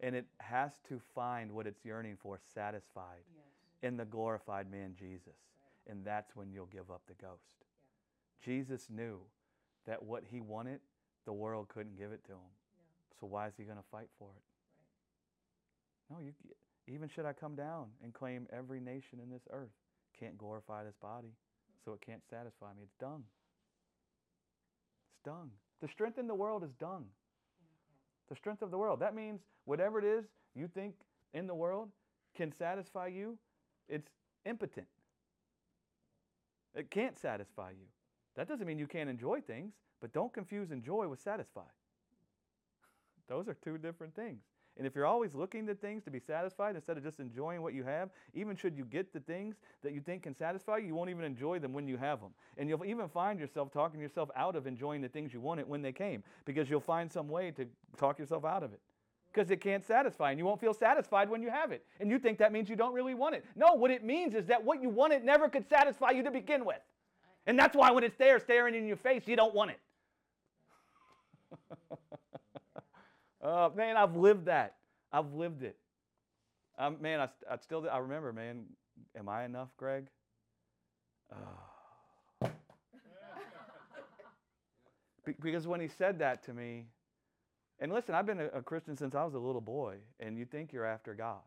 And 0.00 0.14
it 0.14 0.26
has 0.38 0.72
to 0.88 1.00
find 1.14 1.50
what 1.50 1.66
it's 1.66 1.84
yearning 1.84 2.16
for 2.20 2.38
satisfied 2.54 3.24
Yes. 3.34 3.44
in 3.90 3.96
the 3.96 4.04
glorified 4.04 4.70
man 4.70 4.94
Jesus. 4.96 5.34
And 5.88 6.04
that's 6.04 6.36
when 6.36 6.52
you'll 6.52 6.66
give 6.66 6.90
up 6.90 7.02
the 7.08 7.14
ghost. 7.14 7.64
Jesus 8.40 8.88
knew 8.88 9.18
that 9.86 10.02
what 10.02 10.22
he 10.30 10.40
wanted, 10.40 10.80
the 11.24 11.32
world 11.32 11.68
couldn't 11.68 11.96
give 11.98 12.12
it 12.12 12.22
to 12.26 12.32
him. 12.32 12.52
So 13.18 13.26
why 13.26 13.48
is 13.48 13.54
he 13.56 13.64
going 13.64 13.78
to 13.78 13.84
fight 13.90 14.08
for 14.18 14.28
it? 14.36 14.42
No, 16.10 16.18
you 16.20 16.32
even 16.86 17.08
should 17.08 17.26
I 17.26 17.32
come 17.32 17.54
down 17.54 17.86
and 18.02 18.14
claim 18.14 18.46
every 18.52 18.80
nation 18.80 19.20
in 19.22 19.30
this 19.30 19.46
earth 19.50 19.72
can't 20.18 20.38
glorify 20.38 20.84
this 20.84 20.96
body, 21.00 21.34
so 21.84 21.92
it 21.92 22.00
can't 22.00 22.22
satisfy 22.28 22.72
me. 22.74 22.82
It's 22.82 22.94
dung. 22.98 23.24
It's 25.10 25.24
dung. 25.24 25.50
The 25.80 25.88
strength 25.88 26.18
in 26.18 26.26
the 26.26 26.34
world 26.34 26.64
is 26.64 26.72
dung. 26.72 27.04
The 28.28 28.36
strength 28.36 28.62
of 28.62 28.70
the 28.70 28.78
world. 28.78 29.00
That 29.00 29.14
means 29.14 29.40
whatever 29.64 29.98
it 29.98 30.04
is 30.04 30.24
you 30.54 30.68
think 30.68 30.94
in 31.34 31.46
the 31.46 31.54
world 31.54 31.90
can 32.36 32.52
satisfy 32.52 33.08
you, 33.08 33.38
it's 33.88 34.08
impotent. 34.44 34.86
It 36.74 36.90
can't 36.90 37.18
satisfy 37.18 37.70
you. 37.70 37.86
That 38.36 38.48
doesn't 38.48 38.66
mean 38.66 38.78
you 38.78 38.86
can't 38.86 39.10
enjoy 39.10 39.40
things, 39.40 39.72
but 40.00 40.12
don't 40.12 40.32
confuse 40.32 40.70
enjoy 40.70 41.08
with 41.08 41.20
satisfy. 41.20 41.68
Those 43.28 43.48
are 43.48 43.54
two 43.54 43.78
different 43.78 44.14
things. 44.14 44.42
And 44.78 44.86
if 44.86 44.94
you're 44.94 45.06
always 45.06 45.34
looking 45.34 45.66
to 45.66 45.74
things 45.74 46.04
to 46.04 46.10
be 46.10 46.20
satisfied 46.20 46.76
instead 46.76 46.96
of 46.96 47.02
just 47.02 47.18
enjoying 47.18 47.62
what 47.62 47.74
you 47.74 47.82
have, 47.82 48.10
even 48.32 48.56
should 48.56 48.76
you 48.76 48.84
get 48.84 49.12
the 49.12 49.18
things 49.18 49.56
that 49.82 49.92
you 49.92 50.00
think 50.00 50.22
can 50.22 50.36
satisfy 50.36 50.78
you, 50.78 50.86
you 50.86 50.94
won't 50.94 51.10
even 51.10 51.24
enjoy 51.24 51.58
them 51.58 51.72
when 51.72 51.88
you 51.88 51.96
have 51.96 52.20
them. 52.20 52.30
And 52.56 52.68
you'll 52.68 52.84
even 52.84 53.08
find 53.08 53.40
yourself 53.40 53.72
talking 53.72 54.00
yourself 54.00 54.30
out 54.36 54.54
of 54.54 54.68
enjoying 54.68 55.02
the 55.02 55.08
things 55.08 55.34
you 55.34 55.40
wanted 55.40 55.68
when 55.68 55.82
they 55.82 55.90
came 55.90 56.22
because 56.44 56.70
you'll 56.70 56.80
find 56.80 57.10
some 57.10 57.28
way 57.28 57.50
to 57.52 57.66
talk 57.96 58.20
yourself 58.20 58.44
out 58.44 58.62
of 58.62 58.72
it. 58.72 58.80
Because 59.32 59.50
it 59.50 59.60
can't 59.60 59.84
satisfy, 59.84 60.30
and 60.30 60.38
you 60.38 60.44
won't 60.46 60.60
feel 60.60 60.72
satisfied 60.72 61.28
when 61.28 61.42
you 61.42 61.50
have 61.50 61.70
it. 61.70 61.84
And 62.00 62.10
you 62.10 62.18
think 62.18 62.38
that 62.38 62.50
means 62.50 62.70
you 62.70 62.76
don't 62.76 62.94
really 62.94 63.14
want 63.14 63.34
it. 63.34 63.44
No, 63.56 63.74
what 63.74 63.90
it 63.90 64.02
means 64.02 64.34
is 64.34 64.46
that 64.46 64.64
what 64.64 64.80
you 64.80 64.88
wanted 64.88 65.22
never 65.22 65.48
could 65.48 65.68
satisfy 65.68 66.10
you 66.10 66.22
to 66.22 66.30
begin 66.30 66.64
with. 66.64 66.80
And 67.46 67.58
that's 67.58 67.76
why 67.76 67.90
when 67.90 68.04
it's 68.04 68.16
there 68.16 68.38
staring 68.38 68.74
in 68.74 68.86
your 68.86 68.96
face, 68.96 69.24
you 69.26 69.36
don't 69.36 69.54
want 69.54 69.72
it. 69.72 69.80
Oh 73.42 73.70
man, 73.74 73.96
I've 73.96 74.16
lived 74.16 74.46
that. 74.46 74.74
I've 75.12 75.32
lived 75.32 75.62
it. 75.62 75.76
Um, 76.78 76.96
man, 77.00 77.20
I, 77.20 77.28
I 77.50 77.56
still 77.56 77.86
I 77.90 77.98
remember, 77.98 78.32
man. 78.32 78.64
Am 79.16 79.28
I 79.28 79.44
enough, 79.44 79.70
Greg? 79.76 80.08
Be- 85.24 85.34
because 85.40 85.66
when 85.66 85.80
he 85.80 85.88
said 85.88 86.18
that 86.20 86.42
to 86.44 86.54
me, 86.54 86.86
and 87.80 87.92
listen, 87.92 88.14
I've 88.14 88.26
been 88.26 88.40
a, 88.40 88.46
a 88.48 88.62
Christian 88.62 88.96
since 88.96 89.14
I 89.14 89.24
was 89.24 89.34
a 89.34 89.38
little 89.38 89.60
boy, 89.60 89.96
and 90.20 90.36
you 90.38 90.44
think 90.44 90.72
you're 90.72 90.84
after 90.86 91.14
God, 91.14 91.42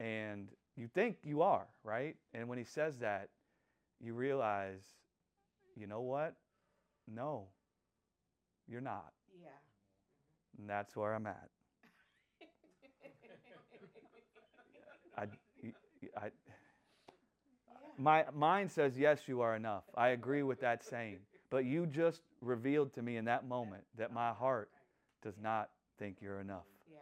and 0.00 0.48
you 0.76 0.88
think 0.94 1.18
you 1.22 1.42
are, 1.42 1.66
right? 1.82 2.16
And 2.32 2.48
when 2.48 2.58
he 2.58 2.64
says 2.64 2.98
that, 2.98 3.28
you 4.00 4.14
realize, 4.14 4.82
you 5.76 5.86
know 5.86 6.00
what? 6.00 6.34
No, 7.12 7.48
you're 8.66 8.80
not. 8.80 9.12
And 10.58 10.68
that's 10.68 10.96
where 10.96 11.14
I'm 11.14 11.26
at. 11.26 11.48
I, 15.18 15.26
I, 16.16 16.30
my 17.98 18.24
mind 18.34 18.70
says, 18.70 18.98
yes, 18.98 19.20
you 19.26 19.40
are 19.40 19.56
enough. 19.56 19.84
I 19.96 20.08
agree 20.08 20.42
with 20.42 20.60
that 20.60 20.84
saying. 20.84 21.18
But 21.50 21.64
you 21.64 21.86
just 21.86 22.22
revealed 22.40 22.92
to 22.94 23.02
me 23.02 23.16
in 23.16 23.24
that 23.26 23.46
moment 23.46 23.84
that 23.96 24.12
my 24.12 24.30
heart 24.32 24.70
does 25.22 25.34
not 25.40 25.70
think 25.98 26.16
you're 26.20 26.40
enough. 26.40 26.64
Yeah. 26.90 26.98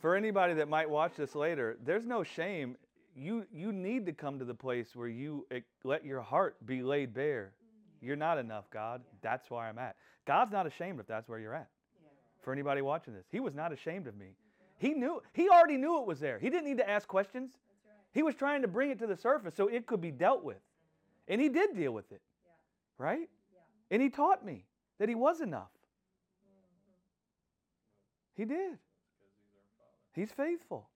For 0.00 0.14
anybody 0.14 0.54
that 0.54 0.68
might 0.68 0.88
watch 0.88 1.14
this 1.16 1.34
later, 1.34 1.76
there's 1.84 2.06
no 2.06 2.22
shame. 2.22 2.76
You, 3.16 3.44
you 3.52 3.72
need 3.72 4.06
to 4.06 4.12
come 4.12 4.38
to 4.38 4.44
the 4.44 4.54
place 4.54 4.94
where 4.94 5.08
you 5.08 5.46
eh, 5.50 5.60
let 5.84 6.04
your 6.04 6.22
heart 6.22 6.56
be 6.64 6.82
laid 6.82 7.12
bare. 7.12 7.52
You're 8.00 8.16
not 8.16 8.38
enough, 8.38 8.70
God. 8.70 9.02
That's 9.20 9.50
where 9.50 9.62
I'm 9.62 9.78
at. 9.78 9.96
God's 10.26 10.52
not 10.52 10.66
ashamed 10.66 11.00
if 11.00 11.06
that's 11.06 11.28
where 11.28 11.38
you're 11.38 11.54
at. 11.54 11.68
For 12.42 12.52
anybody 12.52 12.82
watching 12.82 13.14
this. 13.14 13.24
He 13.30 13.40
was 13.40 13.54
not 13.54 13.72
ashamed 13.72 14.06
of 14.06 14.16
me. 14.16 14.34
He 14.78 14.94
knew 14.94 15.22
he 15.32 15.48
already 15.48 15.76
knew 15.76 16.00
it 16.00 16.06
was 16.06 16.18
there. 16.18 16.38
He 16.38 16.50
didn't 16.50 16.66
need 16.66 16.78
to 16.78 16.88
ask 16.88 17.06
questions. 17.06 17.52
He 18.12 18.22
was 18.22 18.34
trying 18.34 18.62
to 18.62 18.68
bring 18.68 18.90
it 18.90 18.98
to 18.98 19.06
the 19.06 19.16
surface 19.16 19.54
so 19.54 19.68
it 19.68 19.86
could 19.86 20.00
be 20.00 20.10
dealt 20.10 20.44
with. 20.44 20.58
And 21.28 21.40
he 21.40 21.48
did 21.48 21.74
deal 21.74 21.92
with 21.92 22.10
it. 22.12 22.20
Right? 22.98 23.28
And 23.90 24.02
he 24.02 24.10
taught 24.10 24.44
me 24.44 24.64
that 24.98 25.08
he 25.08 25.14
was 25.14 25.40
enough. 25.40 25.70
Mm-hmm. 28.36 28.42
He 28.42 28.44
did. 28.44 28.78
He's 30.14 30.30
faithful. 30.30 30.88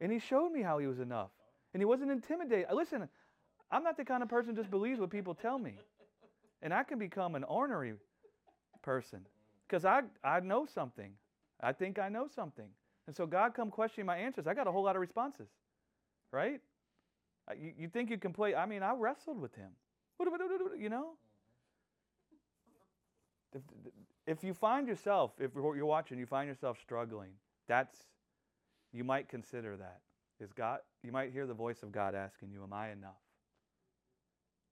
And 0.00 0.10
he 0.10 0.18
showed 0.18 0.50
me 0.50 0.62
how 0.62 0.78
he 0.78 0.86
was 0.86 0.98
enough. 0.98 1.30
And 1.72 1.80
he 1.80 1.84
wasn't 1.84 2.10
intimidated. 2.10 2.66
Listen, 2.72 3.08
I'm 3.70 3.82
not 3.82 3.96
the 3.96 4.04
kind 4.04 4.22
of 4.22 4.28
person 4.28 4.54
who 4.54 4.60
just 4.60 4.70
believes 4.70 5.00
what 5.00 5.10
people 5.10 5.34
tell 5.34 5.58
me. 5.58 5.74
And 6.62 6.72
I 6.72 6.82
can 6.82 6.98
become 6.98 7.34
an 7.34 7.44
ornery 7.44 7.94
person 8.82 9.20
because 9.74 9.84
I, 9.84 10.02
I 10.22 10.38
know 10.38 10.66
something. 10.72 11.10
I 11.60 11.72
think 11.72 11.98
I 11.98 12.08
know 12.08 12.28
something. 12.32 12.68
And 13.08 13.16
so 13.16 13.26
God 13.26 13.54
come 13.54 13.72
questioning 13.72 14.06
my 14.06 14.16
answers. 14.16 14.46
I 14.46 14.54
got 14.54 14.68
a 14.68 14.72
whole 14.72 14.84
lot 14.84 14.94
of 14.94 15.00
responses, 15.00 15.48
right? 16.30 16.60
You, 17.60 17.72
you 17.76 17.88
think 17.88 18.08
you 18.08 18.16
can 18.16 18.32
play? 18.32 18.54
I 18.54 18.66
mean, 18.66 18.84
I 18.84 18.94
wrestled 18.94 19.40
with 19.40 19.52
him. 19.56 19.70
You 20.78 20.88
know? 20.88 21.14
If, 23.52 23.62
if 24.28 24.44
you 24.44 24.54
find 24.54 24.86
yourself, 24.86 25.32
if 25.40 25.50
you're 25.56 25.86
watching, 25.86 26.20
you 26.20 26.26
find 26.26 26.48
yourself 26.48 26.78
struggling, 26.80 27.30
that's, 27.66 27.96
you 28.92 29.02
might 29.02 29.28
consider 29.28 29.76
that. 29.76 30.02
Is 30.38 30.52
God, 30.52 30.78
you 31.02 31.10
might 31.10 31.32
hear 31.32 31.48
the 31.48 31.54
voice 31.54 31.82
of 31.82 31.90
God 31.90 32.14
asking 32.14 32.52
you, 32.52 32.62
Am 32.62 32.72
I 32.72 32.92
enough? 32.92 33.10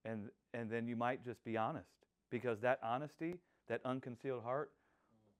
And, 0.05 0.29
and 0.55 0.70
then 0.70 0.87
you 0.87 0.95
might 0.95 1.24
just 1.24 1.43
be 1.45 1.57
honest 1.57 1.91
because 2.31 2.61
that 2.61 2.79
honesty, 2.85 3.35
that 3.69 3.81
unconcealed 3.85 4.45
heart, 4.45 4.70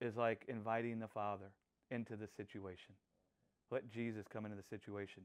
is 0.03 0.17
like 0.17 0.45
inviting 0.49 0.99
the 0.99 1.09
Father 1.09 1.51
into 1.91 2.17
the 2.17 2.29
situation. 2.37 2.95
Let 3.71 3.91
Jesus 3.91 4.27
come 4.31 4.45
into 4.45 4.57
the 4.57 4.77
situation. 4.77 5.23